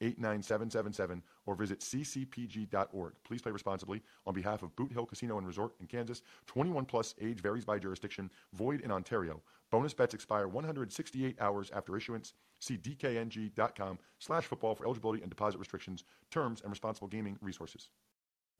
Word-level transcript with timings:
89777 0.00 1.22
or 1.46 1.54
visit 1.54 1.80
ccpg.org. 1.80 3.14
Please 3.24 3.42
play 3.42 3.52
responsibly 3.52 4.02
on 4.26 4.34
behalf 4.34 4.62
of 4.62 4.74
Boot 4.76 4.92
Hill 4.92 5.06
Casino 5.06 5.38
and 5.38 5.46
Resort 5.46 5.72
in 5.80 5.86
Kansas. 5.86 6.22
21 6.46 6.84
plus 6.84 7.14
age 7.20 7.40
varies 7.40 7.64
by 7.64 7.78
jurisdiction. 7.78 8.30
Void 8.54 8.80
in 8.80 8.90
Ontario. 8.90 9.42
Bonus 9.70 9.94
bets 9.94 10.14
expire 10.14 10.48
168 10.48 11.40
hours 11.40 11.70
after 11.74 11.96
issuance. 11.96 12.32
See 12.60 12.76
dkng.com 12.76 13.98
slash 14.18 14.44
football 14.44 14.74
for 14.74 14.84
eligibility 14.84 15.22
and 15.22 15.30
deposit 15.30 15.58
restrictions, 15.58 16.04
terms, 16.30 16.60
and 16.62 16.70
responsible 16.70 17.08
gaming 17.08 17.38
resources. 17.40 17.88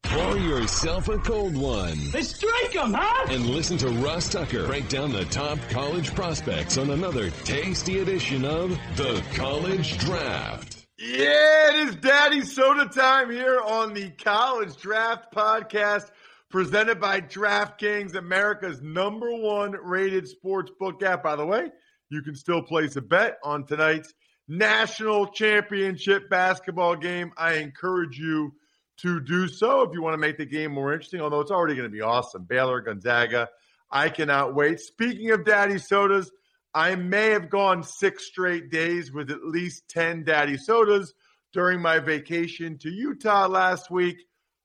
Pour 0.05 0.39
yourself 0.39 1.09
a 1.09 1.19
cold 1.19 1.57
one. 1.57 1.99
Let's 2.13 2.35
strike 2.35 2.75
'em, 2.77 2.95
huh? 2.95 3.27
And 3.31 3.47
listen 3.47 3.77
to 3.79 3.89
Ross 3.89 4.29
Tucker 4.29 4.67
break 4.67 4.89
down 4.89 5.13
the 5.13 5.25
top 5.27 5.59
college 5.71 6.15
prospects 6.15 6.79
on 6.79 6.91
another 6.91 7.31
tasty 7.45 7.99
edition 7.99 8.45
of 8.45 8.71
The 8.97 9.23
College 9.35 9.99
Draft. 9.99 10.78
Yeah, 11.01 11.69
it 11.69 11.89
is 11.91 11.95
Daddy 11.95 12.41
Soda 12.41 12.87
time 12.87 13.31
here 13.31 13.61
on 13.61 13.95
the 13.95 14.11
College 14.11 14.77
Draft 14.79 15.33
Podcast, 15.33 16.11
presented 16.51 17.01
by 17.01 17.21
DraftKings, 17.21 18.17
America's 18.17 18.83
number 18.83 19.33
one 19.33 19.77
rated 19.81 20.27
sports 20.27 20.73
book 20.77 21.01
app. 21.05 21.23
By 21.23 21.37
the 21.37 21.47
way, 21.47 21.71
you 22.11 22.21
can 22.23 22.35
still 22.35 22.63
place 22.63 22.97
a 22.97 23.01
bet 23.01 23.39
on 23.45 23.65
tonight's 23.65 24.13
national 24.49 25.29
championship 25.29 26.29
basketball 26.29 26.97
game. 26.97 27.31
I 27.37 27.59
encourage 27.59 28.19
you 28.19 28.55
to 28.97 29.21
do 29.21 29.47
so 29.47 29.83
if 29.83 29.93
you 29.93 30.03
want 30.03 30.15
to 30.15 30.19
make 30.19 30.37
the 30.37 30.47
game 30.47 30.73
more 30.73 30.93
interesting, 30.93 31.21
although 31.21 31.39
it's 31.39 31.53
already 31.53 31.77
going 31.77 31.89
to 31.89 31.97
be 31.97 32.03
awesome. 32.03 32.43
Baylor, 32.43 32.81
Gonzaga. 32.81 33.49
I 33.89 34.09
cannot 34.09 34.57
wait. 34.57 34.81
Speaking 34.81 35.31
of 35.31 35.45
Daddy 35.45 35.79
Sodas, 35.79 36.33
I 36.75 36.95
may 36.95 37.31
have 37.31 37.51
gone 37.51 37.83
six 37.83 38.27
straight 38.27 38.71
days 38.71 39.13
with 39.13 39.31
at 39.31 39.45
least 39.45 39.89
10 39.89 40.25
daddy 40.25 40.57
sodas 40.57 41.15
during 41.53 41.81
my 41.81 41.99
vacation 41.99 42.79
to 42.79 42.91
Utah 42.91 43.47
last 43.47 43.91
week. 43.91 44.19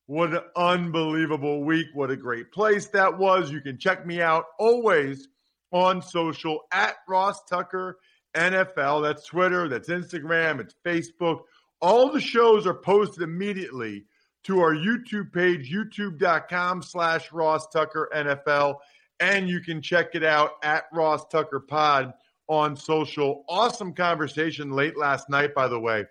What 0.06 0.34
an 0.34 0.42
unbelievable 0.54 1.64
week. 1.64 1.86
What 1.94 2.10
a 2.10 2.16
great 2.16 2.52
place 2.52 2.88
that 2.88 3.16
was. 3.16 3.50
You 3.50 3.60
can 3.60 3.78
check 3.78 4.06
me 4.06 4.20
out 4.20 4.44
always 4.58 5.28
on 5.72 6.02
social 6.02 6.60
at 6.72 6.94
Ross 7.08 7.42
Tucker 7.44 7.98
NFL. 8.36 9.02
That's 9.02 9.24
Twitter, 9.26 9.68
that's 9.68 9.88
Instagram, 9.88 10.60
it's 10.60 10.74
Facebook. 10.84 11.40
All 11.80 12.10
the 12.10 12.20
shows 12.20 12.66
are 12.66 12.74
posted 12.74 13.22
immediately 13.22 14.04
to 14.44 14.60
our 14.60 14.74
YouTube 14.74 15.32
page, 15.32 15.72
youtube.com 15.72 16.82
slash 16.82 17.32
Ross 17.32 17.66
Tucker 17.68 18.10
NFL 18.14 18.76
and 19.20 19.48
you 19.48 19.60
can 19.60 19.80
check 19.80 20.14
it 20.14 20.24
out 20.24 20.52
at 20.62 20.84
Ross 20.92 21.26
Tucker 21.28 21.60
Pod 21.60 22.12
on 22.48 22.76
social. 22.76 23.44
Awesome 23.48 23.94
conversation 23.94 24.70
late 24.70 24.96
last 24.96 25.30
night, 25.30 25.54
by 25.54 25.68
the 25.68 25.80
way, 25.80 26.04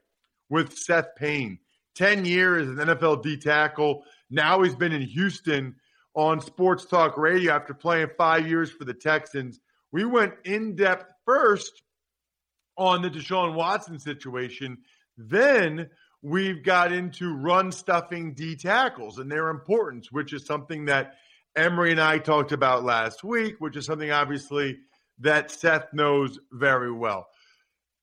with 0.49 0.77
Seth 0.77 1.15
Payne. 1.15 1.59
10 1.95 2.25
years 2.25 2.67
as 2.67 2.77
an 2.77 2.87
NFL 2.87 3.21
D 3.21 3.37
tackle. 3.37 4.03
Now 4.29 4.61
he's 4.63 4.75
been 4.75 4.93
in 4.93 5.01
Houston 5.01 5.75
on 6.15 6.41
Sports 6.41 6.85
Talk 6.85 7.17
Radio 7.17 7.53
after 7.53 7.73
playing 7.73 8.09
five 8.17 8.47
years 8.47 8.71
for 8.71 8.85
the 8.85 8.93
Texans. 8.93 9.59
We 9.91 10.05
went 10.05 10.33
in 10.43 10.75
depth 10.75 11.05
first 11.25 11.83
on 12.77 13.01
the 13.01 13.09
Deshaun 13.09 13.53
Watson 13.53 13.99
situation. 13.99 14.79
Then 15.17 15.89
we've 16.23 16.63
got 16.63 16.91
into 16.91 17.35
run 17.35 17.71
stuffing 17.71 18.33
D 18.33 18.55
tackles 18.55 19.19
and 19.19 19.31
their 19.31 19.49
importance, 19.49 20.11
which 20.11 20.33
is 20.33 20.45
something 20.45 20.85
that 20.85 21.15
Emory 21.55 21.91
and 21.91 22.01
I 22.01 22.17
talked 22.17 22.51
about 22.51 22.83
last 22.83 23.23
week, 23.23 23.57
which 23.59 23.77
is 23.77 23.85
something 23.85 24.09
obviously 24.09 24.79
that 25.19 25.51
Seth 25.51 25.93
knows 25.93 26.39
very 26.51 26.91
well. 26.91 27.27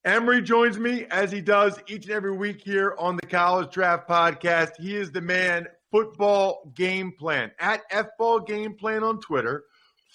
Emory 0.05 0.41
joins 0.41 0.78
me 0.78 1.05
as 1.11 1.33
he 1.33 1.41
does 1.41 1.77
each 1.89 2.05
and 2.05 2.15
every 2.15 2.37
week 2.37 2.60
here 2.62 2.94
on 2.99 3.16
the 3.16 3.27
College 3.27 3.72
Draft 3.72 4.09
Podcast. 4.09 4.77
He 4.78 4.94
is 4.97 5.10
the 5.10 5.21
man, 5.21 5.66
football 5.91 6.72
game 6.75 7.12
plan 7.19 7.50
at 7.59 7.83
FBall 7.91 8.47
Game 8.47 8.75
Plan 8.75 9.03
on 9.03 9.19
Twitter, 9.21 9.65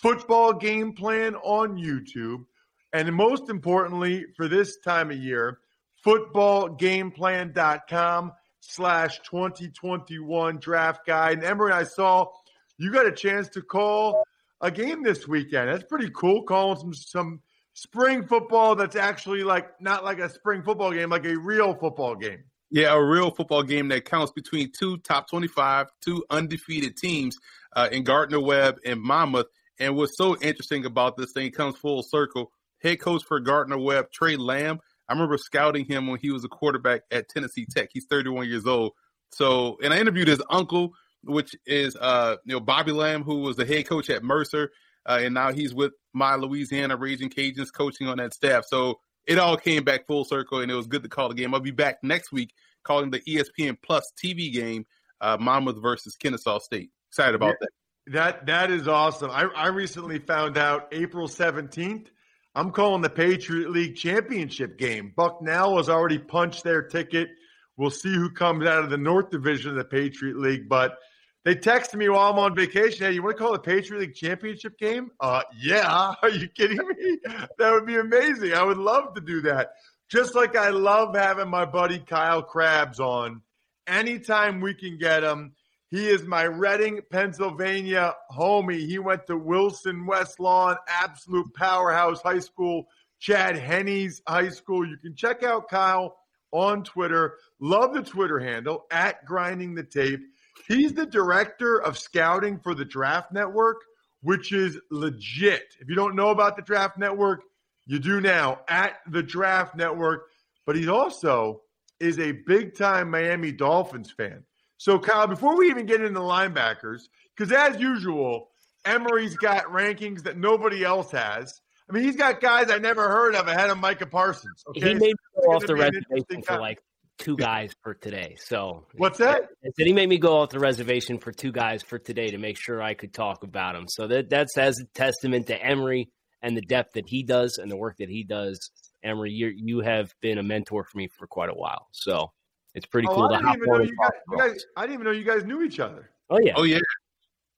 football 0.01 0.53
game 0.53 0.93
plan 0.93 1.35
on 1.35 1.77
YouTube, 1.77 2.45
and 2.93 3.13
most 3.13 3.49
importantly 3.49 4.27
for 4.37 4.47
this 4.47 4.77
time 4.77 5.11
of 5.11 5.17
year, 5.17 5.59
footballgameplan.com 6.05 8.31
slash 8.61 9.19
2021 9.29 10.59
draft 10.59 11.05
guide. 11.05 11.39
And 11.39 11.43
Emory, 11.43 11.73
I 11.73 11.83
saw– 11.83 12.27
you 12.77 12.91
got 12.91 13.05
a 13.05 13.11
chance 13.11 13.47
to 13.49 13.61
call 13.61 14.23
a 14.61 14.71
game 14.71 15.03
this 15.03 15.27
weekend. 15.27 15.69
That's 15.69 15.83
pretty 15.83 16.09
cool. 16.13 16.43
Calling 16.43 16.77
some 16.79 16.93
some 16.93 17.41
spring 17.73 18.25
football 18.25 18.75
that's 18.75 18.95
actually 18.95 19.43
like 19.43 19.79
not 19.81 20.03
like 20.03 20.19
a 20.19 20.29
spring 20.29 20.63
football 20.63 20.91
game, 20.91 21.09
like 21.09 21.25
a 21.25 21.37
real 21.37 21.73
football 21.75 22.15
game. 22.15 22.43
Yeah, 22.71 22.93
a 22.93 23.01
real 23.01 23.31
football 23.31 23.63
game 23.63 23.87
that 23.89 24.05
counts 24.05 24.31
between 24.31 24.71
two 24.71 24.97
top 24.97 25.29
25, 25.29 25.87
two 26.01 26.25
undefeated 26.29 26.97
teams 26.97 27.37
uh, 27.75 27.89
in 27.91 28.03
Gardner 28.03 28.39
Webb 28.39 28.79
and 28.85 28.99
Monmouth. 28.99 29.47
And 29.79 29.95
what's 29.95 30.17
so 30.17 30.37
interesting 30.37 30.85
about 30.85 31.15
this 31.15 31.31
thing 31.31 31.51
comes 31.51 31.77
full 31.77 32.01
circle. 32.01 32.51
Head 32.81 32.99
coach 32.99 33.23
for 33.23 33.39
Gardner 33.39 33.77
Webb, 33.77 34.11
Tre 34.11 34.35
Lamb. 34.35 34.79
I 35.07 35.13
remember 35.13 35.37
scouting 35.37 35.85
him 35.85 36.07
when 36.07 36.19
he 36.19 36.31
was 36.31 36.43
a 36.43 36.49
quarterback 36.49 37.01
at 37.11 37.29
Tennessee 37.29 37.65
Tech. 37.65 37.89
He's 37.93 38.05
31 38.05 38.47
years 38.47 38.65
old. 38.65 38.93
So, 39.31 39.77
and 39.83 39.93
I 39.93 39.99
interviewed 39.99 40.27
his 40.27 40.41
uncle, 40.49 40.93
which 41.25 41.55
is 41.65 41.95
uh, 41.95 42.37
you 42.45 42.53
know 42.53 42.59
Bobby 42.59 42.91
Lamb, 42.91 43.23
who 43.23 43.39
was 43.41 43.55
the 43.55 43.65
head 43.65 43.87
coach 43.87 44.09
at 44.09 44.23
Mercer, 44.23 44.71
uh, 45.05 45.19
and 45.21 45.33
now 45.33 45.51
he's 45.51 45.73
with 45.73 45.93
my 46.13 46.35
Louisiana 46.35 46.95
Raging 46.95 47.29
Cajuns, 47.29 47.73
coaching 47.73 48.07
on 48.07 48.17
that 48.17 48.33
staff. 48.33 48.65
So 48.65 48.99
it 49.27 49.39
all 49.39 49.57
came 49.57 49.83
back 49.83 50.07
full 50.07 50.25
circle, 50.25 50.61
and 50.61 50.71
it 50.71 50.75
was 50.75 50.87
good 50.87 51.03
to 51.03 51.09
call 51.09 51.29
the 51.29 51.35
game. 51.35 51.53
I'll 51.53 51.59
be 51.59 51.71
back 51.71 51.97
next 52.03 52.31
week 52.31 52.53
calling 52.83 53.11
the 53.11 53.19
ESPN 53.21 53.77
Plus 53.81 54.11
TV 54.23 54.53
game, 54.53 54.85
uh, 55.21 55.37
Monmouth 55.39 55.81
versus 55.81 56.15
Kennesaw 56.15 56.59
State. 56.59 56.91
Excited 57.09 57.35
about 57.35 57.55
yeah, 57.59 57.67
that. 57.67 57.69
That 58.07 58.45
that 58.45 58.71
is 58.71 58.87
awesome. 58.87 59.31
I, 59.31 59.43
I 59.55 59.67
recently 59.67 60.19
found 60.19 60.57
out 60.57 60.87
April 60.91 61.27
seventeenth. 61.27 62.11
I'm 62.53 62.71
calling 62.71 63.01
the 63.01 63.09
Patriot 63.09 63.69
League 63.69 63.95
championship 63.95 64.77
game. 64.77 65.11
Bucknell 65.15 65.75
has 65.75 65.89
already 65.89 66.19
punched 66.19 66.63
their 66.63 66.83
ticket. 66.83 67.29
We'll 67.77 67.89
see 67.89 68.13
who 68.13 68.29
comes 68.29 68.65
out 68.65 68.83
of 68.83 68.89
the 68.89 68.97
North 68.97 69.29
Division 69.29 69.71
of 69.71 69.77
the 69.77 69.83
Patriot 69.83 70.37
League, 70.37 70.69
but 70.69 70.97
they 71.45 71.55
texted 71.55 71.95
me 71.95 72.09
while 72.09 72.31
I'm 72.31 72.39
on 72.39 72.55
vacation. 72.55 73.05
Hey, 73.05 73.13
you 73.13 73.21
want 73.21 73.37
to 73.37 73.43
call 73.43 73.53
the 73.53 73.59
Patriot 73.59 73.99
League 73.99 74.15
championship 74.15 74.79
game? 74.79 75.11
Uh, 75.19 75.43
yeah. 75.55 76.15
Are 76.21 76.29
you 76.29 76.47
kidding 76.49 76.79
me? 76.79 77.19
That 77.59 77.71
would 77.71 77.85
be 77.85 77.97
amazing. 77.97 78.53
I 78.53 78.63
would 78.63 78.79
love 78.79 79.13
to 79.13 79.21
do 79.21 79.41
that. 79.41 79.73
Just 80.09 80.33
like 80.33 80.55
I 80.55 80.69
love 80.69 81.15
having 81.15 81.49
my 81.49 81.65
buddy 81.65 81.99
Kyle 81.99 82.41
Crabbs 82.41 82.99
on. 82.99 83.41
Anytime 83.85 84.59
we 84.59 84.73
can 84.73 84.97
get 84.97 85.23
him, 85.23 85.53
he 85.91 86.07
is 86.07 86.23
my 86.25 86.43
Reading, 86.43 86.99
Pennsylvania 87.11 88.15
homie. 88.31 88.87
He 88.87 88.97
went 88.97 89.27
to 89.27 89.37
Wilson 89.37 90.07
West 90.07 90.39
Lawn, 90.39 90.75
absolute 90.87 91.53
powerhouse 91.53 92.21
high 92.21 92.39
school, 92.39 92.87
Chad 93.19 93.55
Henne's 93.55 94.19
high 94.27 94.49
school. 94.49 94.87
You 94.87 94.97
can 94.97 95.15
check 95.15 95.43
out 95.43 95.69
Kyle 95.69 96.17
on 96.51 96.83
Twitter. 96.83 97.35
Love 97.59 97.93
the 97.93 98.01
Twitter 98.01 98.39
handle 98.39 98.85
at 98.89 99.23
grinding 99.25 99.75
the 99.75 99.83
tape. 99.83 100.21
He's 100.67 100.93
the 100.93 101.05
director 101.05 101.81
of 101.81 101.97
scouting 101.97 102.59
for 102.59 102.73
the 102.73 102.85
Draft 102.85 103.31
Network, 103.31 103.81
which 104.21 104.51
is 104.51 104.79
legit. 104.89 105.63
If 105.79 105.89
you 105.89 105.95
don't 105.95 106.15
know 106.15 106.29
about 106.29 106.55
the 106.55 106.61
Draft 106.61 106.97
Network, 106.97 107.41
you 107.85 107.99
do 107.99 108.19
now 108.19 108.61
at 108.67 108.93
the 109.07 109.21
Draft 109.21 109.75
Network. 109.75 110.23
But 110.65 110.75
he 110.75 110.87
also 110.87 111.61
is 111.99 112.19
a 112.19 112.31
big 112.31 112.75
time 112.75 113.11
Miami 113.11 113.51
Dolphins 113.51 114.11
fan. 114.11 114.43
So, 114.77 114.99
Kyle, 114.99 115.27
before 115.27 115.55
we 115.55 115.69
even 115.69 115.85
get 115.85 116.01
into 116.01 116.19
linebackers, 116.19 117.03
because 117.35 117.51
as 117.51 117.79
usual, 117.79 118.49
Emory's 118.85 119.35
got 119.37 119.65
rankings 119.65 120.23
that 120.23 120.37
nobody 120.37 120.83
else 120.83 121.11
has. 121.11 121.61
I 121.89 121.93
mean, 121.93 122.03
he's 122.03 122.15
got 122.15 122.41
guys 122.41 122.71
I 122.71 122.79
never 122.79 123.07
heard 123.07 123.35
of 123.35 123.47
ahead 123.47 123.69
of 123.69 123.77
Micah 123.77 124.07
Parsons. 124.07 124.63
Okay? 124.69 124.89
He 124.89 124.93
made 124.95 125.15
go 125.35 125.53
off 125.53 125.65
the 125.65 125.75
reservation 125.75 126.41
for 126.43 126.59
like 126.59 126.81
two 127.17 127.35
guys 127.35 127.73
for 127.81 127.93
today. 127.93 128.35
So 128.39 128.85
what's 128.95 129.17
that? 129.19 129.49
Did 129.77 129.87
he 129.87 129.93
made 129.93 130.09
me 130.09 130.17
go 130.17 130.37
off 130.37 130.49
the 130.49 130.59
reservation 130.59 131.17
for 131.17 131.31
two 131.31 131.51
guys 131.51 131.81
for 131.81 131.99
today 131.99 132.27
to 132.27 132.37
make 132.37 132.57
sure 132.57 132.81
I 132.81 132.93
could 132.93 133.13
talk 133.13 133.43
about 133.43 133.75
him. 133.75 133.87
So 133.87 134.07
that 134.07 134.29
that's 134.29 134.57
as 134.57 134.79
a 134.79 134.85
testament 134.93 135.47
to 135.47 135.61
Emory 135.61 136.09
and 136.41 136.55
the 136.55 136.61
depth 136.61 136.93
that 136.93 137.07
he 137.07 137.23
does 137.23 137.57
and 137.57 137.71
the 137.71 137.77
work 137.77 137.97
that 137.97 138.09
he 138.09 138.23
does. 138.23 138.71
Emory, 139.03 139.31
you 139.31 139.47
you 139.55 139.79
have 139.81 140.13
been 140.21 140.37
a 140.37 140.43
mentor 140.43 140.83
for 140.83 140.97
me 140.97 141.07
for 141.17 141.27
quite 141.27 141.49
a 141.49 141.53
while. 141.53 141.87
So 141.91 142.31
it's 142.73 142.85
pretty 142.85 143.07
oh, 143.07 143.15
cool 143.15 143.25
I 143.25 143.39
to 143.39 143.47
hop 143.47 143.57
on. 143.69 143.85
You 143.85 143.95
guys, 143.95 144.11
you 144.29 144.37
guys, 144.37 144.65
I 144.75 144.81
didn't 144.81 144.93
even 144.95 145.05
know 145.05 145.11
you 145.11 145.23
guys 145.23 145.45
knew 145.45 145.63
each 145.63 145.79
other. 145.79 146.09
Oh 146.29 146.39
yeah. 146.39 146.53
Oh 146.55 146.63
yeah. 146.63 146.79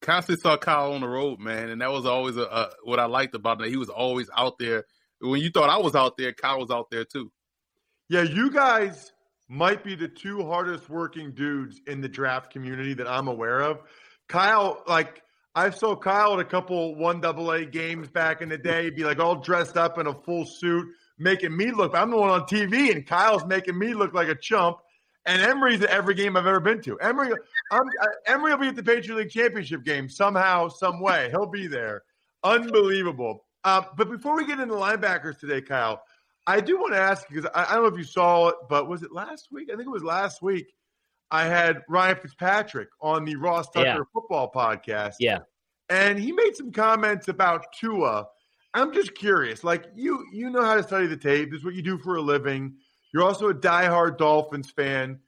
Constantly 0.02 0.40
saw 0.42 0.58
Kyle 0.58 0.94
on 0.94 1.02
the 1.02 1.08
road, 1.08 1.40
man, 1.40 1.70
and 1.70 1.82
that 1.82 1.92
was 1.92 2.06
always 2.06 2.38
a, 2.38 2.44
a 2.44 2.70
what 2.84 3.00
I 3.00 3.06
liked 3.06 3.34
about 3.34 3.62
it. 3.62 3.70
He 3.70 3.78
was 3.78 3.90
always 3.90 4.30
out 4.36 4.60
there. 4.60 4.86
When 5.20 5.42
you 5.42 5.50
thought 5.50 5.70
I 5.70 5.78
was 5.78 5.96
out 5.96 6.18
there, 6.18 6.34
Kyle 6.34 6.60
was 6.60 6.70
out 6.70 6.92
there 6.92 7.04
too. 7.04 7.32
Yeah, 8.10 8.22
you 8.22 8.52
guys 8.52 9.12
might 9.50 9.84
be 9.84 9.96
the 9.96 10.08
two 10.08 10.46
hardest 10.46 10.90
working 10.90 11.32
dudes 11.32 11.82
in 11.88 12.02
the 12.02 12.10
draft 12.10 12.52
community 12.52 12.94
that 12.94 13.08
I'm 13.08 13.28
aware 13.28 13.62
of. 13.62 13.80
Kyle, 14.28 14.84
like 14.88 15.22
I 15.56 15.70
saw 15.70 15.96
Kyle 15.96 16.34
at 16.34 16.40
a 16.40 16.46
couple 16.46 16.96
one 16.96 17.22
double 17.22 17.52
A 17.52 17.66
games 17.66 18.10
back 18.10 18.42
in 18.42 18.50
the 18.50 18.58
day, 18.58 18.90
be 18.90 19.04
like 19.04 19.20
all 19.20 19.36
dressed 19.36 19.78
up 19.78 19.98
in 19.98 20.08
a 20.08 20.14
full 20.14 20.46
suit, 20.46 20.88
making 21.18 21.56
me 21.56 21.72
look. 21.72 21.96
I'm 21.96 22.12
the 22.12 22.18
one 22.18 22.30
on 22.30 22.42
TV, 22.42 22.92
and 22.92 23.06
Kyle's 23.06 23.46
making 23.46 23.78
me 23.78 23.94
look 23.94 24.14
like 24.14 24.28
a 24.28 24.36
chump. 24.36 24.78
And 25.26 25.42
Emory's 25.42 25.82
at 25.82 25.90
every 25.90 26.14
game 26.14 26.38
I've 26.38 26.48
ever 26.48 26.62
been 26.62 26.82
to. 26.84 26.98
Emory, 27.00 27.34
I'm, 27.70 28.42
will 28.42 28.58
be 28.58 28.68
at 28.68 28.76
the 28.78 28.84
Patriot 28.84 29.18
League 29.18 29.30
championship 29.30 29.84
game 29.84 30.08
somehow, 30.08 30.70
some 30.70 31.02
way. 31.02 31.28
He'll 31.32 31.48
be 31.48 31.68
there. 31.68 32.04
Unbelievable. 32.44 33.44
Uh, 33.66 33.82
but 33.98 34.10
before 34.10 34.38
we 34.38 34.46
get 34.46 34.62
into 34.62 34.76
linebackers 34.76 35.38
today, 35.38 35.62
Kyle, 35.62 36.02
I 36.48 36.62
do 36.62 36.78
want 36.80 36.94
to 36.94 37.00
ask 37.00 37.28
because 37.28 37.46
I, 37.54 37.66
I, 37.66 37.74
don't 37.76 37.84
know 37.84 37.90
if 37.90 37.98
you 37.98 38.06
saw 38.06 38.48
it, 38.48 38.56
but 38.70 38.88
was 38.88 39.04
it 39.04 39.12
last 39.12 39.50
week? 39.52 39.68
I 39.72 39.76
think 39.76 39.88
it 39.88 39.92
was 39.92 40.04
last 40.04 40.42
week. 40.42 40.74
I 41.30 41.46
had 41.46 41.84
Ryan 41.90 42.16
Fitzpatrick 42.22 42.88
on 43.02 43.26
the 43.26 43.36
Ross 43.36 43.70
Tucker 43.70 43.86
yeah. 43.86 44.00
football 44.14 44.50
podcast. 44.50 45.16
Yeah. 45.20 45.40
And 45.90 46.18
he 46.18 46.32
made 46.32 46.56
some 46.56 46.72
comments 46.72 47.28
about 47.28 47.66
Tua. 47.78 48.28
I'm 48.74 48.94
just 48.94 49.14
curious. 49.14 49.64
Like 49.64 49.86
you 49.96 50.24
you 50.32 50.50
know 50.50 50.64
how 50.64 50.76
to 50.76 50.84
study 50.84 51.08
the 51.08 51.18
tape. 51.18 51.52
This 51.52 51.60
is 51.60 51.66
what 51.66 51.74
you 51.74 51.82
do 51.82 51.98
for 51.98 52.16
a 52.16 52.22
living. 52.22 52.76
You're 53.14 53.24
also 53.24 53.50
a 53.50 53.54
diehard 53.54 54.18
Dolphins 54.18 54.72
fan. 54.72 55.20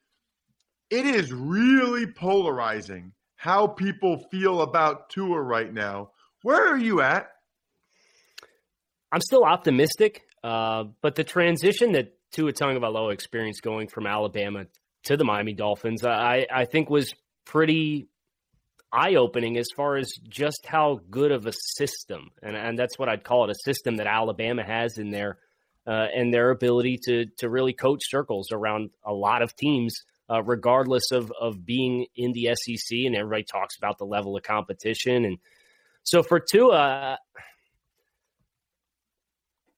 It 0.90 1.06
is 1.06 1.34
really 1.34 2.08
polarizing 2.08 3.14
how 3.36 3.68
people 3.68 4.26
feel 4.32 4.62
about 4.62 5.10
Tua 5.10 5.42
right 5.42 5.74
now. 5.74 6.12
Where 6.44 6.74
are 6.74 6.78
you 6.78 7.02
at? 7.02 7.30
I'm 9.12 9.22
still 9.22 9.44
optimistic, 9.44 10.24
uh, 10.44 10.86
but 11.02 11.16
the 11.16 11.24
transition 11.24 11.94
that 11.94 12.14
Tua 12.32 12.54
Tagovailoa 12.54 13.14
experienced 13.14 13.62
going 13.62 13.88
from 13.88 14.06
Alabama 14.06 14.66
to 15.04 15.18
the 15.18 15.24
Miami 15.24 15.54
Dolphins, 15.54 16.04
I, 16.06 16.46
I 16.54 16.66
think 16.66 16.90
was 16.90 17.12
pretty 17.46 18.08
eye 18.92 19.16
opening 19.16 19.58
as 19.58 19.68
far 19.76 19.98
as 19.98 20.12
just 20.28 20.66
how 20.66 21.00
good 21.10 21.32
of 21.32 21.46
a 21.46 21.54
system, 21.54 22.32
and, 22.42 22.56
and 22.56 22.78
that's 22.78 22.98
what 22.98 23.10
I'd 23.10 23.24
call 23.24 23.46
it 23.46 23.52
a 23.52 23.56
system 23.64 23.98
that 23.98 24.08
Alabama 24.08 24.64
has 24.64 24.98
in 24.98 25.10
there 25.10 25.38
uh, 25.88 26.08
and 26.16 26.34
their 26.34 26.52
ability 26.52 27.00
to 27.06 27.26
to 27.38 27.50
really 27.50 27.74
coach 27.74 28.02
circles 28.04 28.52
around 28.52 28.92
a 29.04 29.14
lot 29.14 29.42
of 29.42 29.56
teams, 29.56 30.04
uh, 30.30 30.42
regardless 30.44 31.12
of 31.12 31.32
of 31.40 31.66
being 31.66 32.06
in 32.16 32.32
the 32.34 32.50
SEC. 32.54 33.00
And 33.06 33.16
everybody 33.16 33.44
talks 33.44 33.76
about 33.78 33.98
the 33.98 34.06
level 34.06 34.38
of 34.38 34.44
competition, 34.44 35.26
and 35.26 35.38
so 36.04 36.24
for 36.24 36.40
Tua. 36.40 37.18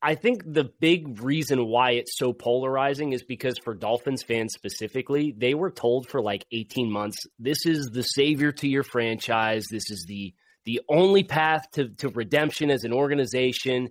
I 0.03 0.15
think 0.15 0.41
the 0.45 0.63
big 0.79 1.21
reason 1.21 1.67
why 1.67 1.91
it's 1.91 2.17
so 2.17 2.33
polarizing 2.33 3.13
is 3.13 3.23
because 3.23 3.57
for 3.63 3.75
Dolphins 3.75 4.23
fans 4.23 4.53
specifically, 4.53 5.33
they 5.37 5.53
were 5.53 5.69
told 5.69 6.09
for 6.09 6.21
like 6.21 6.45
18 6.51 6.91
months, 6.91 7.19
this 7.37 7.65
is 7.65 7.91
the 7.91 8.01
savior 8.01 8.51
to 8.53 8.67
your 8.67 8.83
franchise. 8.83 9.67
This 9.69 9.91
is 9.91 10.05
the 10.07 10.33
the 10.63 10.81
only 10.89 11.23
path 11.23 11.63
to, 11.71 11.89
to 11.89 12.09
redemption 12.09 12.69
as 12.69 12.83
an 12.83 12.93
organization 12.93 13.89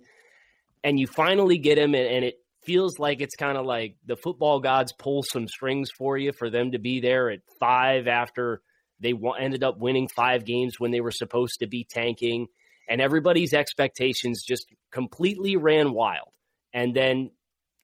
and 0.83 0.99
you 0.99 1.07
finally 1.07 1.57
get 1.57 1.77
him, 1.77 1.93
and, 1.93 2.07
and 2.07 2.25
it 2.25 2.35
feels 2.63 2.99
like 2.99 3.21
it's 3.21 3.35
kind 3.35 3.57
of 3.57 3.65
like 3.65 3.95
the 4.05 4.15
football 4.15 4.59
gods 4.59 4.93
pull 4.93 5.23
some 5.23 5.47
strings 5.47 5.89
for 5.97 6.17
you 6.17 6.31
for 6.31 6.49
them 6.49 6.71
to 6.71 6.79
be 6.79 6.99
there 6.99 7.29
at 7.29 7.39
five 7.59 8.07
after 8.07 8.61
they 8.99 9.13
w- 9.13 9.33
ended 9.33 9.63
up 9.63 9.79
winning 9.79 10.07
five 10.07 10.45
games 10.45 10.79
when 10.79 10.91
they 10.91 11.01
were 11.01 11.11
supposed 11.11 11.59
to 11.59 11.67
be 11.67 11.85
tanking, 11.89 12.47
and 12.91 12.99
everybody's 12.99 13.53
expectations 13.53 14.43
just 14.45 14.67
completely 14.91 15.55
ran 15.55 15.93
wild. 15.93 16.27
And 16.73 16.93
then 16.93 17.31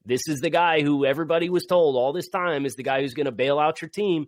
this 0.03 0.27
is 0.27 0.41
the 0.41 0.49
guy 0.49 0.81
who 0.81 1.05
everybody 1.05 1.49
was 1.49 1.65
told 1.65 1.95
all 1.95 2.11
this 2.11 2.27
time 2.27 2.65
is 2.65 2.75
the 2.75 2.83
guy 2.83 2.99
who's 2.99 3.13
going 3.13 3.25
to 3.25 3.31
bail 3.31 3.57
out 3.57 3.81
your 3.81 3.87
team. 3.87 4.27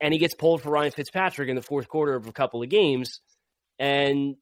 And 0.00 0.14
he 0.14 0.20
gets 0.20 0.36
pulled 0.36 0.62
for 0.62 0.70
Ryan 0.70 0.92
Fitzpatrick 0.92 1.48
in 1.48 1.56
the 1.56 1.62
fourth 1.62 1.88
quarter 1.88 2.14
of 2.14 2.28
a 2.28 2.32
couple 2.32 2.62
of 2.62 2.68
games. 2.68 3.20
And 3.80 4.36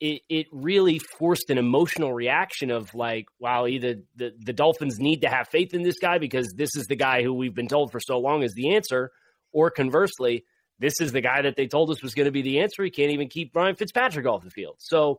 it, 0.00 0.20
it 0.28 0.46
really 0.52 0.98
forced 0.98 1.48
an 1.48 1.56
emotional 1.56 2.12
reaction 2.12 2.70
of 2.70 2.94
like, 2.94 3.24
wow, 3.38 3.66
either 3.66 4.02
the, 4.16 4.32
the 4.38 4.52
Dolphins 4.52 4.98
need 4.98 5.22
to 5.22 5.30
have 5.30 5.48
faith 5.48 5.72
in 5.72 5.82
this 5.82 5.98
guy 5.98 6.18
because 6.18 6.52
this 6.54 6.76
is 6.76 6.88
the 6.88 6.96
guy 6.96 7.22
who 7.22 7.32
we've 7.32 7.54
been 7.54 7.68
told 7.68 7.90
for 7.90 8.00
so 8.00 8.18
long 8.18 8.42
is 8.42 8.52
the 8.52 8.74
answer, 8.74 9.12
or 9.50 9.70
conversely, 9.70 10.44
this 10.84 11.00
is 11.00 11.12
the 11.12 11.22
guy 11.22 11.40
that 11.40 11.56
they 11.56 11.66
told 11.66 11.90
us 11.90 12.02
was 12.02 12.14
going 12.14 12.26
to 12.26 12.30
be 12.30 12.42
the 12.42 12.60
answer. 12.60 12.84
He 12.84 12.90
can't 12.90 13.10
even 13.10 13.28
keep 13.28 13.56
Ryan 13.56 13.74
Fitzpatrick 13.74 14.26
off 14.26 14.44
the 14.44 14.50
field. 14.50 14.76
So 14.80 15.18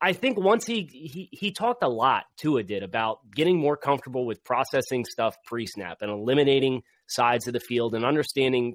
I 0.00 0.12
think 0.12 0.40
once 0.40 0.66
he 0.66 0.88
he 0.90 1.28
he 1.30 1.52
talked 1.52 1.84
a 1.84 1.88
lot, 1.88 2.24
Tua 2.36 2.64
did 2.64 2.82
about 2.82 3.30
getting 3.30 3.60
more 3.60 3.76
comfortable 3.76 4.26
with 4.26 4.42
processing 4.42 5.04
stuff 5.04 5.36
pre-snap 5.46 5.98
and 6.00 6.10
eliminating 6.10 6.82
sides 7.06 7.46
of 7.46 7.52
the 7.52 7.60
field 7.60 7.94
and 7.94 8.04
understanding 8.04 8.74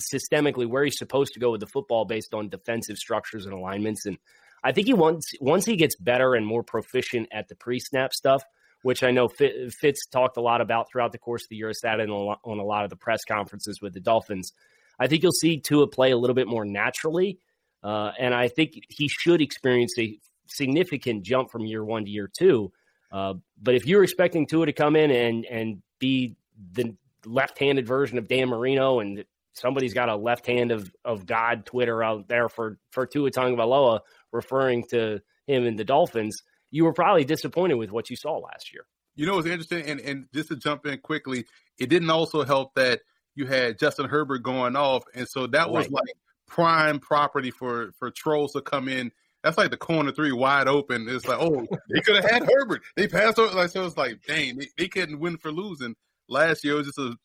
systemically 0.00 0.66
where 0.66 0.84
he's 0.84 0.96
supposed 0.96 1.34
to 1.34 1.40
go 1.40 1.50
with 1.50 1.60
the 1.60 1.66
football 1.66 2.06
based 2.06 2.32
on 2.32 2.48
defensive 2.48 2.96
structures 2.96 3.44
and 3.44 3.54
alignments. 3.54 4.06
And 4.06 4.16
I 4.64 4.72
think 4.72 4.86
he 4.86 4.94
once 4.94 5.26
once 5.38 5.66
he 5.66 5.76
gets 5.76 5.96
better 5.96 6.34
and 6.34 6.46
more 6.46 6.62
proficient 6.62 7.28
at 7.30 7.48
the 7.48 7.56
pre 7.56 7.78
snap 7.78 8.14
stuff, 8.14 8.42
which 8.80 9.02
I 9.02 9.10
know 9.10 9.28
Fitz 9.28 10.06
talked 10.06 10.38
a 10.38 10.42
lot 10.42 10.62
about 10.62 10.86
throughout 10.90 11.12
the 11.12 11.18
course 11.18 11.42
of 11.42 11.50
the 11.50 11.56
year, 11.56 11.74
sat 11.74 12.00
in 12.00 12.08
on 12.08 12.58
a 12.58 12.64
lot 12.64 12.84
of 12.84 12.90
the 12.90 12.96
press 12.96 13.20
conferences 13.28 13.80
with 13.82 13.92
the 13.92 14.00
Dolphins. 14.00 14.52
I 14.98 15.06
think 15.06 15.22
you'll 15.22 15.32
see 15.32 15.58
Tua 15.60 15.86
play 15.86 16.12
a 16.12 16.16
little 16.16 16.34
bit 16.34 16.46
more 16.46 16.64
naturally, 16.64 17.38
uh, 17.82 18.12
and 18.18 18.34
I 18.34 18.48
think 18.48 18.72
he 18.88 19.08
should 19.08 19.40
experience 19.40 19.94
a 19.98 20.18
significant 20.46 21.24
jump 21.24 21.50
from 21.50 21.64
year 21.64 21.84
one 21.84 22.04
to 22.04 22.10
year 22.10 22.30
two. 22.32 22.72
Uh, 23.10 23.34
but 23.62 23.74
if 23.74 23.86
you're 23.86 24.04
expecting 24.04 24.46
Tua 24.46 24.66
to 24.66 24.72
come 24.72 24.96
in 24.96 25.10
and 25.10 25.44
and 25.46 25.82
be 25.98 26.36
the 26.72 26.96
left-handed 27.26 27.86
version 27.86 28.18
of 28.18 28.28
Dan 28.28 28.48
Marino 28.48 29.00
and 29.00 29.24
somebody's 29.54 29.94
got 29.94 30.08
a 30.08 30.16
left 30.16 30.46
hand 30.46 30.70
of, 30.70 30.92
of 31.04 31.26
God 31.26 31.64
Twitter 31.64 32.02
out 32.02 32.28
there 32.28 32.48
for, 32.48 32.78
for 32.90 33.06
Tua 33.06 33.30
Tagovailoa 33.30 34.00
referring 34.32 34.84
to 34.90 35.20
him 35.46 35.64
and 35.64 35.78
the 35.78 35.84
Dolphins, 35.84 36.36
you 36.70 36.84
were 36.84 36.92
probably 36.92 37.24
disappointed 37.24 37.74
with 37.74 37.90
what 37.90 38.10
you 38.10 38.16
saw 38.16 38.36
last 38.38 38.72
year. 38.72 38.84
You 39.16 39.26
know 39.26 39.38
it's 39.38 39.46
interesting, 39.46 39.84
and, 39.86 40.00
and 40.00 40.26
just 40.34 40.48
to 40.48 40.56
jump 40.56 40.86
in 40.86 40.98
quickly, 40.98 41.44
it 41.78 41.88
didn't 41.88 42.10
also 42.10 42.44
help 42.44 42.74
that 42.74 43.00
you 43.34 43.46
had 43.46 43.78
Justin 43.78 44.08
Herbert 44.08 44.42
going 44.42 44.76
off, 44.76 45.04
and 45.14 45.28
so 45.28 45.46
that 45.48 45.70
was 45.70 45.86
right. 45.86 45.94
like 45.94 46.14
prime 46.46 47.00
property 47.00 47.50
for 47.50 47.92
for 47.98 48.10
trolls 48.10 48.52
to 48.52 48.60
come 48.60 48.88
in. 48.88 49.10
That's 49.42 49.58
like 49.58 49.70
the 49.70 49.76
corner 49.76 50.12
three 50.12 50.32
wide 50.32 50.68
open. 50.68 51.06
It's 51.08 51.26
like, 51.26 51.38
oh, 51.38 51.66
they 51.90 52.00
could 52.00 52.16
have 52.16 52.30
had 52.30 52.48
Herbert. 52.50 52.82
They 52.96 53.08
passed 53.08 53.38
over. 53.38 53.54
Like 53.54 53.70
so, 53.70 53.84
it's 53.84 53.96
like, 53.96 54.20
dang, 54.26 54.56
they, 54.56 54.68
they 54.78 54.88
couldn't 54.88 55.20
win 55.20 55.36
for 55.36 55.52
losing 55.52 55.94
last 56.28 56.64
year. 56.64 56.74
It 56.74 56.78
was 56.78 56.86
just 56.86 56.98
a 56.98 57.16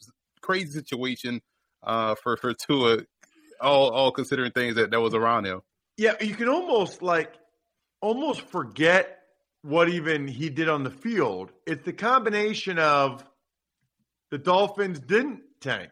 crazy 0.41 0.71
situation 0.71 1.41
uh, 1.83 2.15
for 2.15 2.37
for 2.37 2.53
Tua, 2.53 2.99
all 3.61 3.89
all 3.89 4.11
considering 4.11 4.51
things 4.51 4.75
that 4.75 4.91
that 4.91 4.99
was 4.99 5.13
around 5.13 5.45
him. 5.45 5.61
Yeah, 5.97 6.13
you 6.21 6.35
can 6.35 6.49
almost 6.49 7.01
like 7.01 7.33
almost 8.01 8.41
forget 8.41 9.17
what 9.61 9.89
even 9.89 10.27
he 10.27 10.49
did 10.49 10.69
on 10.69 10.83
the 10.83 10.89
field. 10.89 11.51
It's 11.65 11.83
the 11.83 11.93
combination 11.93 12.79
of 12.79 13.23
the 14.31 14.37
Dolphins 14.37 14.99
didn't 14.99 15.41
tank. 15.59 15.91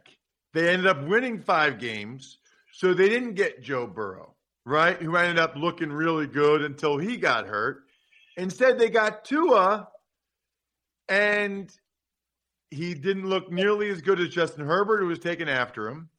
They 0.53 0.69
ended 0.69 0.87
up 0.87 1.05
winning 1.05 1.39
five 1.39 1.79
games, 1.79 2.39
so 2.71 2.93
they 2.93 3.09
didn't 3.09 3.35
get 3.35 3.61
Joe 3.61 3.87
Burrow, 3.87 4.35
right? 4.65 5.01
Who 5.01 5.15
ended 5.15 5.39
up 5.39 5.55
looking 5.55 5.91
really 5.91 6.27
good 6.27 6.61
until 6.61 6.97
he 6.97 7.17
got 7.17 7.47
hurt. 7.47 7.83
Instead, 8.37 8.77
they 8.77 8.89
got 8.89 9.25
Tua, 9.25 9.87
and 11.09 11.71
he 12.69 12.93
didn't 12.93 13.27
look 13.27 13.51
nearly 13.51 13.89
as 13.89 14.01
good 14.01 14.19
as 14.19 14.29
Justin 14.29 14.65
Herbert, 14.65 14.99
who 14.99 15.07
was 15.07 15.19
taken 15.19 15.47
after 15.47 15.89
him. 15.89 16.09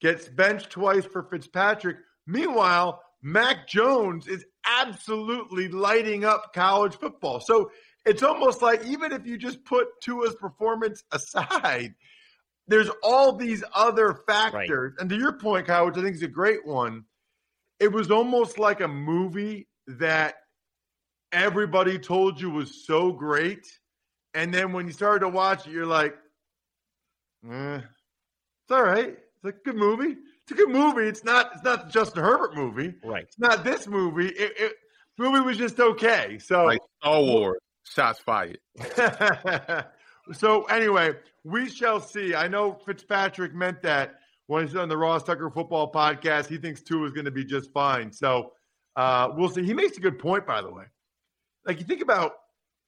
Gets 0.00 0.28
benched 0.28 0.70
twice 0.70 1.04
for 1.04 1.24
Fitzpatrick. 1.24 1.96
Meanwhile, 2.26 3.02
Mac 3.22 3.66
Jones 3.66 4.28
is 4.28 4.44
absolutely 4.64 5.68
lighting 5.68 6.24
up 6.24 6.52
college 6.54 6.94
football. 6.96 7.40
So 7.40 7.70
it's 8.06 8.22
almost 8.22 8.62
like 8.62 8.84
even 8.86 9.12
if 9.12 9.26
you 9.26 9.36
just 9.36 9.64
put 9.64 9.88
Tua's 10.00 10.34
performance 10.36 11.02
aside, 11.12 11.94
there's 12.68 12.90
all 13.02 13.32
these 13.32 13.64
other 13.74 14.20
factors. 14.26 14.92
Right. 14.92 15.00
And 15.00 15.10
to 15.10 15.16
your 15.16 15.32
point, 15.32 15.66
Kyle, 15.66 15.86
which 15.86 15.96
I 15.96 16.02
think 16.02 16.16
is 16.16 16.22
a 16.22 16.28
great 16.28 16.66
one, 16.66 17.04
it 17.80 17.90
was 17.90 18.10
almost 18.10 18.58
like 18.58 18.80
a 18.80 18.88
movie 18.88 19.68
that 19.86 20.36
everybody 21.32 21.98
told 21.98 22.40
you 22.40 22.50
was 22.50 22.86
so 22.86 23.12
great. 23.12 23.66
And 24.34 24.52
then 24.52 24.72
when 24.72 24.86
you 24.86 24.92
started 24.92 25.20
to 25.20 25.28
watch 25.28 25.66
it, 25.66 25.72
you're 25.72 25.86
like, 25.86 26.14
eh, 27.50 27.76
it's 27.76 28.70
all 28.70 28.82
right. 28.82 29.16
It's 29.16 29.44
a 29.44 29.52
good 29.64 29.76
movie. 29.76 30.16
It's 30.42 30.52
a 30.52 30.54
good 30.54 30.70
movie. 30.70 31.02
It's 31.02 31.24
not. 31.24 31.50
It's 31.54 31.64
not 31.64 31.86
the 31.86 31.92
Justin 31.92 32.22
Herbert 32.22 32.54
movie. 32.54 32.94
Right. 33.04 33.24
It's 33.24 33.38
not 33.38 33.64
this 33.64 33.86
movie. 33.86 34.28
It, 34.28 34.52
it 34.58 34.72
movie 35.16 35.40
was 35.40 35.56
just 35.56 35.78
okay. 35.78 36.38
So 36.38 36.64
like 36.64 36.80
Star 37.00 37.22
Wars, 37.22 37.58
shots 37.84 38.20
fired. 38.20 38.58
so 40.32 40.64
anyway, 40.64 41.12
we 41.44 41.68
shall 41.68 42.00
see. 42.00 42.34
I 42.34 42.48
know 42.48 42.78
Fitzpatrick 42.84 43.54
meant 43.54 43.82
that 43.82 44.18
when 44.48 44.66
he's 44.66 44.74
on 44.74 44.88
the 44.88 44.96
Ross 44.96 45.22
Tucker 45.22 45.50
Football 45.50 45.92
Podcast. 45.92 46.46
He 46.48 46.58
thinks 46.58 46.82
Tua 46.82 47.06
is 47.06 47.12
going 47.12 47.26
to 47.26 47.30
be 47.30 47.44
just 47.44 47.72
fine. 47.72 48.10
So 48.10 48.52
uh, 48.96 49.30
we'll 49.36 49.50
see. 49.50 49.62
He 49.62 49.74
makes 49.74 49.96
a 49.96 50.00
good 50.00 50.18
point, 50.18 50.46
by 50.46 50.60
the 50.60 50.70
way. 50.70 50.84
Like 51.64 51.78
you 51.78 51.84
think 51.84 52.02
about 52.02 52.32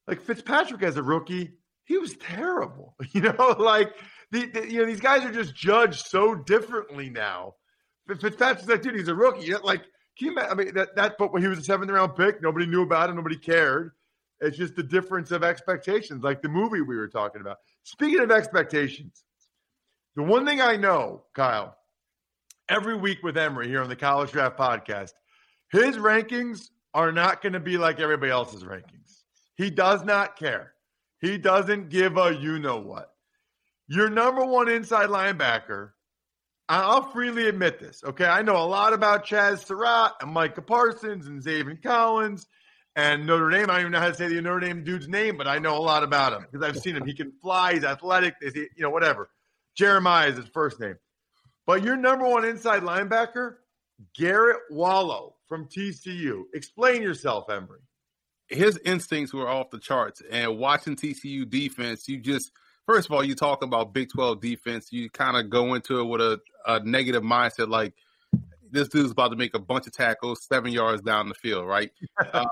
like 0.09 0.20
Fitzpatrick 0.20 0.82
as 0.82 0.97
a 0.97 1.02
rookie, 1.02 1.52
he 1.85 1.99
was 1.99 2.16
terrible. 2.16 2.97
You 3.12 3.20
know, 3.23 3.56
like 3.59 3.94
the, 4.30 4.47
the, 4.47 4.70
you 4.70 4.80
know 4.80 4.87
these 4.87 5.00
guys 5.00 5.25
are 5.25 5.32
just 5.32 5.54
judged 5.54 6.06
so 6.06 6.35
differently 6.35 7.11
now. 7.11 7.54
Fitzpatrick's 8.09 8.68
like, 8.68 8.82
dude, 8.82 8.97
he's 8.97 9.09
a 9.09 9.14
rookie. 9.14 9.54
Like, 9.54 9.82
can 10.18 10.32
you? 10.32 10.38
I 10.38 10.54
mean, 10.54 10.75
that 10.75 10.97
that 10.97 11.16
but 11.18 11.32
when 11.32 11.42
he 11.42 11.49
was 11.49 11.59
a 11.59 11.64
seventh 11.64 11.90
round 11.90 12.16
pick, 12.16 12.42
nobody 12.42 12.66
knew 12.66 12.82
about 12.82 13.11
him, 13.11 13.16
nobody 13.16 13.37
cared. 13.37 13.92
It's 14.40 14.56
just 14.56 14.75
the 14.75 14.82
difference 14.82 15.30
of 15.30 15.42
expectations, 15.42 16.25
like 16.25 16.40
the 16.40 16.49
movie 16.49 16.80
we 16.80 16.97
were 16.97 17.09
talking 17.09 17.40
about. 17.40 17.59
Speaking 17.82 18.20
of 18.20 18.30
expectations, 18.30 19.25
the 20.16 20.23
one 20.23 20.47
thing 20.47 20.61
I 20.61 20.76
know, 20.76 21.25
Kyle, 21.35 21.76
every 22.68 22.97
week 22.97 23.23
with 23.23 23.37
Emory 23.37 23.68
here 23.68 23.82
on 23.82 23.88
the 23.88 23.97
College 23.97 24.32
Draft 24.32 24.59
Podcast, 24.59 25.12
his 25.70 25.97
rankings 25.97 26.70
are 26.94 27.12
not 27.12 27.42
going 27.42 27.52
to 27.52 27.61
be 27.61 27.76
like 27.76 28.00
everybody 28.00 28.32
else's 28.32 28.64
rankings. 28.64 29.23
He 29.56 29.70
does 29.70 30.04
not 30.04 30.37
care. 30.37 30.73
He 31.20 31.37
doesn't 31.37 31.90
give 31.90 32.16
a 32.16 32.35
you 32.35 32.59
know 32.59 32.78
what. 32.80 33.12
Your 33.88 34.09
number 34.09 34.44
one 34.44 34.68
inside 34.68 35.11
linebacker, 35.11 35.90
I'll 36.68 37.11
freely 37.11 37.49
admit 37.49 37.78
this. 37.78 38.02
Okay. 38.04 38.25
I 38.25 38.42
know 38.42 38.56
a 38.56 38.64
lot 38.64 38.92
about 38.92 39.26
Chazz 39.26 39.66
Surratt 39.66 40.12
and 40.23 40.32
Micah 40.32 40.62
Parsons 40.62 41.26
and 41.26 41.42
Zaven 41.42 41.82
Collins 41.82 42.47
and 42.97 43.26
Notre 43.26 43.50
Dame. 43.50 43.64
I 43.64 43.75
don't 43.75 43.80
even 43.80 43.92
know 43.92 44.00
how 44.00 44.09
to 44.09 44.14
say 44.14 44.28
the 44.28 44.40
Notre 44.40 44.61
Dame 44.61 44.85
dude's 44.85 45.09
name, 45.09 45.37
but 45.37 45.47
I 45.47 45.59
know 45.59 45.76
a 45.76 45.80
lot 45.80 46.02
about 46.02 46.32
him 46.32 46.47
because 46.50 46.66
I've 46.66 46.80
seen 46.80 46.97
him. 46.97 47.06
He 47.06 47.14
can 47.14 47.32
fly, 47.42 47.75
he's 47.75 47.85
athletic, 47.85 48.35
you 48.42 48.68
know, 48.78 48.90
whatever. 48.90 49.30
Jeremiah 49.76 50.28
is 50.28 50.37
his 50.37 50.49
first 50.49 50.80
name. 50.80 50.97
But 51.66 51.82
your 51.82 51.97
number 51.97 52.28
one 52.28 52.44
inside 52.44 52.82
linebacker, 52.82 53.56
Garret 54.16 54.59
Wallow 54.70 55.37
from 55.49 55.66
TCU. 55.66 56.44
Explain 56.54 57.02
yourself, 57.02 57.49
Emory. 57.49 57.80
His 58.49 58.78
instincts 58.85 59.32
were 59.32 59.49
off 59.49 59.70
the 59.70 59.78
charts. 59.78 60.23
And 60.30 60.59
watching 60.59 60.97
TCU 60.97 61.49
defense, 61.49 62.09
you 62.09 62.18
just 62.18 62.50
first 62.87 63.09
of 63.09 63.12
all, 63.12 63.23
you 63.23 63.37
talk 63.37 63.62
about 63.62 63.94
Big 63.94 64.11
12 64.11 64.40
defense, 64.40 64.92
you 64.92 65.09
kind 65.11 65.37
of 65.37 65.49
go 65.49 65.75
into 65.75 66.00
it 66.00 66.04
with 66.04 66.20
a, 66.20 66.40
a 66.66 66.80
negative 66.80 67.23
mindset 67.23 67.68
like 67.68 67.94
this 68.70 68.88
dude's 68.88 69.10
about 69.10 69.28
to 69.28 69.36
make 69.36 69.54
a 69.54 69.58
bunch 69.58 69.86
of 69.86 69.92
tackles 69.92 70.46
seven 70.46 70.72
yards 70.72 71.02
down 71.02 71.28
the 71.28 71.34
field, 71.34 71.66
right? 71.66 71.90
uh, 72.32 72.44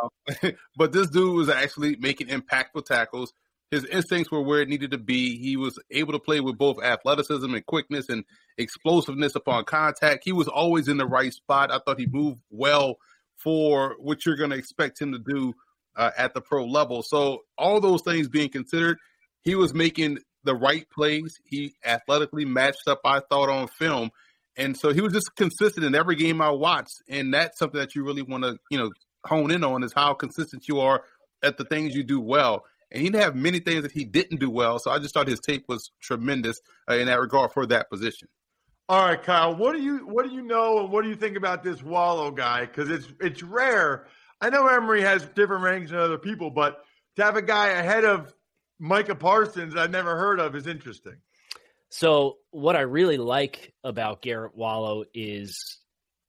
but 0.77 0.93
this 0.93 1.09
dude 1.09 1.37
was 1.37 1.49
actually 1.49 1.97
making 1.97 2.29
impactful 2.29 2.85
tackles. 2.85 3.33
His 3.71 3.85
instincts 3.85 4.31
were 4.31 4.43
where 4.43 4.63
it 4.63 4.69
needed 4.69 4.93
to 4.93 4.99
be. 4.99 5.37
He 5.39 5.57
was 5.57 5.79
able 5.91 6.13
to 6.13 6.19
play 6.19 6.41
with 6.41 6.57
both 6.57 6.83
athleticism 6.83 7.53
and 7.53 7.67
quickness 7.67 8.09
and 8.09 8.25
explosiveness 8.57 9.35
upon 9.35 9.65
contact. 9.65 10.25
He 10.25 10.33
was 10.33 10.49
always 10.49 10.89
in 10.89 10.97
the 10.97 11.07
right 11.07 11.33
spot. 11.33 11.71
I 11.71 11.79
thought 11.79 11.99
he 11.99 12.07
moved 12.07 12.41
well 12.51 12.97
for 13.37 13.97
what 13.99 14.25
you're 14.25 14.37
going 14.37 14.51
to 14.51 14.57
expect 14.57 15.01
him 15.01 15.13
to 15.13 15.19
do 15.19 15.55
uh, 15.97 16.13
at 16.17 16.33
the 16.33 16.41
pro 16.41 16.65
level. 16.65 17.03
So, 17.03 17.43
all 17.59 17.81
those 17.81 18.03
things 18.03 18.29
being 18.29 18.49
considered, 18.49 18.99
he 19.43 19.55
was 19.55 19.75
making 19.75 20.19
the 20.45 20.55
right 20.55 20.89
plays. 20.91 21.39
He 21.45 21.75
athletically 21.85 22.45
matched 22.45 22.89
up, 22.89 23.01
I 23.05 23.21
thought, 23.21 23.51
on 23.51 23.69
film. 23.69 24.11
And 24.59 24.77
so 24.77 24.93
he 24.93 25.01
was 25.01 25.15
just 25.15 25.35
consistent 25.37 25.87
in 25.87 25.95
every 25.95 26.17
game 26.17 26.43
I 26.43 26.51
watched. 26.51 27.03
And 27.09 27.33
that's 27.33 27.59
something 27.59 27.81
that 27.81 27.95
you 27.95 28.05
really 28.05 28.23
want 28.23 28.45
to, 28.45 28.59
you 28.71 28.77
know, 28.77 28.91
hone 29.25 29.51
in 29.51 29.65
on 29.65 29.83
is 29.83 29.95
how 29.95 30.13
consistent 30.13 30.69
you 30.69 30.81
are 30.81 31.03
at 31.43 31.57
the 31.57 31.65
things 31.65 31.95
you 31.95 32.03
do 32.03 32.21
well 32.21 32.65
and 32.91 33.03
he 33.03 33.09
didn't 33.09 33.23
have 33.23 33.37
many 33.37 33.61
things 33.61 33.83
that 33.83 33.93
he 33.93 34.05
didn't 34.05 34.41
do 34.41 34.51
well. 34.51 34.79
So 34.79 34.91
I 34.91 34.99
just 34.99 35.15
thought 35.15 35.29
his 35.29 35.41
tape 35.41 35.65
was 35.69 35.91
tremendous 36.01 36.61
uh, 36.91 36.95
in 36.95 37.07
that 37.07 37.21
regard 37.21 37.53
for 37.53 37.67
that 37.67 37.91
position. 37.91 38.29
All 38.89 39.05
right, 39.05 39.23
Kyle. 39.23 39.55
What 39.55 39.73
do 39.75 39.83
you 39.83 39.99
what 40.07 40.25
do 40.25 40.33
you 40.33 40.41
know 40.41 40.81
and 40.81 40.91
what 40.91 41.03
do 41.03 41.11
you 41.11 41.17
think 41.17 41.37
about 41.37 41.63
this 41.63 41.83
Wallow 41.83 42.31
guy? 42.31 42.63
Because 42.63 42.89
it's 42.89 43.07
it's 43.21 43.43
rare. 43.43 44.07
I 44.41 44.49
know 44.49 44.67
Emory 44.67 45.03
has 45.03 45.27
different 45.27 45.65
rankings 45.65 45.91
than 45.91 45.99
other 45.99 46.17
people, 46.17 46.51
but 46.51 46.85
to 47.17 47.25
have 47.25 47.37
a 47.37 47.43
guy 47.43 47.69
ahead 47.69 48.05
of 48.05 48.33
Micah 48.79 49.15
Parsons 49.15 49.77
I've 49.77 49.91
never 49.91 50.17
heard 50.17 50.41
of 50.41 50.57
is 50.57 50.67
interesting. 50.67 51.17
So 51.91 52.37
what 52.51 52.77
I 52.77 52.81
really 52.81 53.17
like 53.17 53.73
about 53.83 54.23
Garret 54.23 54.55
Wallow 54.55 55.05
is 55.15 55.79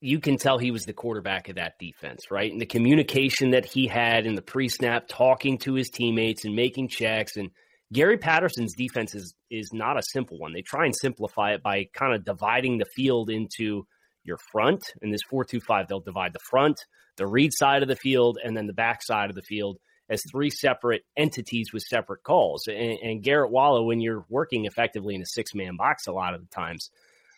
you 0.02 0.20
can 0.20 0.38
tell 0.38 0.58
he 0.58 0.72
was 0.72 0.86
the 0.86 0.94
quarterback 0.94 1.50
of 1.50 1.56
that 1.56 1.78
defense, 1.80 2.32
right? 2.32 2.52
And 2.52 2.62
the 2.62 2.66
communication 2.66 3.52
that 3.52 3.66
he 3.66 3.88
had 3.88 4.26
in 4.26 4.36
the 4.36 4.42
pre 4.42 4.70
snap, 4.70 5.08
talking 5.10 5.58
to 5.60 5.74
his 5.74 5.90
teammates 5.90 6.46
and 6.46 6.56
making 6.56 6.88
checks. 6.88 7.36
And 7.36 7.50
Gary 7.92 8.18
Patterson's 8.18 8.74
defense 8.76 9.14
is, 9.14 9.34
is 9.52 9.72
not 9.74 9.98
a 9.98 10.04
simple 10.14 10.38
one. 10.38 10.54
They 10.54 10.62
try 10.62 10.86
and 10.86 10.96
simplify 10.96 11.54
it 11.54 11.64
by 11.64 11.88
kind 11.94 12.16
of 12.16 12.24
dividing 12.24 12.78
the 12.78 12.86
field 12.96 13.30
into 13.30 13.86
your 14.24 14.38
front. 14.52 14.84
In 15.02 15.12
this 15.12 15.22
4 15.30 15.44
2 15.44 15.60
5, 15.60 15.88
they'll 15.88 16.00
divide 16.00 16.32
the 16.32 16.40
front, 16.50 16.80
the 17.18 17.28
read 17.28 17.52
side 17.54 17.82
of 17.82 17.90
the 17.90 17.96
field, 17.98 18.38
and 18.42 18.56
then 18.56 18.68
the 18.68 18.74
back 18.74 19.04
side 19.04 19.30
of 19.30 19.36
the 19.36 19.42
field 19.42 19.78
as 20.10 20.24
three 20.30 20.50
separate 20.50 21.04
entities 21.16 21.72
with 21.72 21.84
separate 21.84 22.24
calls. 22.24 22.68
And, 22.68 22.98
and 23.02 23.24
Garret 23.24 23.52
Wallow, 23.52 23.84
when 23.84 24.02
you're 24.02 24.26
working 24.30 24.66
effectively 24.66 25.16
in 25.16 25.22
a 25.22 25.26
six 25.26 25.54
man 25.54 25.76
box 25.78 26.08
a 26.08 26.12
lot 26.12 26.34
of 26.34 26.42
the 26.42 26.48
times, 26.48 26.90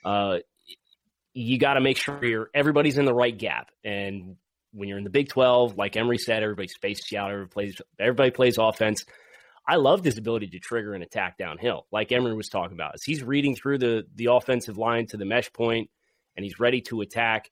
uh, 0.05 0.39
you 1.33 1.57
got 1.57 1.75
to 1.75 1.81
make 1.81 1.97
sure 1.97 2.23
you're 2.23 2.49
everybody's 2.53 2.97
in 2.97 3.05
the 3.05 3.13
right 3.13 3.37
gap. 3.37 3.71
And 3.83 4.37
when 4.73 4.87
you're 4.87 4.97
in 4.97 5.03
the 5.03 5.09
Big 5.09 5.29
12, 5.29 5.77
like 5.77 5.97
Emory 5.97 6.17
said, 6.17 6.43
everybody 6.43 6.67
spaces 6.67 7.11
out, 7.13 7.31
everybody 7.31 7.51
plays, 7.51 7.81
everybody 7.99 8.31
plays 8.31 8.57
offense. 8.57 9.05
I 9.67 9.75
loved 9.75 10.03
his 10.03 10.17
ability 10.17 10.47
to 10.47 10.59
trigger 10.59 10.93
an 10.93 11.01
attack 11.01 11.37
downhill, 11.37 11.85
like 11.91 12.11
Emory 12.11 12.35
was 12.35 12.49
talking 12.49 12.75
about. 12.75 12.95
As 12.95 13.03
he's 13.03 13.23
reading 13.23 13.55
through 13.55 13.77
the 13.77 14.05
the 14.15 14.27
offensive 14.31 14.77
line 14.77 15.07
to 15.07 15.17
the 15.17 15.25
mesh 15.25 15.51
point, 15.53 15.89
and 16.35 16.43
he's 16.43 16.59
ready 16.59 16.81
to 16.81 17.01
attack. 17.01 17.51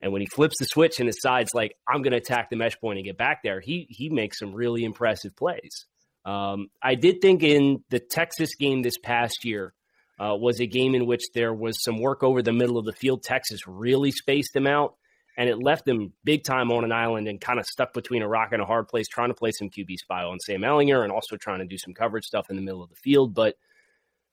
And 0.00 0.12
when 0.12 0.20
he 0.20 0.26
flips 0.26 0.56
the 0.58 0.66
switch 0.66 1.00
and 1.00 1.10
decides, 1.10 1.54
like, 1.54 1.74
I'm 1.88 2.02
going 2.02 2.12
to 2.12 2.18
attack 2.18 2.50
the 2.50 2.56
mesh 2.56 2.78
point 2.78 2.98
and 2.98 3.06
get 3.06 3.16
back 3.16 3.42
there, 3.42 3.60
he 3.60 3.86
he 3.88 4.10
makes 4.10 4.38
some 4.38 4.54
really 4.54 4.84
impressive 4.84 5.34
plays. 5.36 5.86
Um, 6.24 6.68
I 6.82 6.96
did 6.96 7.22
think 7.22 7.42
in 7.42 7.84
the 7.88 8.00
Texas 8.00 8.54
game 8.56 8.82
this 8.82 8.98
past 8.98 9.44
year, 9.44 9.72
uh, 10.18 10.34
was 10.34 10.60
a 10.60 10.66
game 10.66 10.94
in 10.94 11.06
which 11.06 11.22
there 11.34 11.52
was 11.52 11.82
some 11.82 12.00
work 12.00 12.22
over 12.22 12.42
the 12.42 12.52
middle 12.52 12.78
of 12.78 12.84
the 12.84 12.92
field. 12.92 13.22
Texas 13.22 13.60
really 13.66 14.10
spaced 14.10 14.52
them 14.54 14.66
out, 14.66 14.96
and 15.36 15.48
it 15.48 15.62
left 15.62 15.84
them 15.84 16.12
big 16.24 16.42
time 16.42 16.72
on 16.72 16.84
an 16.84 16.92
island 16.92 17.28
and 17.28 17.40
kind 17.40 17.58
of 17.58 17.66
stuck 17.66 17.92
between 17.92 18.22
a 18.22 18.28
rock 18.28 18.48
and 18.52 18.62
a 18.62 18.66
hard 18.66 18.88
place, 18.88 19.06
trying 19.08 19.28
to 19.28 19.34
play 19.34 19.50
some 19.52 19.68
QB 19.68 19.96
spy 19.96 20.22
on 20.24 20.40
Sam 20.40 20.62
Ehlinger 20.62 21.02
and 21.02 21.12
also 21.12 21.36
trying 21.36 21.58
to 21.58 21.66
do 21.66 21.76
some 21.78 21.94
coverage 21.94 22.24
stuff 22.24 22.46
in 22.48 22.56
the 22.56 22.62
middle 22.62 22.82
of 22.82 22.88
the 22.88 22.96
field. 22.96 23.34
But 23.34 23.56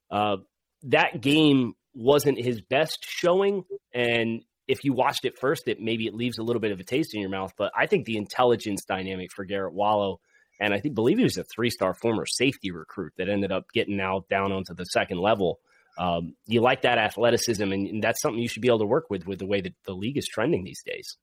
uh, 0.09 0.37
that 0.83 1.21
game 1.21 1.73
wasn't 1.93 2.39
his 2.39 2.61
best 2.61 2.99
showing, 3.01 3.65
and 3.93 4.43
if 4.67 4.83
you 4.83 4.93
watched 4.93 5.25
it 5.25 5.37
first, 5.39 5.67
it 5.67 5.79
maybe 5.79 6.07
it 6.07 6.13
leaves 6.13 6.37
a 6.37 6.43
little 6.43 6.59
bit 6.59 6.71
of 6.71 6.79
a 6.79 6.83
taste 6.83 7.13
in 7.13 7.21
your 7.21 7.29
mouth. 7.29 7.53
But 7.57 7.71
I 7.77 7.85
think 7.85 8.05
the 8.05 8.17
intelligence 8.17 8.83
dynamic 8.85 9.31
for 9.31 9.45
Garret 9.45 9.73
Wallow 9.73 10.19
and 10.59 10.73
I 10.73 10.79
think 10.79 10.93
believe 10.93 11.17
he 11.17 11.23
was 11.23 11.37
a 11.37 11.43
three 11.43 11.69
star 11.69 11.93
former 11.93 12.25
safety 12.25 12.71
recruit 12.71 13.13
that 13.17 13.27
ended 13.27 13.51
up 13.51 13.65
getting 13.73 13.97
now 13.97 14.23
down 14.29 14.51
onto 14.51 14.73
the 14.73 14.85
second 14.85 15.19
level 15.19 15.59
um, 15.97 16.35
you 16.47 16.61
like 16.61 16.81
that 16.83 16.97
athleticism, 16.97 17.63
and, 17.63 17.87
and 17.87 18.03
that's 18.03 18.21
something 18.21 18.41
you 18.41 18.47
should 18.47 18.61
be 18.61 18.67
able 18.67 18.79
to 18.79 18.85
work 18.85 19.09
with 19.09 19.27
with 19.27 19.39
the 19.39 19.45
way 19.45 19.61
that 19.61 19.73
the 19.85 19.93
league 19.93 20.17
is 20.17 20.27
trending 20.27 20.63
these 20.63 20.81
days. 20.83 21.17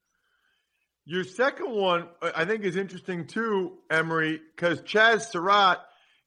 Your 1.05 1.25
second 1.25 1.71
one, 1.71 2.09
I 2.23 2.45
think, 2.45 2.63
is 2.63 2.77
interesting 2.77 3.27
too, 3.27 3.79
Emory, 3.91 4.41
because 4.55 4.81
Chazz 4.83 5.23
Surratt 5.23 5.81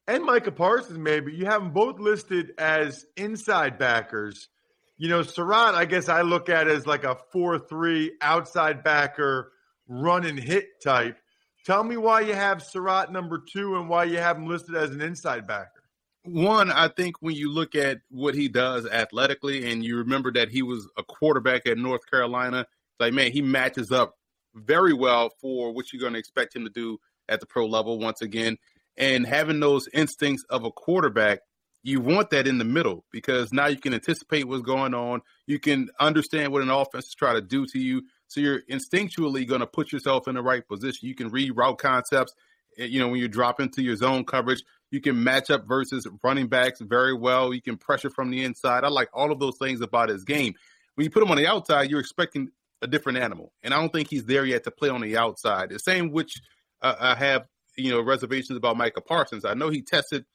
and 0.07 0.25
Micah 0.25 0.51
Parsons, 0.51 0.97
maybe 0.97 1.33
you 1.33 1.45
have 1.45 1.61
them 1.61 1.71
both 1.71 1.99
listed 1.99 2.51
as 2.57 3.05
inside 3.15 3.77
backers. 3.77 4.49
You 4.97 5.09
know, 5.09 5.23
Surratt, 5.23 5.75
I 5.75 5.85
guess 5.85 6.07
I 6.07 6.21
look 6.21 6.49
at 6.49 6.67
as 6.67 6.85
like 6.85 7.03
a 7.03 7.17
4 7.31 7.59
3 7.59 8.13
outside 8.21 8.83
backer, 8.83 9.51
run 9.87 10.25
and 10.25 10.39
hit 10.39 10.81
type. 10.81 11.17
Tell 11.65 11.83
me 11.83 11.97
why 11.97 12.21
you 12.21 12.33
have 12.33 12.61
Surratt 12.61 13.11
number 13.11 13.41
two 13.51 13.77
and 13.77 13.87
why 13.87 14.03
you 14.03 14.17
have 14.17 14.37
him 14.37 14.47
listed 14.47 14.75
as 14.75 14.91
an 14.91 15.01
inside 15.01 15.47
backer 15.47 15.83
one, 16.23 16.71
I 16.71 16.87
think 16.87 17.21
when 17.21 17.35
you 17.35 17.51
look 17.51 17.75
at 17.75 17.99
what 18.09 18.33
he 18.33 18.47
does 18.47 18.87
athletically, 18.87 19.69
and 19.69 19.83
you 19.83 19.97
remember 19.97 20.31
that 20.33 20.49
he 20.49 20.61
was 20.61 20.87
a 20.97 21.03
quarterback 21.03 21.67
at 21.67 21.77
North 21.77 22.09
Carolina, 22.09 22.65
like 22.99 23.13
man, 23.13 23.31
he 23.31 23.41
matches 23.41 23.91
up 23.91 24.15
very 24.55 24.93
well 24.93 25.31
for 25.41 25.73
what 25.73 25.91
you're 25.91 25.99
going 25.99 26.13
to 26.13 26.19
expect 26.19 26.55
him 26.55 26.63
to 26.63 26.69
do 26.69 26.97
at 27.27 27.39
the 27.39 27.45
pro 27.45 27.65
level 27.65 27.99
once 27.99 28.21
again. 28.21 28.57
And 28.95 29.25
having 29.25 29.59
those 29.59 29.89
instincts 29.93 30.45
of 30.49 30.63
a 30.63 30.71
quarterback, 30.71 31.39
you 31.83 31.99
want 31.99 32.29
that 32.29 32.47
in 32.47 32.57
the 32.57 32.65
middle 32.65 33.03
because 33.11 33.51
now 33.51 33.67
you 33.67 33.77
can 33.77 33.93
anticipate 33.93 34.47
what's 34.47 34.63
going 34.63 34.93
on. 34.93 35.21
You 35.45 35.59
can 35.59 35.89
understand 35.99 36.51
what 36.51 36.61
an 36.61 36.69
offense 36.69 37.07
is 37.07 37.13
trying 37.13 37.35
to 37.35 37.41
do 37.41 37.65
to 37.67 37.79
you. 37.79 38.03
So 38.27 38.39
you're 38.39 38.61
instinctually 38.71 39.47
going 39.47 39.59
to 39.59 39.67
put 39.67 39.91
yourself 39.91 40.27
in 40.27 40.35
the 40.35 40.41
right 40.41 40.65
position. 40.65 41.09
You 41.09 41.15
can 41.15 41.27
read 41.27 41.55
route 41.55 41.77
concepts. 41.77 42.33
Eh, 42.77 42.85
you 42.85 42.99
know, 42.99 43.09
when 43.09 43.19
you 43.19 43.27
drop 43.27 43.59
into 43.59 43.83
your 43.83 43.97
zone 43.97 44.23
coverage, 44.23 44.63
you 44.91 45.01
can 45.01 45.23
match 45.23 45.49
up 45.49 45.67
versus 45.67 46.07
running 46.23 46.47
backs 46.47 46.79
very 46.79 47.13
well. 47.13 47.53
You 47.53 47.61
can 47.61 47.77
pressure 47.77 48.09
from 48.09 48.31
the 48.31 48.43
inside. 48.43 48.83
I 48.83 48.87
like 48.87 49.09
all 49.13 49.31
of 49.31 49.39
those 49.39 49.57
things 49.57 49.81
about 49.81 50.09
his 50.09 50.23
game. 50.23 50.53
When 50.95 51.03
you 51.03 51.09
put 51.09 51.23
him 51.23 51.31
on 51.31 51.37
the 51.37 51.47
outside, 51.47 51.89
you're 51.89 51.99
expecting 51.99 52.49
a 52.81 52.87
different 52.87 53.17
animal, 53.17 53.51
and 53.63 53.73
I 53.73 53.79
don't 53.79 53.91
think 53.91 54.09
he's 54.09 54.25
there 54.25 54.45
yet 54.45 54.65
to 54.65 54.71
play 54.71 54.89
on 54.89 55.01
the 55.01 55.17
outside. 55.17 55.69
The 55.69 55.79
same 55.79 56.11
which 56.11 56.41
uh, 56.81 56.95
I 56.99 57.15
have, 57.15 57.47
you 57.77 57.91
know, 57.91 58.01
reservations 58.01 58.57
about 58.57 58.77
Micah 58.77 59.01
Parsons. 59.01 59.45
I 59.45 59.53
know 59.53 59.69
he 59.69 59.81
tested, 59.81 60.25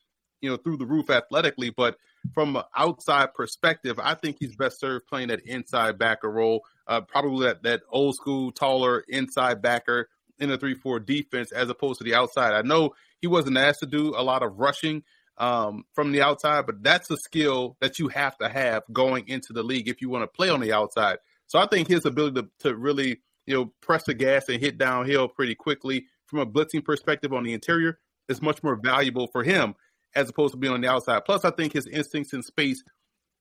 you 0.41 0.51
know, 0.51 0.57
through 0.57 0.77
the 0.77 0.87
roof 0.87 1.11
athletically, 1.11 1.71
but 1.71 1.97
from 2.33 2.57
an 2.57 2.63
outside 2.77 3.35
perspective, 3.35 3.99
I 4.03 4.15
think 4.15 4.37
he's 4.39 4.57
best 4.57 4.81
served 4.81 5.07
playing 5.07 5.29
that 5.29 5.41
inside 5.47 5.99
backer 5.99 6.31
role, 6.31 6.65
uh, 6.87 7.01
probably 7.01 7.47
that 7.47 7.63
that 7.63 7.83
old 7.91 8.15
school, 8.15 8.53
taller 8.53 9.05
inside 9.09 9.63
backer 9.63 10.09
in 10.39 10.51
a 10.51 10.59
three-four 10.59 11.01
defense 11.01 11.53
as 11.53 11.69
opposed 11.69 11.99
to 11.99 12.05
the 12.05 12.15
outside. 12.15 12.55
I 12.55 12.63
know 12.63 12.95
he 13.21 13.27
wasn't 13.27 13.59
asked 13.59 13.81
to 13.81 13.87
do 13.87 14.15
a 14.17 14.23
lot 14.23 14.43
of 14.43 14.59
rushing 14.59 15.03
um, 15.39 15.85
from 15.95 16.13
the 16.13 16.23
outside, 16.23 16.67
but 16.67 16.83
that's 16.83 17.11
a 17.11 17.17
skill 17.17 17.77
that 17.81 17.99
you 17.99 18.09
have 18.09 18.37
to 18.39 18.49
have 18.49 18.83
going 18.93 19.29
into 19.29 19.53
the 19.53 19.63
league 19.63 19.89
if 19.89 20.01
you 20.01 20.09
want 20.09 20.23
to 20.23 20.29
play 20.29 20.49
on 20.49 20.61
the 20.61 20.73
outside. 20.73 21.19
So 21.47 21.59
I 21.59 21.67
think 21.67 21.89
his 21.89 22.05
ability 22.05 22.43
to, 22.43 22.49
to 22.61 22.77
really, 22.77 23.21
you 23.47 23.55
know, 23.55 23.73
press 23.81 24.05
the 24.05 24.15
gas 24.15 24.49
and 24.49 24.61
hit 24.61 24.79
downhill 24.79 25.29
pretty 25.29 25.55
quickly 25.55 26.07
from 26.27 26.41
a 26.41 26.47
blitzing 26.47 26.85
perspective 26.85 27.33
on 27.33 27.45
the 27.45 27.53
interior 27.53 27.99
is 28.29 28.43
much 28.43 28.63
more 28.63 28.77
valuable 28.77 29.27
for 29.29 29.43
him 29.43 29.75
as 30.15 30.29
opposed 30.29 30.53
to 30.53 30.59
being 30.59 30.73
on 30.73 30.81
the 30.81 30.89
outside. 30.89 31.25
Plus, 31.25 31.45
I 31.45 31.51
think 31.51 31.73
his 31.73 31.87
instincts 31.87 32.33
in 32.33 32.43
space 32.43 32.83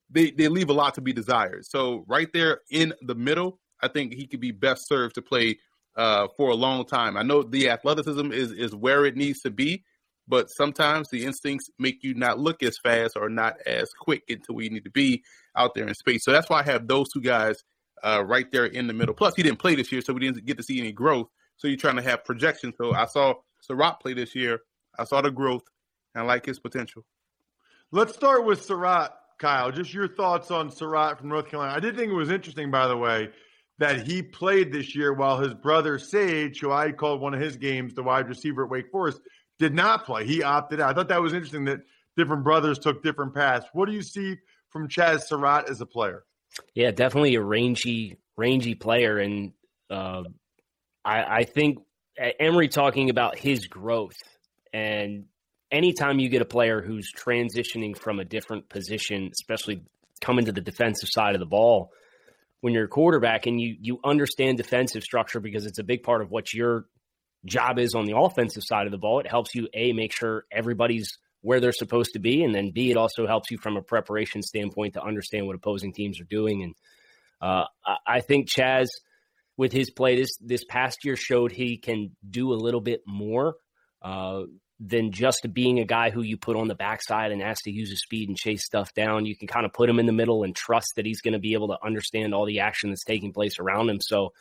they, 0.09 0.31
they 0.31 0.47
leave 0.47 0.69
a 0.69 0.73
lot 0.73 0.93
to 0.95 1.01
be 1.01 1.13
desired. 1.13 1.65
So 1.65 2.05
right 2.07 2.31
there 2.33 2.61
in 2.71 2.93
the 3.01 3.15
middle, 3.15 3.59
I 3.81 3.87
think 3.87 4.13
he 4.13 4.25
could 4.25 4.39
be 4.39 4.51
best 4.51 4.87
served 4.87 5.15
to 5.15 5.21
play 5.21 5.59
uh, 5.95 6.27
for 6.37 6.49
a 6.49 6.55
long 6.55 6.85
time. 6.85 7.17
I 7.17 7.23
know 7.23 7.43
the 7.43 7.69
athleticism 7.69 8.31
is 8.31 8.51
is 8.51 8.75
where 8.75 9.05
it 9.05 9.15
needs 9.15 9.41
to 9.41 9.51
be, 9.51 9.83
but 10.27 10.49
sometimes 10.49 11.09
the 11.09 11.25
instincts 11.25 11.69
make 11.79 12.03
you 12.03 12.13
not 12.13 12.39
look 12.39 12.63
as 12.63 12.77
fast 12.77 13.17
or 13.17 13.29
not 13.29 13.55
as 13.65 13.91
quick 13.93 14.23
where 14.47 14.63
you 14.63 14.69
need 14.69 14.83
to 14.83 14.91
be 14.91 15.23
out 15.55 15.73
there 15.75 15.87
in 15.87 15.93
space. 15.95 16.23
So 16.23 16.31
that's 16.31 16.49
why 16.49 16.59
I 16.59 16.63
have 16.63 16.87
those 16.87 17.09
two 17.09 17.21
guys 17.21 17.63
uh, 18.03 18.23
right 18.25 18.49
there 18.51 18.65
in 18.65 18.87
the 18.87 18.93
middle. 18.93 19.15
Plus, 19.15 19.35
he 19.35 19.43
didn't 19.43 19.59
play 19.59 19.75
this 19.75 19.91
year, 19.91 20.01
so 20.01 20.13
we 20.13 20.19
didn't 20.19 20.45
get 20.45 20.57
to 20.57 20.63
see 20.63 20.79
any 20.79 20.91
growth. 20.91 21.27
So 21.57 21.67
you're 21.67 21.77
trying 21.77 21.95
to 21.95 22.03
have 22.03 22.23
projection. 22.23 22.73
So 22.77 22.93
I 22.93 23.05
saw 23.05 23.33
Surratt 23.61 23.99
play 23.99 24.13
this 24.13 24.35
year. 24.35 24.59
I 24.99 25.03
saw 25.03 25.21
the 25.21 25.31
growth. 25.31 25.63
I 26.17 26.23
like 26.23 26.45
his 26.45 26.59
potential. 26.59 27.05
Let's 27.91 28.13
start 28.13 28.45
with 28.45 28.63
Surratt, 28.63 29.11
Kyle. 29.39 29.71
Just 29.71 29.93
your 29.93 30.07
thoughts 30.07 30.51
on 30.51 30.71
Surratt 30.71 31.19
from 31.19 31.29
North 31.29 31.47
Carolina. 31.49 31.73
I 31.73 31.79
did 31.79 31.95
think 31.95 32.11
it 32.11 32.15
was 32.15 32.31
interesting, 32.31 32.71
by 32.71 32.87
the 32.87 32.97
way, 32.97 33.29
that 33.79 34.07
he 34.07 34.21
played 34.21 34.71
this 34.71 34.95
year 34.95 35.13
while 35.13 35.39
his 35.39 35.53
brother 35.53 35.99
Sage, 35.99 36.59
who 36.59 36.71
I 36.71 36.91
called 36.91 37.21
one 37.21 37.33
of 37.33 37.39
his 37.39 37.57
games, 37.57 37.93
the 37.93 38.03
wide 38.03 38.27
receiver 38.27 38.65
at 38.65 38.69
Wake 38.69 38.91
Forest, 38.91 39.21
did 39.59 39.73
not 39.73 40.05
play. 40.05 40.25
He 40.25 40.43
opted 40.43 40.81
out. 40.81 40.89
I 40.89 40.93
thought 40.93 41.09
that 41.09 41.21
was 41.21 41.33
interesting 41.33 41.65
that 41.65 41.81
different 42.15 42.43
brothers 42.43 42.79
took 42.79 43.03
different 43.03 43.33
paths. 43.33 43.65
What 43.73 43.87
do 43.87 43.93
you 43.93 44.01
see 44.01 44.37
from 44.69 44.87
Chazz 44.87 45.23
Surratt 45.23 45.69
as 45.69 45.79
a 45.81 45.85
player? 45.85 46.23
Yeah, 46.73 46.91
definitely 46.91 47.35
a 47.35 47.41
rangy, 47.41 48.17
rangy 48.35 48.75
player, 48.75 49.17
and 49.19 49.53
uh, 49.89 50.23
I, 51.05 51.23
I 51.23 51.43
think 51.43 51.79
Emory 52.17 52.67
talking 52.67 53.09
about 53.09 53.37
his 53.37 53.67
growth, 53.67 54.17
and 54.73 55.25
anytime 55.71 56.19
you 56.19 56.29
get 56.29 56.41
a 56.41 56.45
player 56.45 56.81
who's 56.81 57.11
transitioning 57.13 57.97
from 57.97 58.19
a 58.19 58.25
different 58.25 58.69
position, 58.69 59.29
especially 59.31 59.83
coming 60.21 60.45
to 60.45 60.51
the 60.51 60.61
defensive 60.61 61.09
side 61.09 61.35
of 61.35 61.39
the 61.39 61.45
ball, 61.45 61.91
when 62.61 62.73
you're 62.73 62.85
a 62.85 62.89
quarterback 62.89 63.45
and 63.45 63.61
you 63.61 63.75
you 63.79 63.99
understand 64.03 64.57
defensive 64.57 65.03
structure 65.03 65.39
because 65.39 65.65
it's 65.65 65.79
a 65.79 65.83
big 65.83 66.03
part 66.03 66.21
of 66.21 66.31
what 66.31 66.53
your 66.53 66.85
job 67.45 67.79
is 67.79 67.93
on 67.95 68.05
the 68.05 68.17
offensive 68.17 68.63
side 68.63 68.87
of 68.87 68.91
the 68.91 68.97
ball. 68.97 69.19
It 69.19 69.27
helps 69.27 69.53
you 69.55 69.67
a 69.73 69.93
make 69.93 70.13
sure 70.13 70.45
everybody's 70.51 71.17
where 71.41 71.59
they're 71.59 71.71
supposed 71.71 72.13
to 72.13 72.19
be, 72.19 72.43
and 72.43 72.53
then 72.53 72.71
B, 72.71 72.89
it 72.91 72.97
also 72.97 73.27
helps 73.27 73.51
you 73.51 73.57
from 73.57 73.77
a 73.77 73.81
preparation 73.81 74.41
standpoint 74.41 74.95
to 74.95 75.03
understand 75.03 75.45
what 75.45 75.55
opposing 75.55 75.93
teams 75.93 76.19
are 76.19 76.25
doing. 76.25 76.63
And 76.63 76.75
uh, 77.39 77.65
I 78.05 78.21
think 78.21 78.49
Chazz, 78.49 78.87
with 79.55 79.71
his 79.71 79.91
play 79.91 80.15
this 80.15 80.37
this 80.37 80.65
past 80.65 81.05
year, 81.05 81.15
showed 81.15 81.51
he 81.51 81.77
can 81.77 82.15
do 82.27 82.53
a 82.53 82.55
little 82.55 82.81
bit 82.81 83.01
more 83.05 83.55
uh, 84.01 84.43
than 84.79 85.11
just 85.11 85.47
being 85.53 85.79
a 85.79 85.85
guy 85.85 86.09
who 86.09 86.21
you 86.21 86.37
put 86.37 86.55
on 86.55 86.67
the 86.67 86.75
backside 86.75 87.31
and 87.31 87.41
ask 87.41 87.63
to 87.63 87.71
use 87.71 87.89
his 87.89 88.01
speed 88.01 88.29
and 88.29 88.37
chase 88.37 88.63
stuff 88.65 88.93
down. 88.93 89.25
You 89.25 89.35
can 89.35 89.47
kind 89.47 89.65
of 89.65 89.73
put 89.73 89.89
him 89.89 89.99
in 89.99 90.05
the 90.05 90.11
middle 90.11 90.43
and 90.43 90.55
trust 90.55 90.93
that 90.95 91.05
he's 91.05 91.21
going 91.21 91.33
to 91.33 91.39
be 91.39 91.53
able 91.53 91.69
to 91.69 91.77
understand 91.83 92.33
all 92.33 92.45
the 92.45 92.59
action 92.59 92.89
that's 92.89 93.03
taking 93.03 93.33
place 93.33 93.59
around 93.59 93.89
him. 93.89 93.99
So. 94.01 94.33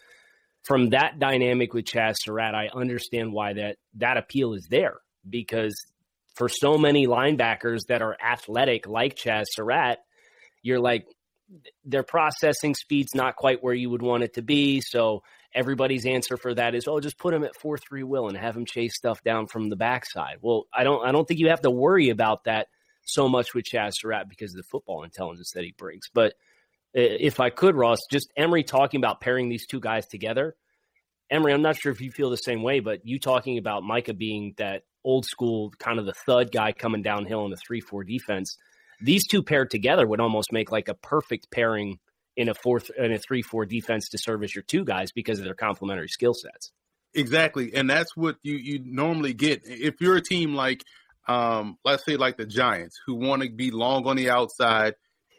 From 0.65 0.91
that 0.91 1.21
dynamic 1.21 1.75
with 1.75 1.85
Chazz 1.85 2.17
Surratt, 2.19 2.57
I 2.57 2.69
understand 2.75 3.33
why 3.33 3.53
that 3.53 3.77
that 3.99 4.17
appeal 4.17 4.53
is 4.53 4.67
there 4.69 4.97
because 5.31 5.77
for 6.37 6.49
so 6.49 6.77
many 6.77 7.07
linebackers 7.07 7.87
that 7.89 8.03
are 8.03 8.17
athletic 8.23 8.87
like 8.87 9.17
Chazz 9.17 9.45
Surratt, 9.51 9.99
you're 10.63 10.81
like 10.81 11.07
their 11.85 12.03
processing 12.03 12.75
speed's 12.75 13.15
not 13.15 13.37
quite 13.37 13.63
where 13.63 13.75
you 13.75 13.89
would 13.91 14.03
want 14.03 14.23
it 14.23 14.35
to 14.35 14.43
be. 14.43 14.81
So 14.81 15.23
everybody's 15.57 16.07
answer 16.07 16.37
for 16.37 16.55
that 16.55 16.75
is, 16.75 16.87
oh, 16.87 17.01
just 17.01 17.19
put 17.19 17.35
him 17.35 17.43
at 17.43 17.57
four 17.57 17.79
three 17.79 18.05
will 18.05 18.29
and 18.29 18.37
have 18.37 18.57
him 18.57 18.67
chase 18.67 18.95
stuff 18.95 19.25
down 19.25 19.47
from 19.47 19.69
the 19.69 19.77
backside. 19.77 20.37
Well, 20.43 20.67
I 20.73 20.85
don't 20.85 21.05
I 21.05 21.11
don't 21.11 21.27
think 21.27 21.41
you 21.41 21.49
have 21.49 21.63
to 21.63 21.71
worry 21.71 22.11
about 22.11 22.45
that 22.45 22.69
so 23.05 23.29
much 23.29 23.55
with 23.55 23.65
Chazz 23.65 23.95
Surratt 23.95 24.29
because 24.29 24.53
of 24.53 24.59
the 24.59 24.69
football 24.71 25.03
intelligence 25.03 25.53
that 25.53 25.65
he 25.65 25.73
brings. 25.77 26.09
But 26.13 26.35
uh, 26.97 27.01
if 27.01 27.41
I 27.41 27.51
could, 27.51 27.75
Ross, 27.75 28.01
just 28.11 28.31
Emory 28.37 28.63
talking 28.63 29.01
about 29.01 29.21
pairing 29.21 29.49
these 29.49 29.67
two 29.67 29.81
guys 29.81 30.07
together. 30.07 30.55
Emory, 31.31 31.53
I'm 31.53 31.63
not 31.63 31.77
sure 31.77 31.91
if 31.91 32.01
you 32.01 32.13
feel 32.13 32.31
the 32.31 32.37
same 32.37 32.63
way, 32.63 32.79
but 32.79 33.05
you 33.05 33.19
talking 33.19 33.59
about 33.59 33.83
Micah 33.83 34.15
being 34.15 34.55
that 34.59 34.83
old 35.05 35.25
school 35.25 35.73
kind 35.79 35.99
of 35.99 36.07
the 36.07 36.15
thud 36.27 36.53
guy 36.53 36.73
coming 36.73 37.03
downhill 37.03 37.45
in 37.45 37.51
the 37.51 37.57
three 37.57 37.81
four 37.81 38.05
defense. 38.05 38.57
These 39.01 39.27
two 39.27 39.43
paired 39.43 39.71
together 39.71 40.07
would 40.07 40.21
almost 40.21 40.53
make 40.53 40.71
like 40.71 40.89
a 40.89 40.95
perfect 40.95 41.51
pairing 41.51 41.99
in 42.37 42.49
a 42.49 42.55
fourth 42.55 42.91
in 42.97 43.13
a 43.13 43.19
three 43.19 43.43
four 43.43 43.65
defense 43.67 44.09
to 44.11 44.19
serve 44.19 44.43
as 44.43 44.55
your 44.55 44.63
two 44.63 44.85
guys 44.85 45.13
because 45.13 45.39
of 45.39 45.45
their 45.45 45.55
complementary 45.55 46.09
skill 46.09 46.35
sets. 46.35 46.73
Exactly, 47.15 47.75
and 47.75 47.89
that's 47.89 48.17
what 48.17 48.37
you 48.43 48.57
you 48.57 48.81
normally 48.85 49.33
get 49.33 49.63
if 49.65 50.01
you're 50.01 50.17
a 50.17 50.23
team 50.23 50.55
like 50.55 50.83
um, 51.29 51.79
let's 51.85 52.05
say 52.05 52.17
like 52.17 52.37
the 52.37 52.47
Giants 52.47 53.01
who 53.07 53.15
want 53.15 53.43
to 53.43 53.51
be 53.51 53.71
long 53.71 54.07
on 54.07 54.17
the 54.17 54.31
outside 54.31 54.95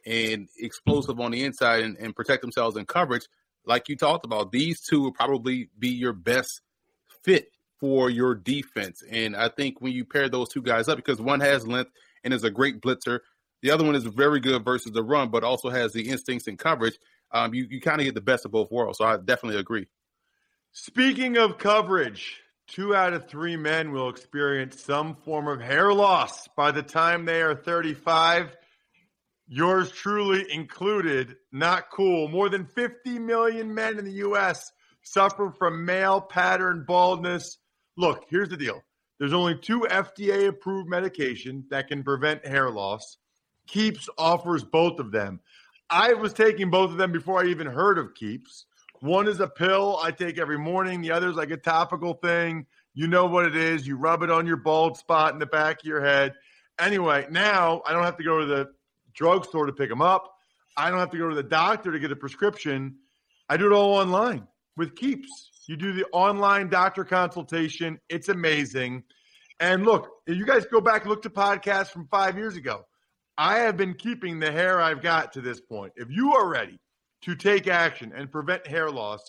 and 0.06 0.48
explosive 0.58 1.20
on 1.20 1.32
the 1.32 1.44
inside 1.44 1.84
and, 1.84 1.98
and 1.98 2.16
protect 2.16 2.42
themselves 2.42 2.78
in 2.78 2.86
coverage. 2.86 3.26
Like 3.66 3.90
you 3.90 3.96
talked 3.96 4.26
about, 4.26 4.52
these 4.52 4.82
two 4.82 5.02
will 5.02 5.12
probably 5.12 5.70
be 5.78 5.90
your 5.90 6.14
best 6.14 6.62
fit 7.24 7.50
for 7.80 8.10
your 8.10 8.34
defense. 8.34 9.04
And 9.10 9.36
I 9.36 9.50
think 9.50 9.82
when 9.82 9.92
you 9.94 10.06
pair 10.06 10.30
those 10.30 10.50
two 10.50 10.62
guys 10.62 10.88
up, 10.88 10.98
because 10.98 11.22
one 11.22 11.42
has 11.42 11.68
length 11.68 11.92
and 12.24 12.34
is 12.34 12.44
a 12.44 12.50
great 12.50 12.82
blitzer, 12.82 13.20
the 13.62 13.72
other 13.72 13.84
one 13.84 13.96
is 13.96 14.04
very 14.04 14.40
good 14.40 14.64
versus 14.64 14.92
the 14.92 15.04
run, 15.04 15.30
but 15.30 15.44
also 15.44 15.70
has 15.70 15.94
the 15.94 16.10
instincts 16.10 16.48
and 16.48 16.58
coverage. 16.58 16.98
Um, 17.32 17.54
you 17.54 17.68
you 17.70 17.82
kind 17.82 18.00
of 18.00 18.06
get 18.06 18.16
the 18.16 18.22
best 18.22 18.46
of 18.46 18.52
both 18.52 18.72
worlds. 18.72 18.98
So 18.98 19.06
I 19.06 19.18
definitely 19.18 19.60
agree. 19.60 19.88
Speaking 20.72 21.38
of 21.38 21.58
coverage, 21.58 22.42
two 22.68 22.96
out 22.96 23.14
of 23.14 23.28
three 23.28 23.58
men 23.58 23.92
will 23.92 24.10
experience 24.10 24.82
some 24.82 25.16
form 25.16 25.48
of 25.48 25.60
hair 25.60 25.94
loss 25.94 26.48
by 26.56 26.72
the 26.72 26.84
time 26.84 27.26
they 27.26 27.42
are 27.42 27.56
35. 27.56 28.56
Yours 29.50 29.92
truly 29.92 30.46
included. 30.52 31.38
Not 31.52 31.90
cool. 31.92 32.28
More 32.28 32.50
than 32.50 32.66
50 32.66 33.20
million 33.20 33.74
men 33.74 33.98
in 33.98 34.06
the 34.06 34.12
U.S. 34.12 34.72
suffer 35.04 35.52
from 35.58 35.86
male 35.86 36.22
pattern 36.22 36.84
baldness 36.86 37.58
look, 37.98 38.26
here's 38.30 38.50
the 38.50 38.58
deal. 38.58 38.82
There's 39.20 39.34
only 39.34 39.58
two 39.58 39.82
FDA 39.90 40.48
approved 40.48 40.90
medications 40.90 41.70
that 41.70 41.88
can 41.88 42.04
prevent 42.04 42.46
hair 42.46 42.70
loss. 42.70 43.18
Keeps 43.68 44.10
offers 44.18 44.64
both 44.64 45.00
of 45.00 45.12
them. 45.12 45.40
I 45.90 46.14
was 46.14 46.34
taking 46.34 46.70
both 46.70 46.92
of 46.92 46.98
them 46.98 47.12
before 47.12 47.42
I 47.42 47.48
even 47.48 47.68
heard 47.68 47.98
of 47.98 48.14
Keeps. 48.14 48.66
One 49.00 49.28
is 49.28 49.40
a 49.40 49.48
pill 49.48 50.00
I 50.02 50.12
take 50.12 50.40
every 50.40 50.58
morning, 50.58 51.02
the 51.02 51.12
other 51.12 51.30
is 51.30 51.36
like 51.36 51.52
a 51.52 51.58
topical 51.58 52.16
thing. 52.16 52.66
You 52.94 53.08
know 53.08 53.26
what 53.26 53.46
it 53.46 53.56
is. 53.56 53.86
You 53.86 53.96
rub 53.96 54.24
it 54.24 54.32
on 54.32 54.48
your 54.48 54.58
bald 54.58 54.98
spot 54.98 55.34
in 55.34 55.40
the 55.40 55.46
back 55.46 55.82
of 55.82 55.86
your 55.86 56.04
head. 56.04 56.34
Anyway, 56.80 57.28
now 57.30 57.84
I 57.86 57.94
don't 57.94 58.04
have 58.04 58.18
to 58.18 58.24
go 58.24 58.40
to 58.40 58.46
the 58.46 58.70
drugstore 59.14 59.68
to 59.68 59.74
pick 59.74 59.90
them 59.90 60.02
up. 60.02 60.34
I 60.76 60.90
don't 60.90 61.00
have 61.00 61.12
to 61.12 61.18
go 61.18 61.30
to 61.30 61.36
the 61.36 61.44
doctor 61.44 61.92
to 61.92 62.00
get 62.00 62.12
a 62.12 62.16
prescription. 62.16 62.96
I 63.50 63.58
do 63.58 63.68
it 63.68 63.74
all 63.74 63.96
online 63.96 64.48
with 64.78 64.96
Keeps. 64.96 65.52
You 65.68 65.76
do 65.76 65.94
the 65.94 66.06
online 66.12 66.70
doctor 66.70 67.04
consultation. 67.04 68.00
It's 68.10 68.30
amazing. 68.30 69.04
And 69.60 69.86
look, 69.86 70.10
you 70.28 70.46
guys 70.46 70.66
go 70.66 70.82
back 70.82 71.06
look 71.06 71.22
to 71.24 71.30
podcasts 71.30 71.90
from 71.90 72.08
five 72.08 72.38
years 72.38 72.56
ago. 72.56 72.86
I 73.38 73.60
have 73.60 73.78
been 73.78 73.94
keeping 73.94 74.40
the 74.40 74.52
hair 74.52 74.82
I've 74.82 75.02
got 75.02 75.34
to 75.34 75.42
this 75.42 75.62
point. 75.62 75.94
If 75.96 76.10
you 76.10 76.34
are 76.34 76.48
ready 76.48 76.80
to 77.22 77.36
take 77.36 77.68
action 77.68 78.14
and 78.16 78.32
prevent 78.32 78.66
hair 78.68 78.90
loss, 78.90 79.22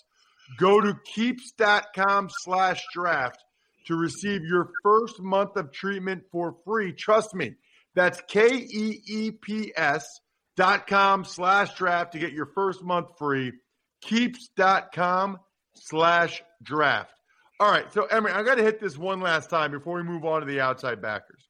go 0.57 0.81
to 0.81 0.97
keeps.com 1.05 2.29
slash 2.43 2.83
draft 2.93 3.43
to 3.87 3.95
receive 3.95 4.43
your 4.43 4.71
first 4.83 5.19
month 5.19 5.55
of 5.57 5.71
treatment 5.71 6.23
for 6.31 6.55
free. 6.65 6.93
Trust 6.93 7.35
me, 7.35 7.55
that's 7.95 8.21
K-E-E-P-S 8.27 10.21
dot 10.55 10.87
com 10.87 11.23
slash 11.23 11.73
draft 11.75 12.13
to 12.13 12.19
get 12.19 12.33
your 12.33 12.47
first 12.47 12.83
month 12.83 13.17
free. 13.17 13.53
keeps.com 14.01 15.39
slash 15.75 16.41
draft. 16.63 17.13
All 17.59 17.71
right, 17.71 17.91
so 17.91 18.05
Emory, 18.05 18.31
I 18.31 18.43
got 18.43 18.55
to 18.55 18.63
hit 18.63 18.79
this 18.79 18.97
one 18.97 19.19
last 19.19 19.49
time 19.49 19.71
before 19.71 19.97
we 19.97 20.03
move 20.03 20.23
on 20.23 20.39
to 20.41 20.45
the 20.45 20.61
outside 20.61 21.01
backers. 21.01 21.48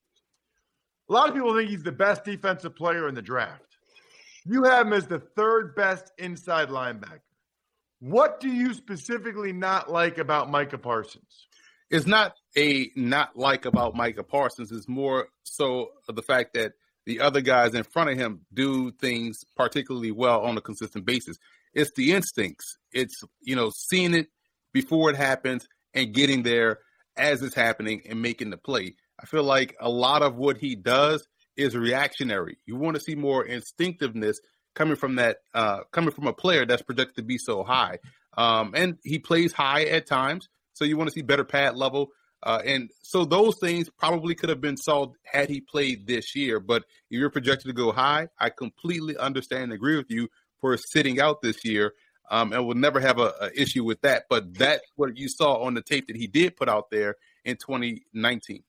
A 1.09 1.13
lot 1.13 1.27
of 1.27 1.33
people 1.33 1.55
think 1.55 1.69
he's 1.69 1.83
the 1.83 1.91
best 1.91 2.23
defensive 2.23 2.75
player 2.75 3.07
in 3.07 3.15
the 3.15 3.21
draft. 3.21 3.77
You 4.45 4.63
have 4.63 4.87
him 4.87 4.93
as 4.93 5.07
the 5.07 5.19
third 5.19 5.75
best 5.75 6.11
inside 6.17 6.69
linebacker. 6.69 7.21
What 7.99 8.39
do 8.39 8.47
you 8.47 8.73
specifically 8.73 9.51
not 9.51 9.91
like 9.91 10.19
about 10.19 10.49
Micah 10.49 10.77
Parsons? 10.77 11.47
It's 11.89 12.05
not 12.05 12.33
a 12.55 12.91
not 12.95 13.35
like 13.35 13.65
about 13.65 13.95
Micah 13.95 14.23
Parsons. 14.23 14.71
It's 14.71 14.87
more 14.87 15.29
so 15.43 15.89
the 16.07 16.21
fact 16.21 16.53
that 16.53 16.73
the 17.05 17.19
other 17.21 17.41
guys 17.41 17.73
in 17.73 17.83
front 17.83 18.11
of 18.11 18.17
him 18.17 18.41
do 18.53 18.91
things 18.91 19.43
particularly 19.55 20.11
well 20.11 20.41
on 20.41 20.57
a 20.57 20.61
consistent 20.61 21.05
basis. 21.05 21.37
It's 21.73 21.91
the 21.95 22.13
instincts. 22.13 22.77
It's 22.93 23.23
you 23.41 23.55
know 23.55 23.71
seeing 23.75 24.13
it 24.13 24.27
before 24.71 25.09
it 25.09 25.15
happens 25.15 25.67
and 25.93 26.13
getting 26.13 26.43
there 26.43 26.79
as 27.17 27.41
it's 27.41 27.55
happening 27.55 28.03
and 28.07 28.21
making 28.21 28.51
the 28.51 28.57
play. 28.57 28.95
I 29.21 29.25
feel 29.25 29.43
like 29.43 29.75
a 29.79 29.89
lot 29.89 30.21
of 30.21 30.35
what 30.35 30.57
he 30.57 30.75
does 30.75 31.27
is 31.57 31.75
reactionary. 31.75 32.57
You 32.65 32.77
want 32.77 32.95
to 32.95 33.01
see 33.01 33.15
more 33.15 33.45
instinctiveness 33.45 34.39
coming 34.75 34.95
from 34.95 35.15
that, 35.15 35.37
uh, 35.53 35.81
coming 35.91 36.11
from 36.11 36.27
a 36.27 36.33
player 36.33 36.65
that's 36.65 36.81
projected 36.81 37.17
to 37.17 37.23
be 37.23 37.37
so 37.37 37.63
high. 37.63 37.99
Um, 38.37 38.73
and 38.75 38.97
he 39.03 39.19
plays 39.19 39.51
high 39.51 39.83
at 39.83 40.07
times, 40.07 40.47
so 40.73 40.85
you 40.85 40.95
want 40.95 41.09
to 41.09 41.13
see 41.13 41.21
better 41.21 41.43
pad 41.43 41.75
level. 41.75 42.11
Uh, 42.41 42.61
and 42.63 42.89
so 43.01 43.25
those 43.25 43.57
things 43.59 43.89
probably 43.97 44.33
could 44.33 44.47
have 44.47 44.61
been 44.61 44.77
solved 44.77 45.17
had 45.25 45.49
he 45.49 45.59
played 45.59 46.07
this 46.07 46.35
year. 46.35 46.61
But 46.61 46.83
if 47.09 47.19
you're 47.19 47.29
projected 47.29 47.67
to 47.67 47.73
go 47.73 47.91
high, 47.91 48.29
I 48.39 48.49
completely 48.49 49.17
understand 49.17 49.63
and 49.63 49.73
agree 49.73 49.97
with 49.97 50.09
you 50.09 50.29
for 50.61 50.77
sitting 50.77 51.19
out 51.19 51.41
this 51.41 51.65
year. 51.65 51.93
Um, 52.31 52.53
and 52.53 52.67
will 52.67 52.75
never 52.75 52.99
have 52.99 53.17
a, 53.17 53.49
issue 53.55 53.83
with 53.83 54.01
that. 54.01 54.25
But 54.29 54.53
that's 54.53 54.83
what 54.95 55.17
you 55.17 55.27
saw 55.27 55.63
on 55.63 55.73
the 55.73 55.81
tape 55.81 56.07
that 56.07 56.15
he 56.15 56.27
did 56.27 56.55
put 56.55 56.69
out 56.69 56.91
there 56.91 57.15
in 57.43 57.55
2019. 57.55 58.61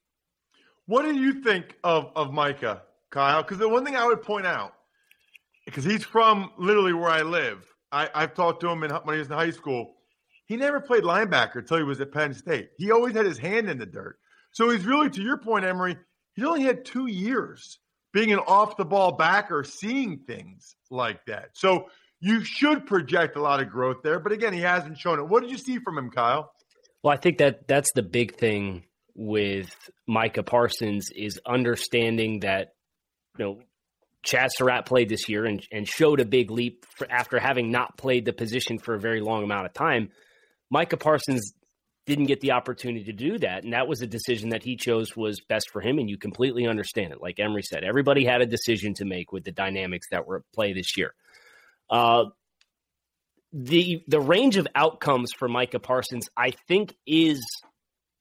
What 0.90 1.02
do 1.02 1.14
you 1.14 1.34
think 1.34 1.76
of 1.84 2.10
of 2.16 2.32
Micah, 2.32 2.82
Kyle? 3.10 3.44
Because 3.44 3.58
the 3.58 3.68
one 3.68 3.84
thing 3.84 3.94
I 3.94 4.04
would 4.08 4.22
point 4.22 4.44
out, 4.44 4.72
because 5.64 5.84
he's 5.84 6.02
from 6.02 6.50
literally 6.58 6.92
where 6.92 7.10
I 7.10 7.22
live. 7.22 7.64
I, 7.92 8.10
I've 8.12 8.34
talked 8.34 8.60
to 8.62 8.68
him 8.68 8.82
in, 8.82 8.90
when 8.90 9.14
he 9.14 9.20
was 9.20 9.28
in 9.28 9.34
high 9.34 9.52
school. 9.52 9.94
He 10.46 10.56
never 10.56 10.80
played 10.80 11.04
linebacker 11.04 11.58
until 11.58 11.76
he 11.76 11.84
was 11.84 12.00
at 12.00 12.10
Penn 12.10 12.34
State. 12.34 12.70
He 12.76 12.90
always 12.90 13.14
had 13.14 13.24
his 13.24 13.38
hand 13.38 13.70
in 13.70 13.78
the 13.78 13.86
dirt. 13.86 14.18
So 14.50 14.68
he's 14.68 14.84
really, 14.84 15.08
to 15.10 15.22
your 15.22 15.38
point, 15.38 15.64
Emory, 15.64 15.96
he 16.34 16.44
only 16.44 16.62
had 16.62 16.84
two 16.84 17.06
years 17.06 17.78
being 18.12 18.32
an 18.32 18.40
off 18.40 18.76
the 18.76 18.84
ball 18.84 19.12
backer, 19.12 19.62
seeing 19.62 20.18
things 20.26 20.74
like 20.90 21.24
that. 21.26 21.50
So 21.52 21.86
you 22.18 22.42
should 22.42 22.84
project 22.84 23.36
a 23.36 23.40
lot 23.40 23.60
of 23.60 23.70
growth 23.70 23.98
there. 24.02 24.18
But 24.18 24.32
again, 24.32 24.52
he 24.52 24.60
hasn't 24.60 24.98
shown 24.98 25.20
it. 25.20 25.28
What 25.28 25.42
did 25.42 25.52
you 25.52 25.58
see 25.58 25.78
from 25.78 25.96
him, 25.96 26.10
Kyle? 26.10 26.50
Well, 27.04 27.14
I 27.14 27.16
think 27.16 27.38
that 27.38 27.68
that's 27.68 27.92
the 27.92 28.02
big 28.02 28.34
thing 28.34 28.82
with 29.14 29.70
Micah 30.06 30.42
Parsons 30.42 31.08
is 31.14 31.40
understanding 31.46 32.40
that 32.40 32.74
you 33.38 33.44
know 33.44 33.60
Chazz 34.26 34.50
Surratt 34.56 34.86
played 34.86 35.08
this 35.08 35.28
year 35.28 35.44
and, 35.44 35.66
and 35.72 35.88
showed 35.88 36.20
a 36.20 36.24
big 36.24 36.50
leap 36.50 36.84
after 37.08 37.38
having 37.38 37.70
not 37.70 37.96
played 37.96 38.24
the 38.24 38.32
position 38.32 38.78
for 38.78 38.94
a 38.94 39.00
very 39.00 39.20
long 39.20 39.42
amount 39.42 39.66
of 39.66 39.72
time. 39.72 40.10
Micah 40.70 40.98
Parsons 40.98 41.52
didn't 42.06 42.26
get 42.26 42.40
the 42.40 42.52
opportunity 42.52 43.04
to 43.04 43.12
do 43.12 43.38
that, 43.38 43.64
and 43.64 43.72
that 43.72 43.88
was 43.88 44.02
a 44.02 44.06
decision 44.06 44.50
that 44.50 44.62
he 44.62 44.76
chose 44.76 45.16
was 45.16 45.40
best 45.40 45.70
for 45.70 45.80
him. 45.80 45.98
And 45.98 46.08
you 46.08 46.18
completely 46.18 46.66
understand 46.66 47.12
it. 47.12 47.20
Like 47.20 47.40
Emory 47.40 47.62
said, 47.62 47.84
everybody 47.84 48.24
had 48.24 48.40
a 48.40 48.46
decision 48.46 48.94
to 48.94 49.04
make 49.04 49.32
with 49.32 49.44
the 49.44 49.52
dynamics 49.52 50.08
that 50.10 50.26
were 50.26 50.38
at 50.38 50.42
play 50.54 50.72
this 50.72 50.96
year. 50.96 51.14
Uh, 51.88 52.24
the 53.52 54.02
the 54.06 54.20
range 54.20 54.56
of 54.56 54.66
outcomes 54.74 55.32
for 55.36 55.48
Micah 55.48 55.80
Parsons, 55.80 56.28
I 56.36 56.52
think, 56.68 56.94
is 57.06 57.40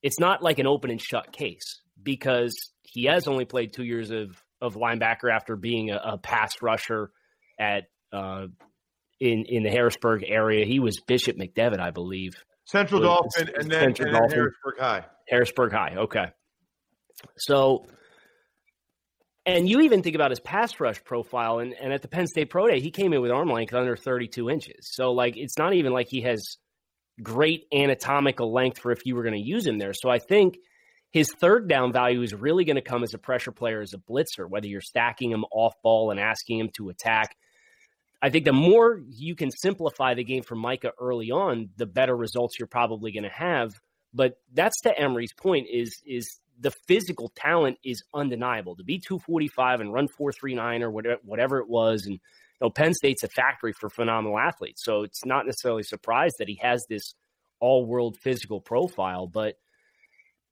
it's 0.02 0.18
not 0.18 0.42
like 0.42 0.58
an 0.58 0.66
open 0.66 0.90
and 0.90 1.00
shut 1.00 1.32
case 1.32 1.80
because 2.02 2.54
he 2.82 3.04
has 3.04 3.28
only 3.28 3.44
played 3.44 3.72
two 3.72 3.84
years 3.84 4.10
of 4.10 4.42
of 4.60 4.74
linebacker 4.74 5.32
after 5.32 5.56
being 5.56 5.90
a, 5.90 5.96
a 5.96 6.18
pass 6.18 6.62
rusher 6.62 7.10
at 7.58 7.84
uh, 8.12 8.46
in 9.18 9.44
in 9.46 9.62
the 9.62 9.70
Harrisburg 9.70 10.24
area. 10.26 10.66
He 10.66 10.80
was 10.80 11.00
Bishop 11.06 11.36
McDevitt, 11.36 11.80
I 11.80 11.90
believe. 11.90 12.32
Central 12.64 13.00
Dauphin, 13.00 13.50
and 13.54 13.70
then, 13.70 13.94
Central 13.94 14.08
and 14.08 14.16
then 14.16 14.30
Harrisburg 14.30 14.78
High. 14.78 15.04
Harrisburg 15.28 15.72
High. 15.72 15.94
Okay. 15.96 16.26
So 17.36 17.86
and 19.46 19.68
you 19.68 19.80
even 19.80 20.02
think 20.02 20.14
about 20.14 20.30
his 20.30 20.40
pass 20.40 20.78
rush 20.80 21.02
profile, 21.02 21.60
and, 21.60 21.74
and 21.74 21.92
at 21.92 22.02
the 22.02 22.08
Penn 22.08 22.26
State 22.26 22.50
Pro 22.50 22.68
Day, 22.68 22.80
he 22.80 22.90
came 22.90 23.12
in 23.12 23.20
with 23.20 23.30
arm 23.30 23.50
length 23.50 23.72
under 23.72 23.96
32 23.96 24.50
inches. 24.50 24.90
So, 24.92 25.12
like, 25.12 25.36
it's 25.36 25.58
not 25.58 25.72
even 25.72 25.92
like 25.92 26.08
he 26.08 26.22
has 26.22 26.58
great 27.22 27.66
anatomical 27.72 28.52
length 28.52 28.78
for 28.78 28.92
if 28.92 29.04
you 29.04 29.14
were 29.14 29.22
going 29.22 29.34
to 29.34 29.40
use 29.40 29.66
him 29.66 29.78
there. 29.78 29.92
So, 29.94 30.10
I 30.10 30.18
think 30.18 30.58
his 31.10 31.28
third 31.40 31.68
down 31.68 31.92
value 31.92 32.22
is 32.22 32.34
really 32.34 32.64
going 32.64 32.76
to 32.76 32.82
come 32.82 33.02
as 33.02 33.14
a 33.14 33.18
pressure 33.18 33.52
player, 33.52 33.80
as 33.80 33.94
a 33.94 33.98
blitzer, 33.98 34.48
whether 34.48 34.68
you're 34.68 34.80
stacking 34.80 35.30
him 35.30 35.44
off 35.52 35.74
ball 35.82 36.10
and 36.10 36.20
asking 36.20 36.60
him 36.60 36.70
to 36.76 36.88
attack. 36.88 37.36
I 38.22 38.30
think 38.30 38.44
the 38.44 38.52
more 38.52 39.00
you 39.08 39.34
can 39.34 39.50
simplify 39.50 40.14
the 40.14 40.24
game 40.24 40.42
for 40.42 40.54
Micah 40.54 40.92
early 41.00 41.30
on, 41.30 41.70
the 41.76 41.86
better 41.86 42.16
results 42.16 42.58
you're 42.58 42.68
probably 42.68 43.12
going 43.12 43.24
to 43.24 43.30
have. 43.30 43.72
But 44.12 44.34
that's 44.52 44.80
to 44.82 44.98
Emory's 44.98 45.32
point 45.32 45.66
is 45.72 46.02
is 46.06 46.40
the 46.58 46.72
physical 46.86 47.32
talent 47.34 47.78
is 47.82 48.02
undeniable. 48.12 48.76
To 48.76 48.84
be 48.84 48.98
245 48.98 49.80
and 49.80 49.92
run 49.92 50.08
439 50.08 50.82
or 50.82 50.90
whatever, 50.90 51.20
whatever 51.24 51.58
it 51.58 51.68
was, 51.68 52.06
and 52.06 52.20
know, 52.60 52.70
Penn 52.70 52.94
State's 52.94 53.22
a 53.22 53.28
factory 53.28 53.72
for 53.72 53.88
phenomenal 53.88 54.38
athletes. 54.38 54.82
So 54.84 55.02
it's 55.02 55.24
not 55.24 55.46
necessarily 55.46 55.82
surprised 55.82 56.36
that 56.38 56.48
he 56.48 56.58
has 56.62 56.84
this 56.88 57.14
all-world 57.60 58.16
physical 58.22 58.60
profile, 58.60 59.26
but 59.26 59.54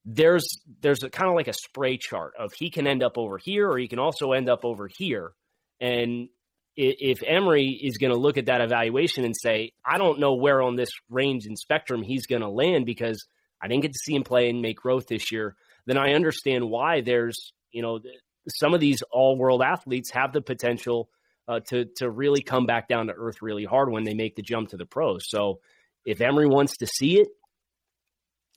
there's 0.04 0.46
there's 0.80 1.02
a 1.02 1.10
kind 1.10 1.28
of 1.28 1.34
like 1.34 1.48
a 1.48 1.52
spray 1.52 1.98
chart 1.98 2.32
of 2.38 2.52
he 2.52 2.70
can 2.70 2.86
end 2.86 3.02
up 3.02 3.18
over 3.18 3.36
here 3.36 3.68
or 3.68 3.78
he 3.78 3.88
can 3.88 3.98
also 3.98 4.32
end 4.32 4.48
up 4.48 4.64
over 4.64 4.88
here. 4.88 5.32
And 5.80 6.28
if 6.76 7.22
Emory 7.26 7.78
is 7.82 7.98
going 7.98 8.12
to 8.12 8.18
look 8.18 8.38
at 8.38 8.46
that 8.46 8.60
evaluation 8.60 9.24
and 9.24 9.34
say, 9.36 9.72
I 9.84 9.98
don't 9.98 10.20
know 10.20 10.34
where 10.34 10.62
on 10.62 10.76
this 10.76 10.90
range 11.10 11.44
and 11.46 11.58
spectrum 11.58 12.02
he's 12.02 12.26
going 12.26 12.42
to 12.42 12.48
land 12.48 12.86
because 12.86 13.26
I 13.60 13.68
didn't 13.68 13.82
get 13.82 13.92
to 13.92 13.98
see 13.98 14.14
him 14.14 14.22
play 14.22 14.48
and 14.48 14.62
make 14.62 14.76
growth 14.76 15.08
this 15.08 15.32
year 15.32 15.56
then 15.88 15.96
I 15.96 16.12
understand 16.12 16.68
why 16.68 17.00
there's, 17.00 17.54
you 17.72 17.80
know, 17.80 17.98
some 18.46 18.74
of 18.74 18.80
these 18.80 19.02
all 19.10 19.38
world 19.38 19.62
athletes 19.62 20.10
have 20.10 20.34
the 20.34 20.42
potential 20.42 21.08
uh, 21.48 21.60
to 21.68 21.86
to 21.96 22.10
really 22.10 22.42
come 22.42 22.66
back 22.66 22.88
down 22.88 23.06
to 23.06 23.14
earth 23.14 23.36
really 23.42 23.64
hard 23.64 23.90
when 23.90 24.04
they 24.04 24.14
make 24.14 24.36
the 24.36 24.42
jump 24.42 24.68
to 24.70 24.76
the 24.76 24.86
pros. 24.86 25.28
So 25.28 25.60
if 26.04 26.20
Emory 26.20 26.46
wants 26.46 26.76
to 26.78 26.86
see 26.86 27.18
it, 27.20 27.28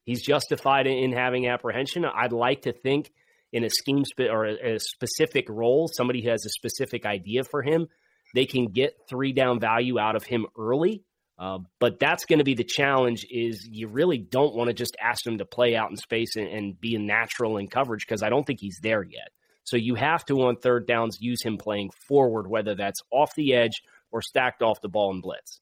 he's 0.04 0.22
justified 0.22 0.88
in 0.88 1.14
having 1.14 1.48
apprehension. 1.48 2.06
I'd 2.06 2.34
like 2.34 2.64
to 2.64 2.74
think 2.74 3.12
in 3.54 3.64
a 3.64 3.70
scheme 3.70 4.04
spe- 4.06 4.30
or 4.32 4.46
a, 4.46 4.76
a 4.76 4.80
specific 4.80 5.50
role, 5.50 5.90
somebody 5.92 6.24
who 6.24 6.30
has 6.30 6.46
a 6.46 6.50
specific 6.50 7.06
idea 7.06 7.44
for 7.50 7.62
him, 7.62 7.88
they 8.36 8.46
can 8.46 8.68
get 8.68 8.94
three 9.10 9.34
down 9.34 9.60
value 9.60 10.00
out 10.00 10.16
of 10.16 10.24
him 10.24 10.46
early 10.58 11.04
uh, 11.42 11.58
but 11.80 12.00
that's 12.00 12.26
going 12.26 12.38
to 12.38 12.46
be 12.46 12.54
the 12.54 12.64
challenge 12.64 13.26
is 13.32 13.68
you 13.68 13.88
really 13.88 14.20
don't 14.20 14.56
want 14.56 14.68
to 14.68 14.76
just 14.76 14.96
ask 15.02 15.26
him 15.26 15.40
to 15.40 15.46
play 15.46 15.76
out 15.76 15.90
in 15.90 15.98
space 15.98 16.36
and, 16.36 16.48
and 16.48 16.80
be 16.80 16.94
a 16.94 17.00
natural 17.00 17.58
in 17.58 17.68
coverage 17.68 18.06
because 18.06 18.22
I 18.22 18.30
don't 18.30 18.46
think 18.46 18.60
he's 18.62 18.78
there 18.84 19.04
yet. 19.04 19.30
So 19.64 19.78
you 19.78 19.96
have 19.96 20.26
to 20.26 20.42
on 20.44 20.58
third 20.58 20.88
downs 20.88 21.20
use 21.22 21.44
him 21.44 21.58
playing 21.58 21.92
forward, 22.08 22.48
whether 22.48 22.76
that's 22.76 23.02
off 23.12 23.34
the 23.36 23.54
edge 23.54 23.84
or 24.12 24.22
stacked 24.22 24.62
off 24.62 24.82
the 24.82 24.90
ball 24.90 25.12
and 25.12 25.22
blitz. 25.22 25.62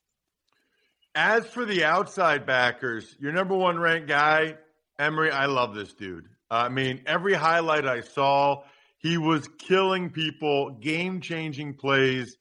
As 1.16 1.46
for 1.46 1.66
the 1.66 1.84
outside 1.84 2.46
backers, 2.46 3.16
your 3.20 3.32
number 3.32 3.56
one 3.56 3.80
ranked 3.80 4.08
guy, 4.08 4.56
Emory, 4.98 5.32
I 5.32 5.48
love 5.48 5.76
this 5.76 5.94
dude. 5.94 6.28
I 6.52 6.70
mean, 6.70 7.02
every 7.06 7.34
highlight 7.34 7.86
I 7.86 8.02
saw, 8.02 8.64
he 8.98 9.18
was 9.18 9.48
killing 9.60 10.10
people, 10.10 10.72
game 10.72 11.22
changing 11.22 11.76
plays. 11.76 12.38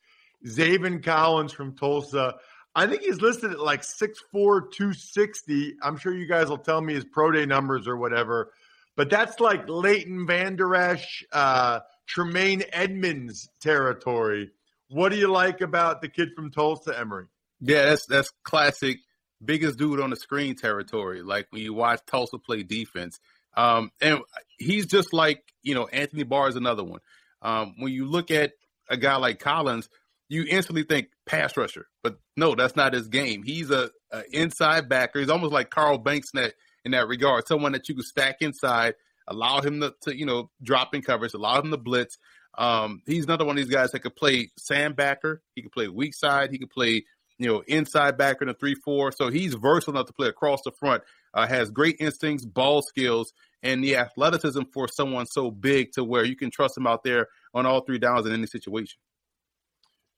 Zaven 0.47 1.03
Collins 1.03 1.53
from 1.53 1.77
Tulsa. 1.77 2.35
I 2.75 2.87
think 2.87 3.03
he's 3.03 3.21
listed 3.21 3.53
at 3.53 3.61
like 3.61 3.83
6'4, 3.83 4.71
260. 4.71 5.75
I'm 5.83 5.97
sure 5.97 6.15
you 6.15 6.27
guys 6.27 6.49
will 6.49 6.59
tell 6.59 6.81
me 6.81 6.95
his 6.95 7.05
pro 7.05 7.31
day 7.33 7.45
numbers 7.45 7.89
or 7.89 7.97
whatever. 7.97 8.53
But 8.99 9.11
that's 9.11 9.39
like 9.39 9.69
Leighton 9.69 10.27
Vander 10.27 10.75
Esch, 10.75 11.23
uh, 11.33 11.79
Tremaine 12.09 12.65
Edmunds 12.73 13.49
territory. 13.61 14.51
What 14.89 15.11
do 15.11 15.17
you 15.17 15.31
like 15.31 15.61
about 15.61 16.03
the 16.03 16.09
kid 16.09 16.31
from 16.35 16.51
Tulsa, 16.51 16.99
Emory? 16.99 17.27
Yeah, 17.61 17.85
that's 17.85 18.07
that's 18.07 18.33
classic 18.43 18.99
biggest 19.45 19.79
dude 19.79 20.01
on 20.01 20.11
the 20.11 20.17
screen 20.17 20.57
territory. 20.57 21.23
Like 21.23 21.47
when 21.51 21.63
you 21.63 21.75
watch 21.75 22.01
Tulsa 22.09 22.39
play 22.39 22.65
defense. 22.65 23.21
Um, 23.57 23.93
and 24.01 24.19
he's 24.59 24.87
just 24.87 25.13
like, 25.13 25.45
you 25.63 25.77
know, 25.77 25.87
Anthony 25.87 26.25
Barr 26.25 26.49
is 26.49 26.57
another 26.57 26.83
one. 26.83 27.01
Um, 27.41 27.75
when 27.79 27.93
you 27.93 28.05
look 28.05 28.33
at 28.33 28.55
a 28.91 28.97
guy 28.97 29.15
like 29.15 29.39
Collins, 29.39 29.89
you 30.29 30.45
instantly 30.49 30.83
think 30.83 31.07
pass 31.25 31.57
rusher, 31.57 31.87
but 32.03 32.19
no, 32.37 32.57
that's 32.57 32.75
not 32.75 32.95
his 32.95 33.07
game. 33.07 33.45
He's 33.45 33.71
a, 33.71 33.91
a, 34.11 34.25
inside 34.33 34.89
backer. 34.89 35.21
He's 35.21 35.31
almost 35.31 35.53
like 35.53 35.71
Carl 35.71 35.99
Banks 35.99 36.33
that 36.35 36.55
in 36.89 36.93
that 36.93 37.09
regard. 37.09 37.47
Someone 37.47 37.73
that 37.73 37.89
you 37.89 37.95
can 37.95 38.05
stack 38.05 38.37
inside, 38.41 38.95
allow 39.27 39.61
him 39.61 39.81
to, 39.81 39.95
to 40.03 40.17
you 40.17 40.27
know 40.27 40.51
drop 40.63 40.95
in 40.95 41.03
coverage, 41.03 41.35
allow 41.35 41.61
him 41.61 41.71
to 41.71 41.77
blitz. 41.77 42.19
Um, 42.57 43.03
he's 43.07 43.25
another 43.25 43.45
one 43.45 43.57
of 43.57 43.65
these 43.65 43.73
guys 43.73 43.93
that 43.93 44.01
could 44.01 44.17
play 44.17 44.51
Sam 44.57 44.95
backer. 44.95 45.43
He 45.55 45.63
could 45.63 45.73
play 45.73 45.89
weak 45.89 46.15
side. 46.15 46.51
He 46.51 46.59
could 46.59 46.71
play 46.71 47.05
you 47.39 47.47
know, 47.47 47.63
inside 47.67 48.19
backer 48.19 48.45
in 48.45 48.49
a 48.49 48.55
three-four. 48.55 49.13
So 49.13 49.31
he's 49.31 49.55
versatile 49.55 49.95
enough 49.95 50.07
to 50.07 50.13
play 50.13 50.29
across 50.29 50.61
the 50.63 50.73
front. 50.73 51.03
Uh, 51.33 51.47
has 51.47 51.71
great 51.71 51.97
instincts, 52.01 52.45
ball 52.45 52.83
skills, 52.83 53.33
and 53.63 53.83
the 53.83 53.97
athleticism 53.97 54.63
for 54.73 54.89
someone 54.89 55.27
so 55.27 55.51
big 55.51 55.93
to 55.93 56.03
where 56.03 56.25
you 56.25 56.35
can 56.35 56.51
trust 56.51 56.77
him 56.77 56.87
out 56.87 57.05
there 57.05 57.29
on 57.55 57.65
all 57.65 57.81
three 57.83 57.99
downs 57.99 58.27
in 58.27 58.33
any 58.33 58.47
situation. 58.47 58.99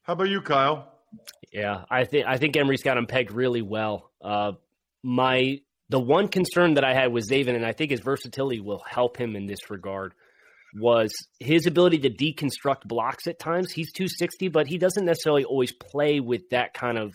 How 0.03 0.15
about 0.15 0.29
you, 0.29 0.41
Kyle? 0.41 0.93
Yeah, 1.53 1.85
I 1.91 2.05
think 2.05 2.27
I 2.27 2.39
think 2.39 2.57
Emory's 2.57 2.83
got 2.83 2.97
him 2.97 3.07
pegged 3.07 3.33
really 3.33 3.63
well. 3.63 4.11
Uh, 4.23 4.53
my 5.03 5.61
the 5.91 6.01
one 6.01 6.29
concern 6.29 6.75
that 6.75 6.85
I 6.85 6.95
had 6.95 7.13
with 7.13 7.29
Zaven, 7.29 7.57
and 7.57 7.67
I 7.67 7.73
think 7.73 7.91
his 7.91 8.01
versatility 8.01 8.61
will 8.61 8.83
help 8.89 9.17
him 9.17 9.35
in 9.35 9.47
this 9.47 9.71
regard, 9.71 10.15
was 10.75 11.13
his 11.41 11.67
ability 11.67 11.99
to 11.99 12.11
deconstruct 12.11 12.87
blocks 12.87 13.27
at 13.27 13.41
times. 13.41 13.73
He's 13.73 13.93
260, 13.93 14.49
but 14.49 14.69
he 14.69 14.79
doesn't 14.79 15.05
necessarily 15.05 15.45
always 15.45 15.73
play 15.73 16.21
with 16.21 16.43
that 16.51 16.75
kind 16.75 16.97
of 16.97 17.13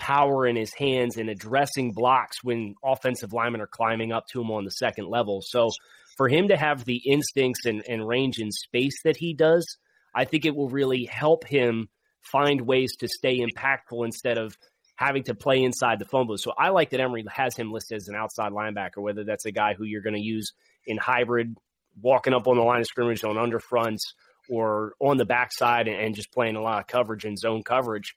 power 0.00 0.48
in 0.48 0.56
his 0.56 0.74
hands 0.74 1.16
and 1.16 1.30
addressing 1.30 1.92
blocks 1.92 2.38
when 2.42 2.74
offensive 2.84 3.32
linemen 3.32 3.60
are 3.60 3.68
climbing 3.68 4.10
up 4.10 4.24
to 4.32 4.40
him 4.40 4.50
on 4.50 4.64
the 4.64 4.70
second 4.72 5.06
level. 5.06 5.40
So 5.44 5.70
for 6.16 6.28
him 6.28 6.48
to 6.48 6.56
have 6.56 6.84
the 6.84 7.00
instincts 7.06 7.66
and, 7.66 7.84
and 7.88 8.06
range 8.06 8.38
in 8.40 8.50
space 8.50 8.96
that 9.04 9.16
he 9.16 9.32
does, 9.32 9.64
I 10.12 10.24
think 10.24 10.44
it 10.44 10.56
will 10.56 10.68
really 10.68 11.04
help 11.04 11.46
him 11.46 11.88
find 12.32 12.62
ways 12.62 12.96
to 12.96 13.06
stay 13.06 13.38
impactful 13.38 14.04
instead 14.04 14.38
of 14.38 14.56
having 15.02 15.24
to 15.24 15.34
play 15.34 15.62
inside 15.62 15.98
the 15.98 16.04
phone 16.04 16.26
booth. 16.26 16.40
So 16.40 16.52
I 16.56 16.68
like 16.68 16.90
that 16.90 17.00
Emory 17.00 17.24
has 17.32 17.56
him 17.56 17.72
listed 17.72 17.96
as 17.96 18.08
an 18.08 18.14
outside 18.14 18.52
linebacker, 18.52 18.98
whether 18.98 19.24
that's 19.24 19.44
a 19.44 19.52
guy 19.52 19.74
who 19.74 19.84
you're 19.84 20.02
going 20.02 20.14
to 20.14 20.22
use 20.22 20.52
in 20.86 20.96
hybrid, 20.96 21.56
walking 22.00 22.32
up 22.32 22.46
on 22.46 22.56
the 22.56 22.62
line 22.62 22.80
of 22.80 22.86
scrimmage 22.86 23.24
on 23.24 23.36
under 23.36 23.58
fronts 23.58 24.14
or 24.48 24.94
on 25.00 25.16
the 25.16 25.24
backside 25.24 25.88
and 25.88 26.14
just 26.14 26.32
playing 26.32 26.56
a 26.56 26.62
lot 26.62 26.80
of 26.80 26.86
coverage 26.86 27.24
and 27.24 27.38
zone 27.38 27.62
coverage. 27.62 28.14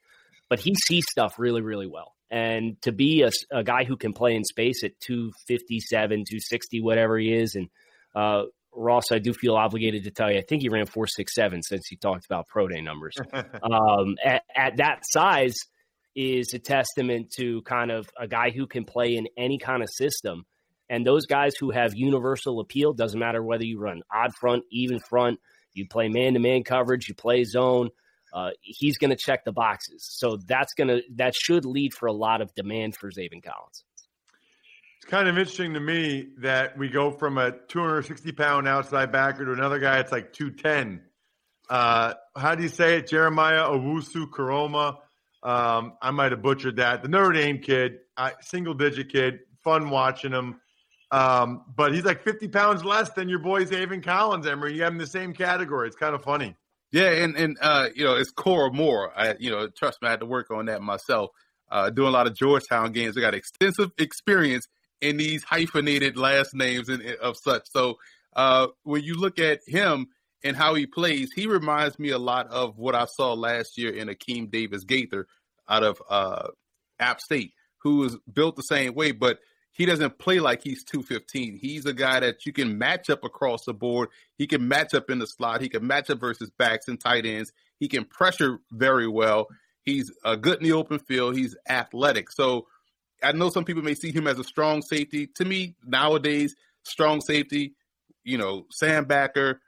But 0.48 0.60
he 0.60 0.74
sees 0.86 1.04
stuff 1.10 1.38
really, 1.38 1.60
really 1.60 1.86
well. 1.86 2.14
And 2.30 2.80
to 2.82 2.92
be 2.92 3.22
a, 3.22 3.30
a 3.50 3.62
guy 3.62 3.84
who 3.84 3.96
can 3.96 4.12
play 4.12 4.34
in 4.34 4.44
space 4.44 4.82
at 4.84 4.98
257, 5.00 6.08
260, 6.08 6.80
whatever 6.80 7.18
he 7.18 7.32
is, 7.32 7.54
and 7.54 7.68
uh, 8.14 8.44
Ross, 8.74 9.04
I 9.12 9.18
do 9.18 9.32
feel 9.32 9.54
obligated 9.54 10.04
to 10.04 10.10
tell 10.10 10.30
you, 10.30 10.38
I 10.38 10.42
think 10.42 10.62
he 10.62 10.68
ran 10.68 10.86
467 10.86 11.62
since 11.62 11.86
he 11.86 11.96
talked 11.96 12.26
about 12.26 12.48
pro 12.48 12.68
day 12.68 12.80
numbers. 12.80 13.14
um, 13.32 14.16
at, 14.24 14.42
at, 14.54 14.76
that 14.78 15.00
size 15.04 15.54
is 16.16 16.54
a 16.54 16.58
testament 16.58 17.30
to 17.36 17.60
kind 17.62 17.92
of 17.92 18.08
a 18.18 18.26
guy 18.26 18.50
who 18.50 18.66
can 18.66 18.84
play 18.84 19.16
in 19.16 19.28
any 19.36 19.58
kind 19.58 19.82
of 19.82 19.88
system. 19.90 20.46
And 20.88 21.06
those 21.06 21.26
guys 21.26 21.54
who 21.60 21.70
have 21.70 21.94
universal 21.94 22.58
appeal, 22.58 22.94
doesn't 22.94 23.18
matter 23.18 23.42
whether 23.42 23.64
you 23.64 23.78
run 23.78 24.02
odd 24.12 24.34
front, 24.40 24.64
even 24.70 24.98
front, 24.98 25.38
you 25.74 25.86
play 25.86 26.08
man 26.08 26.32
to 26.32 26.38
man 26.38 26.64
coverage, 26.64 27.08
you 27.08 27.14
play 27.14 27.44
zone, 27.44 27.90
uh, 28.32 28.50
he's 28.62 28.96
going 28.96 29.10
to 29.10 29.16
check 29.16 29.44
the 29.44 29.52
boxes. 29.52 30.06
So 30.10 30.38
that's 30.46 30.72
going 30.74 30.88
to, 30.88 31.02
that 31.16 31.34
should 31.34 31.64
lead 31.64 31.92
for 31.92 32.06
a 32.06 32.12
lot 32.12 32.40
of 32.40 32.54
demand 32.54 32.96
for 32.96 33.10
Zaven 33.10 33.42
Collins 33.42 33.84
It's 34.96 35.10
kind 35.10 35.28
of 35.28 35.36
interesting 35.36 35.74
to 35.74 35.80
me 35.80 36.28
that 36.38 36.78
we 36.78 36.88
go 36.88 37.10
from 37.10 37.36
a 37.36 37.52
260 37.68 38.32
pound 38.32 38.66
outside 38.66 39.12
backer 39.12 39.44
to 39.44 39.52
another 39.52 39.78
guy 39.78 39.96
that's 39.96 40.12
like 40.12 40.32
210. 40.32 41.02
Uh, 41.68 42.14
how 42.36 42.54
do 42.54 42.62
you 42.62 42.68
say 42.68 42.98
it? 42.98 43.08
Jeremiah 43.08 43.64
Owusu 43.64 44.30
Koramoah. 44.30 44.98
Um, 45.42 45.94
I 46.02 46.10
might 46.10 46.32
have 46.32 46.42
butchered 46.42 46.76
that. 46.76 47.02
The 47.02 47.08
Notre 47.08 47.32
Dame 47.32 47.58
kid, 47.58 48.00
single 48.40 48.74
digit 48.74 49.10
kid, 49.10 49.40
fun 49.62 49.90
watching 49.90 50.32
him. 50.32 50.60
Um, 51.12 51.64
but 51.76 51.94
he's 51.94 52.04
like 52.04 52.22
50 52.22 52.48
pounds 52.48 52.84
less 52.84 53.10
than 53.10 53.28
your 53.28 53.38
boy 53.38 53.64
Zaven 53.64 54.02
Collins, 54.02 54.46
Emory. 54.46 54.74
You 54.74 54.82
have 54.82 54.92
him 54.92 54.96
in 54.96 55.04
the 55.04 55.06
same 55.06 55.32
category. 55.32 55.86
It's 55.86 55.96
kind 55.96 56.14
of 56.14 56.22
funny. 56.22 56.56
Yeah, 56.92 57.10
and 57.10 57.36
and 57.36 57.56
uh, 57.60 57.88
you 57.94 58.04
know, 58.04 58.14
it's 58.14 58.32
Koramoah. 58.32 59.10
I 59.16 59.34
you 59.38 59.50
know, 59.50 59.68
trust 59.68 60.00
me, 60.00 60.08
I 60.08 60.12
had 60.12 60.20
to 60.20 60.26
work 60.26 60.50
on 60.50 60.66
that 60.66 60.82
myself. 60.82 61.30
Uh, 61.68 61.90
doing 61.90 62.08
a 62.08 62.12
lot 62.12 62.28
of 62.28 62.34
Georgetown 62.34 62.92
games. 62.92 63.18
I 63.18 63.20
got 63.20 63.34
extensive 63.34 63.90
experience 63.98 64.68
in 65.00 65.16
these 65.16 65.42
hyphenated 65.42 66.16
last 66.16 66.54
names 66.54 66.88
and 66.88 67.02
of 67.16 67.36
such. 67.36 67.68
So 67.70 67.98
uh, 68.34 68.68
when 68.84 69.02
you 69.02 69.14
look 69.14 69.38
at 69.38 69.60
him 69.66 70.08
and 70.44 70.56
how 70.56 70.74
he 70.74 70.86
plays, 70.86 71.32
he 71.32 71.46
reminds 71.46 71.98
me 71.98 72.10
a 72.10 72.18
lot 72.18 72.48
of 72.48 72.78
what 72.78 72.94
I 72.94 73.06
saw 73.06 73.32
last 73.32 73.78
year 73.78 73.92
in 73.92 74.08
Akeem 74.08 74.50
Davis 74.50 74.84
Gaither 74.84 75.26
out 75.68 75.82
of 75.82 76.00
uh, 76.08 76.48
App 76.98 77.20
State, 77.20 77.52
who 77.78 77.98
was 77.98 78.16
built 78.32 78.56
the 78.56 78.62
same 78.62 78.94
way, 78.94 79.12
but 79.12 79.38
he 79.72 79.84
doesn't 79.84 80.18
play 80.18 80.40
like 80.40 80.62
he's 80.62 80.84
215. 80.84 81.58
He's 81.60 81.84
a 81.84 81.92
guy 81.92 82.20
that 82.20 82.46
you 82.46 82.52
can 82.52 82.78
match 82.78 83.10
up 83.10 83.24
across 83.24 83.66
the 83.66 83.74
board. 83.74 84.08
He 84.38 84.46
can 84.46 84.66
match 84.66 84.94
up 84.94 85.10
in 85.10 85.18
the 85.18 85.26
slot. 85.26 85.60
He 85.60 85.68
can 85.68 85.86
match 85.86 86.08
up 86.08 86.18
versus 86.18 86.48
backs 86.48 86.88
and 86.88 86.98
tight 86.98 87.26
ends. 87.26 87.52
He 87.78 87.86
can 87.86 88.04
pressure 88.06 88.60
very 88.72 89.06
well. 89.06 89.48
He's 89.82 90.10
good 90.40 90.58
in 90.58 90.64
the 90.64 90.72
open 90.72 90.98
field. 90.98 91.36
He's 91.36 91.54
athletic. 91.68 92.32
So 92.32 92.66
I 93.22 93.32
know 93.32 93.50
some 93.50 93.64
people 93.64 93.82
may 93.82 93.94
see 93.94 94.12
him 94.12 94.26
as 94.26 94.38
a 94.38 94.44
strong 94.44 94.80
safety. 94.80 95.26
To 95.36 95.44
me, 95.44 95.76
nowadays, 95.84 96.56
strong 96.84 97.20
safety, 97.20 97.74
you 98.24 98.38
know, 98.38 98.66
Sam 98.70 99.04
backer, 99.04 99.60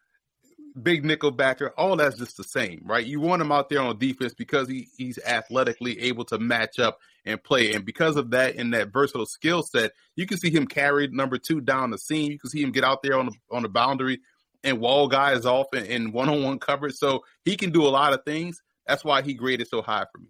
big 0.82 1.04
nickel 1.04 1.30
backer, 1.30 1.72
all 1.76 1.96
that's 1.96 2.18
just 2.18 2.36
the 2.36 2.44
same, 2.44 2.82
right? 2.84 3.04
You 3.04 3.20
want 3.20 3.42
him 3.42 3.52
out 3.52 3.68
there 3.68 3.80
on 3.80 3.98
defense 3.98 4.34
because 4.34 4.68
he, 4.68 4.88
he's 4.96 5.18
athletically 5.26 6.00
able 6.00 6.24
to 6.26 6.38
match 6.38 6.78
up 6.78 6.98
and 7.24 7.42
play. 7.42 7.72
And 7.72 7.84
because 7.84 8.16
of 8.16 8.30
that 8.30 8.56
and 8.56 8.72
that 8.74 8.92
versatile 8.92 9.26
skill 9.26 9.62
set, 9.62 9.92
you 10.16 10.26
can 10.26 10.38
see 10.38 10.50
him 10.50 10.66
carry 10.66 11.08
number 11.08 11.38
two 11.38 11.60
down 11.60 11.90
the 11.90 11.98
seam. 11.98 12.32
You 12.32 12.38
can 12.38 12.50
see 12.50 12.62
him 12.62 12.72
get 12.72 12.84
out 12.84 13.02
there 13.02 13.18
on 13.18 13.26
the 13.26 13.32
on 13.50 13.62
the 13.62 13.68
boundary 13.68 14.20
and 14.64 14.80
wall 14.80 15.08
guys 15.08 15.46
off 15.46 15.72
in 15.74 16.12
one 16.12 16.28
on 16.28 16.42
one 16.42 16.58
coverage. 16.58 16.94
So 16.94 17.24
he 17.44 17.56
can 17.56 17.70
do 17.70 17.86
a 17.86 17.88
lot 17.88 18.12
of 18.12 18.24
things. 18.24 18.62
That's 18.86 19.04
why 19.04 19.22
he 19.22 19.34
graded 19.34 19.68
so 19.68 19.82
high 19.82 20.06
for 20.10 20.18
me. 20.18 20.28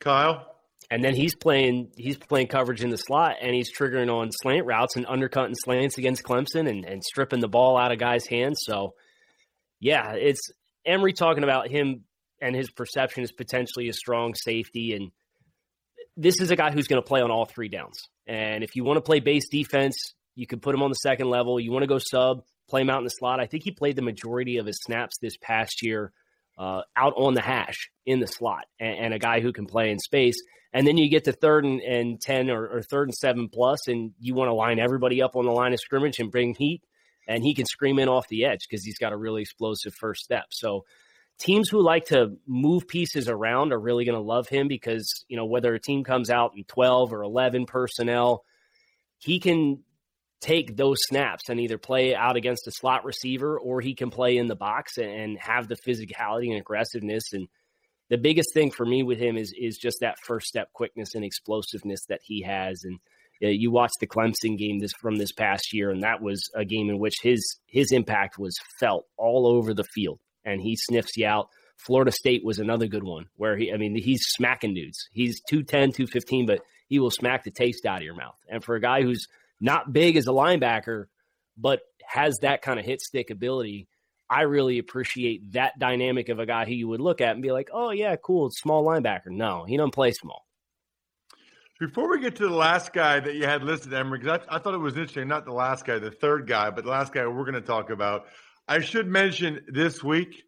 Kyle. 0.00 0.53
And 0.94 1.02
then 1.02 1.16
he's 1.16 1.34
playing 1.34 1.90
he's 1.96 2.16
playing 2.16 2.46
coverage 2.46 2.84
in 2.84 2.90
the 2.90 2.96
slot 2.96 3.38
and 3.42 3.52
he's 3.52 3.76
triggering 3.76 4.14
on 4.14 4.30
slant 4.30 4.64
routes 4.64 4.94
and 4.94 5.04
undercutting 5.08 5.56
slants 5.56 5.98
against 5.98 6.22
Clemson 6.22 6.68
and, 6.68 6.84
and 6.84 7.02
stripping 7.02 7.40
the 7.40 7.48
ball 7.48 7.76
out 7.76 7.90
of 7.90 7.98
guys' 7.98 8.28
hands. 8.28 8.60
So 8.62 8.94
yeah, 9.80 10.12
it's 10.12 10.52
Emory 10.86 11.12
talking 11.12 11.42
about 11.42 11.66
him 11.66 12.04
and 12.40 12.54
his 12.54 12.70
perception 12.70 13.24
is 13.24 13.32
potentially 13.32 13.88
a 13.88 13.92
strong 13.92 14.34
safety 14.36 14.94
and 14.94 15.10
this 16.16 16.40
is 16.40 16.52
a 16.52 16.56
guy 16.56 16.70
who's 16.70 16.86
going 16.86 17.02
to 17.02 17.08
play 17.08 17.22
on 17.22 17.32
all 17.32 17.44
three 17.44 17.68
downs. 17.68 17.98
And 18.28 18.62
if 18.62 18.76
you 18.76 18.84
want 18.84 18.98
to 18.98 19.02
play 19.02 19.18
base 19.18 19.48
defense, 19.48 19.96
you 20.36 20.46
could 20.46 20.62
put 20.62 20.76
him 20.76 20.82
on 20.84 20.90
the 20.90 20.94
second 20.94 21.28
level. 21.28 21.58
You 21.58 21.72
want 21.72 21.82
to 21.82 21.88
go 21.88 21.98
sub, 21.98 22.44
play 22.68 22.82
him 22.82 22.90
out 22.90 22.98
in 22.98 23.04
the 23.04 23.10
slot. 23.10 23.40
I 23.40 23.46
think 23.46 23.64
he 23.64 23.72
played 23.72 23.96
the 23.96 24.02
majority 24.02 24.58
of 24.58 24.66
his 24.66 24.78
snaps 24.84 25.18
this 25.20 25.36
past 25.42 25.82
year 25.82 26.12
uh, 26.56 26.82
out 26.96 27.14
on 27.16 27.34
the 27.34 27.40
hash 27.40 27.90
in 28.06 28.20
the 28.20 28.26
slot 28.26 28.64
and, 28.78 28.98
and, 28.98 29.14
a 29.14 29.18
guy 29.18 29.40
who 29.40 29.52
can 29.52 29.66
play 29.66 29.90
in 29.90 29.98
space. 29.98 30.36
And 30.72 30.86
then 30.86 30.96
you 30.96 31.08
get 31.08 31.24
to 31.24 31.32
third 31.32 31.64
and, 31.64 31.80
and 31.80 32.20
10 32.20 32.50
or, 32.50 32.66
or, 32.66 32.82
third 32.82 33.08
and 33.08 33.14
seven 33.14 33.48
plus, 33.52 33.88
and 33.88 34.12
you 34.20 34.34
want 34.34 34.48
to 34.48 34.54
line 34.54 34.78
everybody 34.78 35.22
up 35.22 35.36
on 35.36 35.46
the 35.46 35.52
line 35.52 35.72
of 35.72 35.80
scrimmage 35.80 36.18
and 36.18 36.30
bring 36.30 36.54
heat. 36.54 36.82
And 37.26 37.42
he 37.42 37.54
can 37.54 37.66
scream 37.66 37.98
in 37.98 38.08
off 38.08 38.28
the 38.28 38.44
edge 38.44 38.60
because 38.68 38.84
he's 38.84 38.98
got 38.98 39.12
a 39.12 39.16
really 39.16 39.42
explosive 39.42 39.94
first 39.94 40.22
step. 40.22 40.46
So 40.50 40.84
teams 41.38 41.68
who 41.68 41.82
like 41.82 42.06
to 42.06 42.36
move 42.46 42.86
pieces 42.86 43.28
around 43.28 43.72
are 43.72 43.80
really 43.80 44.04
going 44.04 44.18
to 44.18 44.22
love 44.22 44.48
him 44.48 44.68
because, 44.68 45.24
you 45.28 45.36
know, 45.36 45.46
whether 45.46 45.74
a 45.74 45.80
team 45.80 46.04
comes 46.04 46.30
out 46.30 46.52
in 46.56 46.64
12 46.64 47.12
or 47.12 47.22
11 47.22 47.66
personnel, 47.66 48.44
he 49.18 49.40
can 49.40 49.82
take 50.44 50.76
those 50.76 50.98
snaps 51.00 51.48
and 51.48 51.58
either 51.58 51.78
play 51.78 52.14
out 52.14 52.36
against 52.36 52.66
a 52.66 52.72
slot 52.72 53.04
receiver 53.04 53.58
or 53.58 53.80
he 53.80 53.94
can 53.94 54.10
play 54.10 54.36
in 54.36 54.46
the 54.46 54.54
box 54.54 54.98
and 54.98 55.38
have 55.38 55.68
the 55.68 55.76
physicality 55.76 56.50
and 56.50 56.58
aggressiveness. 56.58 57.32
And 57.32 57.48
the 58.10 58.18
biggest 58.18 58.52
thing 58.52 58.70
for 58.70 58.84
me 58.84 59.02
with 59.02 59.18
him 59.18 59.38
is 59.38 59.54
is 59.58 59.78
just 59.78 59.98
that 60.00 60.18
first 60.26 60.46
step 60.46 60.72
quickness 60.74 61.14
and 61.14 61.24
explosiveness 61.24 62.00
that 62.08 62.20
he 62.22 62.42
has. 62.42 62.82
And 62.84 62.98
uh, 63.42 63.48
you 63.48 63.70
watched 63.70 63.96
the 64.00 64.06
Clemson 64.06 64.58
game 64.58 64.78
this 64.78 64.92
from 65.00 65.16
this 65.16 65.32
past 65.32 65.72
year, 65.72 65.90
and 65.90 66.02
that 66.02 66.20
was 66.20 66.42
a 66.54 66.64
game 66.64 66.90
in 66.90 66.98
which 66.98 67.14
his 67.22 67.58
his 67.66 67.90
impact 67.90 68.38
was 68.38 68.54
felt 68.78 69.06
all 69.16 69.46
over 69.46 69.72
the 69.72 69.84
field, 69.94 70.20
and 70.44 70.60
he 70.60 70.76
sniffs 70.76 71.16
you 71.16 71.26
out. 71.26 71.48
Florida 71.86 72.12
State 72.12 72.44
was 72.44 72.58
another 72.58 72.86
good 72.86 73.02
one 73.02 73.26
where 73.36 73.56
he, 73.56 73.72
I 73.72 73.76
mean, 73.78 73.96
he's 73.96 74.22
smacking 74.28 74.74
dudes. 74.74 75.08
He's 75.10 75.40
210, 75.50 75.92
215, 75.92 76.46
but 76.46 76.60
he 76.86 77.00
will 77.00 77.10
smack 77.10 77.42
the 77.42 77.50
taste 77.50 77.84
out 77.84 77.98
of 77.98 78.04
your 78.04 78.14
mouth. 78.14 78.36
And 78.48 78.62
for 78.62 78.76
a 78.76 78.80
guy 78.80 79.02
who's 79.02 79.26
not 79.60 79.92
big 79.92 80.16
as 80.16 80.26
a 80.26 80.30
linebacker, 80.30 81.06
but 81.56 81.80
has 82.06 82.38
that 82.42 82.62
kind 82.62 82.78
of 82.78 82.84
hit 82.84 83.00
stick 83.00 83.30
ability. 83.30 83.88
I 84.28 84.42
really 84.42 84.78
appreciate 84.78 85.52
that 85.52 85.78
dynamic 85.78 86.28
of 86.28 86.38
a 86.38 86.46
guy 86.46 86.64
who 86.64 86.72
you 86.72 86.88
would 86.88 87.00
look 87.00 87.20
at 87.20 87.32
and 87.32 87.42
be 87.42 87.52
like, 87.52 87.70
oh, 87.72 87.90
yeah, 87.90 88.16
cool, 88.16 88.50
small 88.50 88.84
linebacker. 88.84 89.28
No, 89.28 89.64
he 89.64 89.76
doesn't 89.76 89.92
play 89.92 90.12
small. 90.12 90.44
Before 91.80 92.08
we 92.08 92.20
get 92.20 92.36
to 92.36 92.48
the 92.48 92.54
last 92.54 92.92
guy 92.92 93.20
that 93.20 93.34
you 93.34 93.44
had 93.44 93.64
listed, 93.64 93.92
Emory, 93.92 94.20
because 94.20 94.40
I, 94.48 94.56
I, 94.56 94.58
thought 94.58 94.74
it 94.74 94.78
was 94.78 94.94
interesting, 94.94 95.26
not 95.26 95.44
the 95.44 95.52
last 95.52 95.84
guy, 95.84 95.98
the 95.98 96.10
third 96.10 96.46
guy, 96.46 96.70
but 96.70 96.84
the 96.84 96.90
last 96.90 97.12
guy 97.12 97.26
we're 97.26 97.42
going 97.42 97.54
to 97.54 97.60
talk 97.60 97.90
about. 97.90 98.26
I 98.68 98.80
should 98.80 99.08
mention 99.08 99.60
this 99.68 100.02
week, 100.02 100.44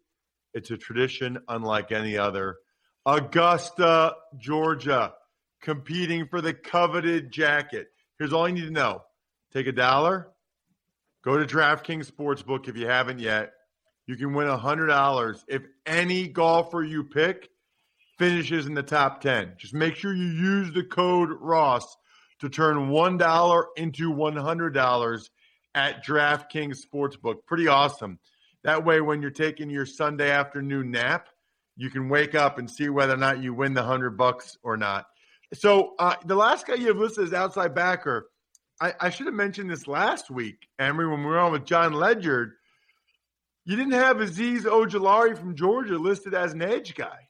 it's 0.53 0.71
a 0.71 0.77
tradition 0.77 1.37
unlike 1.49 1.91
any 1.91 2.17
other. 2.17 2.57
Augusta, 3.05 4.15
Georgia, 4.37 5.13
competing 5.61 6.27
for 6.27 6.41
the 6.41 6.53
coveted 6.53 7.31
jacket. 7.31 7.87
Here's 8.19 8.33
all 8.33 8.47
you 8.47 8.55
need 8.55 8.65
to 8.65 8.71
know 8.71 9.03
take 9.53 9.67
a 9.67 9.71
dollar, 9.71 10.29
go 11.23 11.37
to 11.37 11.45
DraftKings 11.45 12.11
Sportsbook 12.11 12.67
if 12.67 12.75
you 12.77 12.87
haven't 12.87 13.19
yet. 13.19 13.53
You 14.05 14.15
can 14.15 14.33
win 14.33 14.47
$100 14.47 15.43
if 15.47 15.63
any 15.85 16.27
golfer 16.27 16.83
you 16.83 17.03
pick 17.03 17.49
finishes 18.17 18.65
in 18.65 18.73
the 18.73 18.83
top 18.83 19.21
10. 19.21 19.53
Just 19.57 19.73
make 19.73 19.95
sure 19.95 20.13
you 20.13 20.27
use 20.27 20.73
the 20.73 20.83
code 20.83 21.29
Ross 21.39 21.97
to 22.39 22.49
turn 22.49 22.89
$1 22.89 23.65
into 23.75 24.13
$100 24.13 25.29
at 25.75 26.05
DraftKings 26.05 26.77
Sportsbook. 26.85 27.45
Pretty 27.45 27.67
awesome. 27.67 28.19
That 28.63 28.83
way, 28.83 29.01
when 29.01 29.21
you're 29.21 29.31
taking 29.31 29.69
your 29.69 29.85
Sunday 29.85 30.31
afternoon 30.31 30.91
nap, 30.91 31.29
you 31.75 31.89
can 31.89 32.09
wake 32.09 32.33
up 32.33 32.57
and 32.57 32.69
see 32.69 32.89
whether 32.89 33.13
or 33.13 33.17
not 33.17 33.41
you 33.41 33.53
win 33.53 33.73
the 33.73 33.81
100 33.81 34.17
bucks 34.17 34.57
or 34.63 34.77
not. 34.77 35.07
So, 35.53 35.93
uh, 35.97 36.15
the 36.25 36.35
last 36.35 36.67
guy 36.67 36.75
you 36.75 36.87
have 36.87 36.97
listed 36.97 37.23
is 37.25 37.33
outside 37.33 37.73
backer, 37.73 38.29
I, 38.81 38.93
I 38.99 39.09
should 39.09 39.25
have 39.27 39.35
mentioned 39.35 39.69
this 39.69 39.87
last 39.87 40.29
week, 40.29 40.67
Emory, 40.77 41.07
when 41.07 41.21
we 41.21 41.25
were 41.25 41.39
on 41.39 41.51
with 41.51 41.65
Jon 41.65 41.93
Ledyard. 41.93 42.53
You 43.65 43.75
didn't 43.75 43.93
have 43.93 44.17
Azeez 44.17 44.61
Ojulari 44.61 45.37
from 45.37 45.55
Georgia 45.55 45.97
listed 45.97 46.33
as 46.33 46.53
an 46.53 46.61
edge 46.61 46.95
guy. 46.95 47.27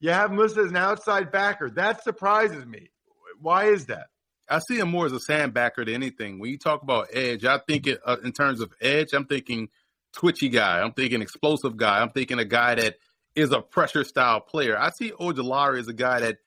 You 0.00 0.10
have 0.10 0.30
him 0.30 0.36
listed 0.36 0.64
as 0.64 0.70
an 0.70 0.76
outside 0.76 1.32
backer. 1.32 1.70
That 1.70 2.04
surprises 2.04 2.66
me. 2.66 2.90
Why 3.40 3.66
is 3.66 3.86
that? 3.86 4.06
I 4.48 4.60
see 4.60 4.78
him 4.78 4.90
more 4.90 5.06
as 5.06 5.12
a 5.12 5.20
Sam 5.20 5.50
backer 5.50 5.84
than 5.84 5.94
anything. 5.94 6.38
When 6.38 6.50
you 6.50 6.58
talk 6.58 6.82
about 6.82 7.08
edge, 7.12 7.44
I 7.44 7.58
think 7.58 7.86
it, 7.86 8.00
uh, 8.04 8.16
in 8.24 8.32
terms 8.32 8.60
of 8.60 8.72
edge, 8.80 9.12
I'm 9.12 9.26
thinking 9.26 9.68
twitchy 10.12 10.48
guy. 10.48 10.80
I'm 10.80 10.92
thinking 10.92 11.22
explosive 11.22 11.76
guy. 11.76 12.00
I'm 12.00 12.10
thinking 12.10 12.38
a 12.38 12.44
guy 12.44 12.74
that 12.76 12.96
is 13.34 13.52
a 13.52 13.60
pressure 13.60 14.04
style 14.04 14.40
player. 14.40 14.78
I 14.78 14.90
see 14.90 15.12
Ojulari 15.12 15.78
as 15.78 15.88
a 15.88 15.92
guy 15.92 16.20
that, 16.20 16.38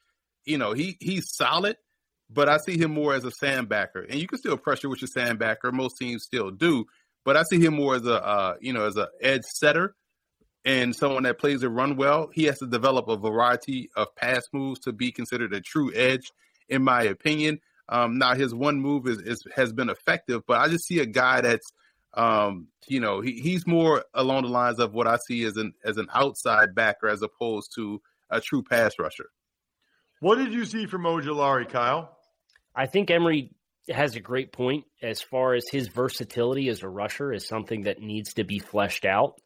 you 0.52 0.58
know, 0.58 0.74
he 0.74 0.98
he's 1.00 1.34
solid, 1.34 1.78
but 2.30 2.50
I 2.50 2.58
see 2.58 2.78
him 2.78 2.92
more 2.92 3.14
as 3.14 3.24
a 3.24 3.32
Sam 3.32 3.66
backer. 3.66 4.02
And 4.02 4.20
you 4.20 4.28
can 4.28 4.38
still 4.38 4.58
pressure 4.58 4.90
with 4.90 5.02
your 5.02 5.08
Sam 5.08 5.38
backer. 5.38 5.72
Most 5.72 5.98
teams 5.98 6.24
still 6.24 6.52
do, 6.52 6.86
but 7.24 7.38
I 7.38 7.44
see 7.44 7.60
him 7.60 7.76
more 7.76 7.96
as 7.96 8.06
a 8.06 8.24
uh, 8.24 8.56
you 8.60 8.74
know 8.74 8.86
as 8.86 8.98
a 8.98 9.08
edge 9.22 9.44
setter 9.44 9.96
and 10.66 10.96
someone 10.96 11.24
that 11.24 11.40
plays 11.40 11.62
the 11.62 11.70
run 11.70 11.96
well. 11.96 12.30
He 12.34 12.44
has 12.44 12.60
to 12.60 12.68
develop 12.68 13.08
a 13.08 13.18
variety 13.18 13.90
of 13.96 14.14
pass 14.16 14.44
moves 14.54 14.82
to 14.82 14.94
be 14.94 15.12
considered 15.12 15.54
a 15.54 15.62
true 15.62 15.92
edge, 15.96 16.32
in 16.70 16.84
my 16.84 17.04
opinion. 17.04 17.60
Um, 17.90 18.18
now 18.18 18.36
his 18.36 18.54
one 18.54 18.80
move 18.80 19.08
is, 19.08 19.20
is 19.20 19.44
has 19.56 19.74
been 19.74 19.90
effective, 19.90 20.44
but 20.48 20.60
I 20.60 20.68
just 20.68 20.86
see 20.86 21.00
a 21.00 21.06
guy 21.06 21.42
that's 21.42 21.72
um, 22.14 22.68
you 22.88 23.00
know 23.00 23.22
he, 23.22 23.40
he's 23.40 23.66
more 23.66 24.04
along 24.14 24.44
the 24.44 24.50
lines 24.50 24.80
of 24.80 24.94
what 24.94 25.08
I 25.08 25.18
see 25.18 25.44
as 25.46 25.58
an 25.58 25.74
as 25.84 25.98
an 25.98 26.08
outside 26.14 26.76
backer 26.76 27.08
as 27.08 27.22
opposed 27.22 27.74
to 27.76 28.02
a 28.30 28.40
true 28.40 28.64
pass 28.64 28.98
rusher. 29.00 29.30
What 30.22 30.38
did 30.38 30.54
you 30.54 30.66
see 30.66 30.86
from 30.86 31.02
Ojulari, 31.02 31.68
Kyle? 31.68 32.16
I 32.76 32.86
think 32.86 33.10
Emory 33.10 33.56
has 33.90 34.16
a 34.16 34.20
great 34.20 34.54
point 34.54 34.86
as 35.02 35.20
far 35.20 35.56
as 35.56 35.66
his 35.72 35.88
versatility 35.88 36.70
as 36.70 36.84
a 36.84 36.88
rusher 36.88 37.34
is 37.34 37.48
something 37.48 37.86
that 37.86 38.00
needs 38.00 38.36
to 38.36 38.44
be 38.44 38.60
fleshed 38.60 39.04
out. 39.04 39.42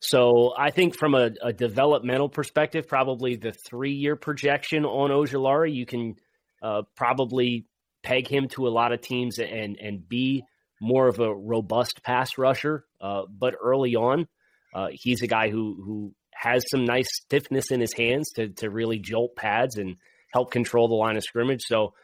So 0.00 0.52
I 0.56 0.70
think 0.70 0.98
from 0.98 1.14
a, 1.14 1.30
a 1.42 1.54
developmental 1.54 2.28
perspective, 2.28 2.86
probably 2.86 3.36
the 3.36 3.54
three 3.70 3.94
year 3.94 4.16
projection 4.16 4.84
on 4.84 5.08
Ojulari, 5.08 5.74
you 5.74 5.86
can 5.86 6.16
uh, 6.62 6.82
probably 6.94 7.64
peg 8.02 8.28
him 8.28 8.48
to 8.48 8.68
a 8.68 8.70
lot 8.70 8.92
of 8.92 9.00
teams 9.00 9.38
and 9.38 9.78
and 9.80 10.06
be 10.06 10.44
more 10.78 11.08
of 11.08 11.20
a 11.20 11.34
robust 11.34 12.02
pass 12.04 12.36
rusher. 12.36 12.84
Uh, 13.00 13.22
but 13.30 13.54
early 13.58 13.96
on, 13.96 14.28
uh, 14.74 14.88
he's 14.92 15.22
a 15.22 15.26
guy 15.26 15.48
who 15.48 15.82
who 15.82 16.14
has 16.34 16.62
some 16.70 16.84
nice 16.84 17.08
stiffness 17.24 17.70
in 17.70 17.80
his 17.80 17.94
hands 17.94 18.30
to 18.32 18.50
to 18.50 18.68
really 18.68 18.98
jolt 18.98 19.34
pads 19.34 19.78
and 19.78 19.96
help 20.32 20.50
control 20.50 20.88
the 20.88 20.94
line 20.94 21.16
of 21.16 21.22
scrimmage. 21.22 21.62
So 21.62 21.94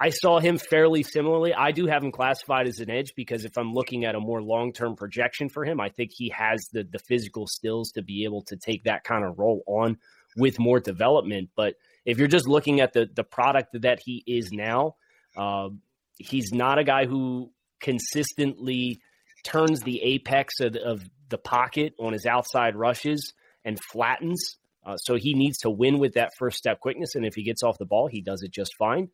I 0.00 0.10
saw 0.10 0.38
him 0.38 0.58
fairly 0.58 1.02
similarly. 1.02 1.52
I 1.52 1.72
do 1.72 1.86
have 1.86 2.04
him 2.04 2.12
classified 2.12 2.68
as 2.68 2.78
an 2.78 2.90
edge 2.90 3.14
because 3.16 3.44
if 3.44 3.58
I'm 3.58 3.72
looking 3.72 4.04
at 4.04 4.14
a 4.14 4.20
more 4.20 4.40
long 4.40 4.72
term 4.72 4.94
projection 4.94 5.48
for 5.48 5.64
him, 5.64 5.80
I 5.80 5.88
think 5.88 6.12
he 6.14 6.32
has 6.36 6.60
the 6.72 6.84
the 6.84 7.00
physical 7.00 7.46
skills 7.46 7.90
to 7.92 8.02
be 8.02 8.24
able 8.24 8.42
to 8.44 8.56
take 8.56 8.84
that 8.84 9.02
kind 9.02 9.24
of 9.24 9.38
role 9.38 9.62
on 9.66 9.98
with 10.36 10.60
more 10.60 10.78
development. 10.78 11.50
But 11.56 11.74
if 12.04 12.18
you're 12.18 12.28
just 12.28 12.46
looking 12.46 12.80
at 12.80 12.92
the 12.92 13.08
the 13.12 13.24
product 13.24 13.80
that 13.82 13.98
he 14.04 14.22
is 14.26 14.50
now, 14.52 14.94
uh, 15.36 15.70
he's 16.16 16.52
not 16.52 16.78
a 16.78 16.84
guy 16.84 17.06
who 17.06 17.50
consistently 17.80 19.00
turns 19.44 19.80
the 19.80 20.00
apex 20.02 20.60
of, 20.60 20.76
of 20.76 21.02
the 21.28 21.38
pocket 21.38 21.94
on 21.98 22.12
his 22.12 22.26
outside 22.26 22.76
rushes 22.76 23.32
and 23.64 23.78
flattens. 23.92 24.58
Uh, 24.88 24.96
so 24.96 25.16
he 25.16 25.34
needs 25.34 25.58
to 25.58 25.70
win 25.70 25.98
with 25.98 26.14
that 26.14 26.32
first 26.38 26.56
step 26.56 26.80
quickness, 26.80 27.14
and 27.14 27.26
if 27.26 27.34
he 27.34 27.42
gets 27.42 27.62
off 27.62 27.76
the 27.76 27.84
ball, 27.84 28.08
he 28.08 28.22
does 28.22 28.42
it 28.42 28.50
just 28.50 28.74
fine. 28.76 29.10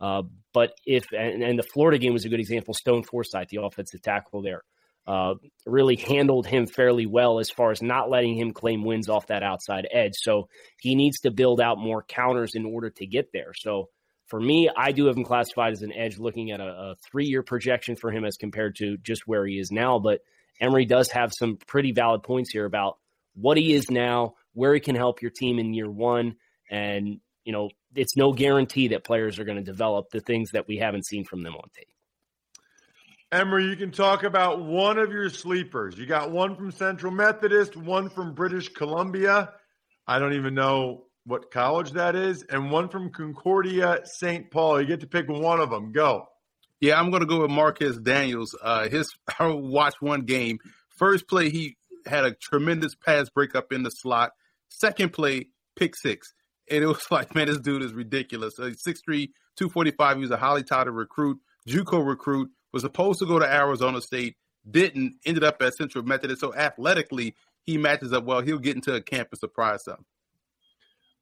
Uh, 0.00 0.22
but 0.52 0.72
if 0.86 1.06
and, 1.12 1.42
and, 1.42 1.58
the 1.58 1.64
Florida 1.64 1.98
game 1.98 2.12
was 2.12 2.24
a 2.24 2.28
good 2.28 2.38
example, 2.38 2.74
Stone 2.74 3.02
Forsythe, 3.02 3.48
the 3.50 3.62
offensive 3.62 4.02
tackle 4.02 4.42
there, 4.42 4.62
uh, 5.06 5.34
really 5.64 5.96
handled 5.96 6.46
him 6.46 6.66
fairly 6.66 7.06
well 7.06 7.40
as 7.40 7.50
far 7.50 7.72
as 7.72 7.82
not 7.82 8.08
letting 8.08 8.38
him 8.38 8.52
claim 8.52 8.84
wins 8.84 9.08
off 9.08 9.26
that 9.28 9.42
outside 9.42 9.88
edge. 9.90 10.12
So 10.14 10.48
he 10.80 10.94
needs 10.94 11.20
to 11.20 11.30
build 11.30 11.60
out 11.60 11.78
more 11.78 12.02
counters 12.02 12.54
in 12.54 12.64
order 12.64 12.90
to 12.90 13.06
get 13.06 13.32
there. 13.32 13.52
So 13.54 13.88
for 14.26 14.40
me, 14.40 14.68
I 14.76 14.92
do 14.92 15.06
have 15.06 15.16
him 15.16 15.24
classified 15.24 15.72
as 15.72 15.82
an 15.82 15.92
edge, 15.92 16.18
looking 16.18 16.50
at 16.52 16.60
a, 16.60 16.66
a 16.66 16.96
three 17.10 17.26
year 17.26 17.42
projection 17.42 17.96
for 17.96 18.12
him 18.12 18.24
as 18.24 18.36
compared 18.36 18.76
to 18.76 18.96
just 18.98 19.22
where 19.26 19.46
he 19.46 19.58
is 19.58 19.72
now. 19.72 19.98
But 19.98 20.20
Emory 20.60 20.84
does 20.84 21.10
have 21.12 21.32
some 21.36 21.56
pretty 21.66 21.92
valid 21.92 22.22
points 22.22 22.50
here 22.50 22.64
about 22.64 22.98
what 23.34 23.56
he 23.56 23.72
is 23.72 23.90
now, 23.90 24.34
where 24.56 24.72
he 24.72 24.80
can 24.80 24.96
help 24.96 25.20
your 25.20 25.30
team 25.30 25.58
in 25.58 25.74
year 25.74 25.90
one, 25.90 26.34
and 26.70 27.20
you 27.44 27.52
know 27.52 27.68
it's 27.94 28.16
no 28.16 28.32
guarantee 28.32 28.88
that 28.88 29.04
players 29.04 29.38
are 29.38 29.44
going 29.44 29.58
to 29.58 29.62
develop 29.62 30.10
the 30.10 30.20
things 30.20 30.50
that 30.52 30.66
we 30.66 30.78
haven't 30.78 31.06
seen 31.06 31.24
from 31.24 31.42
them 31.42 31.54
on 31.54 31.68
tape. 31.76 31.88
Emory, 33.30 33.66
you 33.66 33.76
can 33.76 33.90
talk 33.90 34.22
about 34.22 34.64
one 34.64 34.98
of 34.98 35.12
your 35.12 35.28
sleepers. 35.28 35.98
You 35.98 36.06
got 36.06 36.30
one 36.30 36.56
from 36.56 36.70
Central 36.70 37.12
Methodist, 37.12 37.76
one 37.76 38.08
from 38.08 38.34
British 38.34 38.70
Columbia. 38.70 39.52
I 40.06 40.18
don't 40.18 40.34
even 40.34 40.54
know 40.54 41.04
what 41.24 41.50
college 41.50 41.90
that 41.92 42.14
is, 42.16 42.44
and 42.44 42.70
one 42.70 42.88
from 42.88 43.10
Concordia 43.10 44.00
St. 44.04 44.50
Paul. 44.50 44.80
You 44.80 44.86
get 44.86 45.00
to 45.00 45.06
pick 45.06 45.28
one 45.28 45.60
of 45.60 45.70
them. 45.70 45.92
Go. 45.92 46.28
Yeah, 46.80 46.98
I'm 46.98 47.10
going 47.10 47.20
to 47.20 47.26
go 47.26 47.42
with 47.42 47.50
Marcus 47.50 47.96
Daniels. 47.98 48.56
Uh, 48.62 48.88
his 48.88 49.14
I 49.38 49.48
watched 49.48 50.00
one 50.00 50.22
game. 50.22 50.58
First 50.96 51.28
play, 51.28 51.50
he 51.50 51.76
had 52.06 52.24
a 52.24 52.32
tremendous 52.32 52.94
pass 52.94 53.28
breakup 53.28 53.72
in 53.72 53.82
the 53.82 53.90
slot. 53.90 54.32
Second 54.68 55.12
play, 55.12 55.48
pick 55.76 55.96
six. 55.96 56.34
And 56.70 56.82
it 56.82 56.86
was 56.86 57.06
like, 57.10 57.34
man, 57.34 57.46
this 57.46 57.58
dude 57.58 57.82
is 57.82 57.92
ridiculous. 57.92 58.58
Uh, 58.58 58.72
6'3, 58.86 59.28
245. 59.56 60.16
He 60.16 60.20
was 60.20 60.30
a 60.30 60.36
highly 60.36 60.62
touted 60.62 60.94
recruit, 60.94 61.38
Juco 61.68 62.06
recruit, 62.06 62.50
was 62.72 62.82
supposed 62.82 63.20
to 63.20 63.26
go 63.26 63.38
to 63.38 63.46
Arizona 63.46 64.00
State, 64.00 64.36
didn't, 64.68 65.14
ended 65.24 65.44
up 65.44 65.62
at 65.62 65.74
Central 65.74 66.04
Methodist. 66.04 66.40
So 66.40 66.54
athletically, 66.54 67.34
he 67.62 67.78
matches 67.78 68.12
up 68.12 68.24
well. 68.24 68.40
He'll 68.40 68.58
get 68.58 68.76
into 68.76 68.94
a 68.94 69.00
camp 69.00 69.28
and 69.32 69.38
surprise 69.38 69.84
them. 69.84 70.04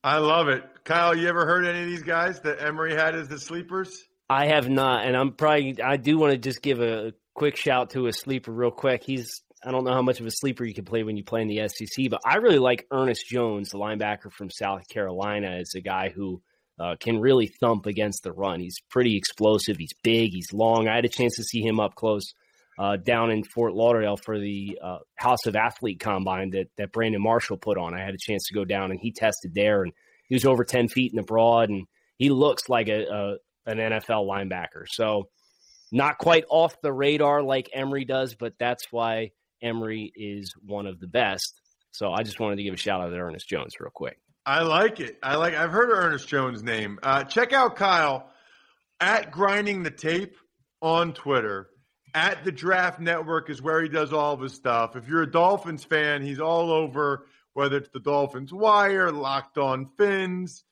I 0.02 0.18
love 0.18 0.48
it. 0.48 0.62
Kyle, 0.84 1.16
you 1.16 1.28
ever 1.28 1.46
heard 1.46 1.64
any 1.64 1.80
of 1.80 1.86
these 1.86 2.02
guys 2.02 2.40
that 2.40 2.62
Emory 2.62 2.94
had 2.94 3.14
as 3.14 3.28
the 3.28 3.38
sleepers? 3.38 4.04
I 4.28 4.46
have 4.46 4.68
not. 4.68 5.06
And 5.06 5.16
I'm 5.16 5.32
probably, 5.32 5.80
I 5.82 5.96
do 5.96 6.18
want 6.18 6.32
to 6.32 6.38
just 6.38 6.60
give 6.60 6.80
a 6.80 7.14
quick 7.32 7.56
shout 7.56 7.90
to 7.90 8.06
a 8.06 8.12
sleeper 8.12 8.52
real 8.52 8.70
quick. 8.70 9.02
He's 9.02 9.42
I 9.64 9.70
don't 9.70 9.84
know 9.84 9.92
how 9.92 10.02
much 10.02 10.20
of 10.20 10.26
a 10.26 10.30
sleeper 10.30 10.64
you 10.64 10.74
can 10.74 10.84
play 10.84 11.02
when 11.02 11.16
you 11.16 11.24
play 11.24 11.42
in 11.42 11.48
the 11.48 11.66
SEC, 11.68 12.10
but 12.10 12.20
I 12.24 12.36
really 12.36 12.58
like 12.58 12.86
Ernest 12.90 13.26
Jones, 13.28 13.70
the 13.70 13.78
linebacker 13.78 14.30
from 14.30 14.50
South 14.50 14.86
Carolina, 14.88 15.48
as 15.48 15.74
a 15.74 15.80
guy 15.80 16.10
who 16.10 16.42
uh, 16.78 16.96
can 17.00 17.20
really 17.20 17.46
thump 17.46 17.86
against 17.86 18.22
the 18.22 18.32
run. 18.32 18.60
He's 18.60 18.80
pretty 18.90 19.16
explosive. 19.16 19.76
He's 19.76 19.94
big. 20.02 20.32
He's 20.32 20.52
long. 20.52 20.88
I 20.88 20.96
had 20.96 21.04
a 21.04 21.08
chance 21.08 21.36
to 21.36 21.44
see 21.44 21.62
him 21.62 21.80
up 21.80 21.94
close 21.94 22.34
uh, 22.78 22.96
down 22.96 23.30
in 23.30 23.44
Fort 23.44 23.74
Lauderdale 23.74 24.16
for 24.16 24.38
the 24.38 24.78
uh, 24.82 24.98
House 25.16 25.46
of 25.46 25.56
Athlete 25.56 26.00
Combine 26.00 26.50
that 26.50 26.66
that 26.76 26.92
Brandon 26.92 27.22
Marshall 27.22 27.56
put 27.56 27.78
on. 27.78 27.94
I 27.94 28.04
had 28.04 28.14
a 28.14 28.18
chance 28.18 28.48
to 28.48 28.54
go 28.54 28.64
down 28.64 28.90
and 28.90 29.00
he 29.00 29.12
tested 29.12 29.54
there, 29.54 29.82
and 29.82 29.92
he 30.28 30.34
was 30.34 30.44
over 30.44 30.64
ten 30.64 30.88
feet 30.88 31.12
in 31.12 31.16
the 31.16 31.22
broad, 31.22 31.70
and 31.70 31.86
he 32.18 32.30
looks 32.30 32.68
like 32.68 32.88
a, 32.88 33.04
a 33.04 33.36
an 33.70 33.78
NFL 33.78 34.28
linebacker. 34.28 34.86
So 34.88 35.28
not 35.92 36.18
quite 36.18 36.44
off 36.50 36.80
the 36.82 36.92
radar 36.92 37.42
like 37.42 37.70
Emory 37.72 38.04
does, 38.04 38.34
but 38.34 38.54
that's 38.58 38.90
why 38.90 39.30
Emory 39.62 40.12
is 40.14 40.52
one 40.64 40.86
of 40.86 41.00
the 41.00 41.06
best. 41.06 41.60
So 41.92 42.12
I 42.12 42.22
just 42.22 42.40
wanted 42.40 42.56
to 42.56 42.64
give 42.64 42.74
a 42.74 42.78
shout 42.78 43.00
out 43.00 43.10
to 43.10 43.16
Ernest 43.16 43.48
Jones 43.48 43.74
real 43.78 43.90
quick. 43.94 44.18
I 44.46 44.62
like 44.62 45.00
it. 45.00 45.16
I 45.22 45.36
like. 45.36 45.54
I've 45.54 45.70
heard 45.70 45.90
Ernest 45.90 46.28
Jones' 46.28 46.62
name. 46.62 46.98
Uh, 47.02 47.24
check 47.24 47.52
out 47.52 47.76
Kyle 47.76 48.30
at 49.00 49.30
Grinding 49.30 49.82
the 49.82 49.90
Tape 49.90 50.36
on 50.82 51.14
Twitter. 51.14 51.68
At 52.14 52.44
the 52.44 52.52
Draft 52.52 53.00
Network 53.00 53.50
is 53.50 53.60
where 53.60 53.82
he 53.82 53.88
does 53.88 54.12
all 54.12 54.34
of 54.34 54.40
his 54.40 54.52
stuff. 54.52 54.94
If 54.96 55.08
you're 55.08 55.22
a 55.22 55.30
Dolphins 55.30 55.84
fan, 55.84 56.22
he's 56.22 56.40
all 56.40 56.70
over. 56.70 57.26
Whether 57.54 57.78
it's 57.78 57.88
the 57.90 58.00
Dolphins 58.00 58.52
Wire, 58.52 59.10
Locked 59.10 59.58
On 59.58 59.88
Fins. 59.96 60.64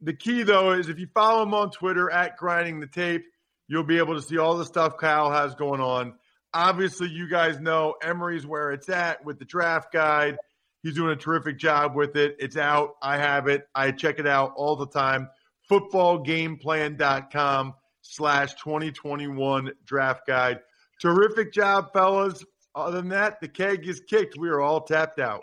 The 0.00 0.12
key 0.12 0.44
though 0.44 0.72
is 0.72 0.88
if 0.88 0.98
you 0.98 1.08
follow 1.12 1.42
him 1.42 1.54
on 1.54 1.70
Twitter 1.70 2.10
at 2.10 2.36
Grinding 2.36 2.80
the 2.80 2.86
Tape, 2.86 3.24
you'll 3.66 3.82
be 3.82 3.98
able 3.98 4.14
to 4.14 4.22
see 4.22 4.38
all 4.38 4.56
the 4.56 4.64
stuff 4.64 4.96
Kyle 4.98 5.30
has 5.30 5.54
going 5.54 5.80
on. 5.80 6.14
Obviously, 6.54 7.08
you 7.08 7.28
guys 7.28 7.60
know 7.60 7.94
Emory's 8.02 8.46
where 8.46 8.72
it's 8.72 8.88
at 8.88 9.24
with 9.24 9.38
the 9.38 9.44
draft 9.44 9.92
guide. 9.92 10.38
He's 10.82 10.94
doing 10.94 11.10
a 11.10 11.16
terrific 11.16 11.58
job 11.58 11.94
with 11.94 12.16
it. 12.16 12.36
It's 12.38 12.56
out. 12.56 12.94
I 13.02 13.18
have 13.18 13.48
it. 13.48 13.68
I 13.74 13.90
check 13.90 14.18
it 14.18 14.26
out 14.26 14.54
all 14.56 14.76
the 14.76 14.86
time. 14.86 15.28
Footballgameplan.com 15.70 17.74
slash 18.00 18.54
2021 18.54 19.72
draft 19.84 20.26
guide. 20.26 20.60
Terrific 21.00 21.52
job, 21.52 21.92
fellas. 21.92 22.42
Other 22.74 22.98
than 22.98 23.10
that, 23.10 23.40
the 23.40 23.48
keg 23.48 23.86
is 23.86 24.00
kicked. 24.00 24.38
We 24.38 24.48
are 24.48 24.60
all 24.60 24.82
tapped 24.82 25.20
out. 25.20 25.42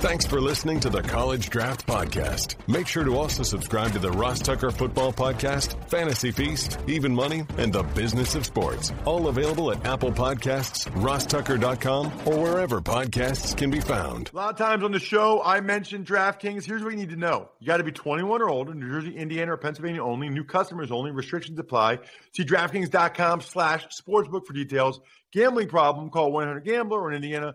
Thanks 0.00 0.26
for 0.26 0.40
listening 0.40 0.80
to 0.80 0.90
the 0.90 1.02
College 1.02 1.50
Draft 1.50 1.86
Podcast. 1.86 2.56
Make 2.68 2.86
sure 2.86 3.04
to 3.04 3.16
also 3.16 3.42
subscribe 3.42 3.92
to 3.92 3.98
the 3.98 4.10
Ross 4.10 4.40
Tucker 4.40 4.70
Football 4.70 5.12
Podcast, 5.12 5.88
Fantasy 5.88 6.30
Feast, 6.30 6.78
Even 6.86 7.14
Money, 7.14 7.44
and 7.58 7.72
the 7.72 7.82
Business 7.82 8.34
of 8.34 8.44
Sports. 8.46 8.92
All 9.04 9.28
available 9.28 9.72
at 9.72 9.84
Apple 9.86 10.12
Podcasts, 10.12 10.88
rosstucker.com, 11.02 12.12
or 12.26 12.40
wherever 12.42 12.80
podcasts 12.80 13.56
can 13.56 13.70
be 13.70 13.80
found. 13.80 14.30
A 14.32 14.36
lot 14.36 14.50
of 14.52 14.56
times 14.56 14.84
on 14.84 14.92
the 14.92 15.00
show, 15.00 15.42
I 15.42 15.60
mention 15.60 16.04
DraftKings. 16.04 16.64
Here's 16.64 16.82
what 16.82 16.90
you 16.92 16.98
need 16.98 17.10
to 17.10 17.16
know. 17.16 17.48
You 17.60 17.66
got 17.66 17.78
to 17.78 17.84
be 17.84 17.92
21 17.92 18.40
or 18.42 18.48
older, 18.50 18.74
New 18.74 18.88
Jersey, 18.88 19.16
Indiana, 19.16 19.52
or 19.54 19.56
Pennsylvania 19.56 20.02
only. 20.02 20.28
New 20.28 20.44
customers 20.44 20.90
only. 20.92 21.10
Restrictions 21.12 21.58
apply. 21.58 21.98
See 22.36 22.44
DraftKings.com 22.44 23.40
slash 23.40 23.86
sportsbook 23.88 24.46
for 24.46 24.52
details. 24.52 25.00
Gambling 25.32 25.68
problem, 25.68 26.10
call 26.10 26.32
1-800-GAMBLER 26.32 27.00
or 27.00 27.10
in 27.10 27.16
Indiana, 27.16 27.54